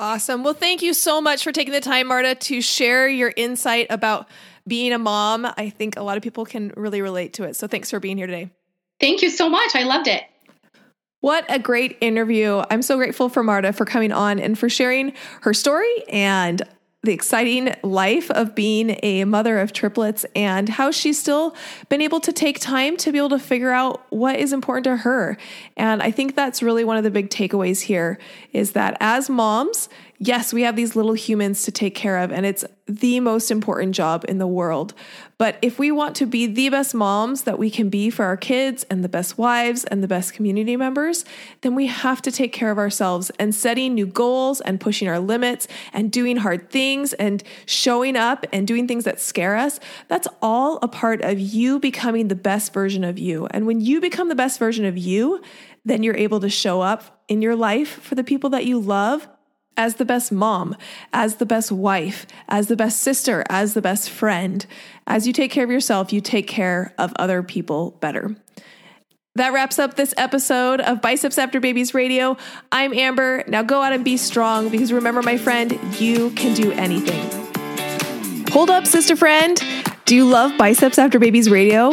Awesome. 0.00 0.44
Well, 0.44 0.54
thank 0.54 0.80
you 0.80 0.94
so 0.94 1.20
much 1.20 1.42
for 1.42 1.50
taking 1.50 1.72
the 1.72 1.80
time, 1.80 2.06
Marta, 2.06 2.34
to 2.36 2.60
share 2.60 3.08
your 3.08 3.32
insight 3.36 3.88
about 3.90 4.28
being 4.66 4.92
a 4.92 4.98
mom. 4.98 5.46
I 5.56 5.70
think 5.70 5.96
a 5.96 6.02
lot 6.02 6.16
of 6.16 6.22
people 6.22 6.44
can 6.44 6.72
really 6.76 7.02
relate 7.02 7.32
to 7.34 7.44
it. 7.44 7.56
So 7.56 7.66
thanks 7.66 7.90
for 7.90 7.98
being 7.98 8.16
here 8.16 8.26
today. 8.26 8.50
Thank 9.00 9.22
you 9.22 9.30
so 9.30 9.48
much. 9.48 9.74
I 9.74 9.82
loved 9.84 10.06
it. 10.06 10.22
What 11.20 11.44
a 11.48 11.58
great 11.58 11.98
interview. 12.00 12.62
I'm 12.70 12.82
so 12.82 12.96
grateful 12.96 13.28
for 13.28 13.42
Marta 13.42 13.72
for 13.72 13.84
coming 13.84 14.12
on 14.12 14.38
and 14.38 14.56
for 14.56 14.68
sharing 14.68 15.14
her 15.40 15.52
story 15.52 16.04
and 16.08 16.62
the 17.04 17.12
exciting 17.12 17.72
life 17.84 18.28
of 18.32 18.56
being 18.56 18.98
a 19.04 19.24
mother 19.24 19.60
of 19.60 19.72
triplets 19.72 20.26
and 20.34 20.68
how 20.68 20.90
she's 20.90 21.18
still 21.18 21.54
been 21.88 22.00
able 22.00 22.18
to 22.18 22.32
take 22.32 22.58
time 22.58 22.96
to 22.96 23.12
be 23.12 23.18
able 23.18 23.28
to 23.28 23.38
figure 23.38 23.70
out 23.70 24.04
what 24.10 24.36
is 24.36 24.52
important 24.52 24.82
to 24.84 24.96
her. 24.96 25.36
And 25.76 26.02
I 26.02 26.10
think 26.10 26.34
that's 26.34 26.60
really 26.60 26.82
one 26.82 26.96
of 26.96 27.04
the 27.04 27.10
big 27.10 27.30
takeaways 27.30 27.82
here 27.82 28.18
is 28.52 28.72
that 28.72 28.96
as 28.98 29.30
moms, 29.30 29.88
yes, 30.18 30.52
we 30.52 30.62
have 30.62 30.74
these 30.74 30.96
little 30.96 31.12
humans 31.12 31.62
to 31.62 31.70
take 31.70 31.94
care 31.94 32.18
of, 32.18 32.32
and 32.32 32.44
it's 32.44 32.64
the 32.86 33.20
most 33.20 33.52
important 33.52 33.94
job 33.94 34.24
in 34.28 34.38
the 34.38 34.46
world. 34.48 34.92
But 35.38 35.56
if 35.62 35.78
we 35.78 35.92
want 35.92 36.16
to 36.16 36.26
be 36.26 36.46
the 36.46 36.68
best 36.68 36.94
moms 36.94 37.42
that 37.42 37.60
we 37.60 37.70
can 37.70 37.88
be 37.88 38.10
for 38.10 38.24
our 38.24 38.36
kids 38.36 38.84
and 38.90 39.04
the 39.04 39.08
best 39.08 39.38
wives 39.38 39.84
and 39.84 40.02
the 40.02 40.08
best 40.08 40.34
community 40.34 40.76
members, 40.76 41.24
then 41.60 41.76
we 41.76 41.86
have 41.86 42.20
to 42.22 42.32
take 42.32 42.52
care 42.52 42.72
of 42.72 42.78
ourselves 42.78 43.30
and 43.38 43.54
setting 43.54 43.94
new 43.94 44.06
goals 44.06 44.60
and 44.60 44.80
pushing 44.80 45.06
our 45.06 45.20
limits 45.20 45.68
and 45.92 46.10
doing 46.10 46.38
hard 46.38 46.70
things 46.70 47.12
and 47.14 47.44
showing 47.66 48.16
up 48.16 48.46
and 48.52 48.66
doing 48.66 48.88
things 48.88 49.04
that 49.04 49.20
scare 49.20 49.56
us. 49.56 49.78
That's 50.08 50.26
all 50.42 50.80
a 50.82 50.88
part 50.88 51.22
of 51.22 51.38
you 51.38 51.78
becoming 51.78 52.26
the 52.26 52.34
best 52.34 52.72
version 52.72 53.04
of 53.04 53.16
you. 53.16 53.46
And 53.52 53.64
when 53.64 53.80
you 53.80 54.00
become 54.00 54.28
the 54.28 54.34
best 54.34 54.58
version 54.58 54.84
of 54.84 54.98
you, 54.98 55.40
then 55.84 56.02
you're 56.02 56.16
able 56.16 56.40
to 56.40 56.50
show 56.50 56.80
up 56.80 57.22
in 57.28 57.42
your 57.42 57.54
life 57.54 58.02
for 58.02 58.16
the 58.16 58.24
people 58.24 58.50
that 58.50 58.66
you 58.66 58.80
love 58.80 59.28
as 59.78 59.94
the 59.94 60.04
best 60.04 60.30
mom, 60.30 60.76
as 61.14 61.36
the 61.36 61.46
best 61.46 61.72
wife, 61.72 62.26
as 62.48 62.66
the 62.66 62.76
best 62.76 63.00
sister, 63.00 63.44
as 63.48 63.72
the 63.72 63.80
best 63.80 64.10
friend. 64.10 64.66
As 65.06 65.26
you 65.26 65.32
take 65.32 65.50
care 65.52 65.64
of 65.64 65.70
yourself, 65.70 66.12
you 66.12 66.20
take 66.20 66.48
care 66.48 66.92
of 66.98 67.14
other 67.16 67.42
people 67.42 67.92
better. 68.00 68.36
That 69.36 69.52
wraps 69.52 69.78
up 69.78 69.94
this 69.94 70.12
episode 70.16 70.80
of 70.80 71.00
Biceps 71.00 71.38
After 71.38 71.60
Babies 71.60 71.94
Radio. 71.94 72.36
I'm 72.72 72.92
Amber. 72.92 73.44
Now 73.46 73.62
go 73.62 73.80
out 73.80 73.92
and 73.92 74.04
be 74.04 74.16
strong 74.16 74.68
because 74.68 74.92
remember, 74.92 75.22
my 75.22 75.38
friend, 75.38 75.78
you 76.00 76.30
can 76.30 76.54
do 76.54 76.72
anything. 76.72 77.46
Hold 78.50 78.70
up, 78.70 78.84
sister 78.84 79.14
friend. 79.14 79.62
Do 80.06 80.16
you 80.16 80.24
love 80.28 80.58
Biceps 80.58 80.98
After 80.98 81.20
Babies 81.20 81.48
Radio? 81.48 81.92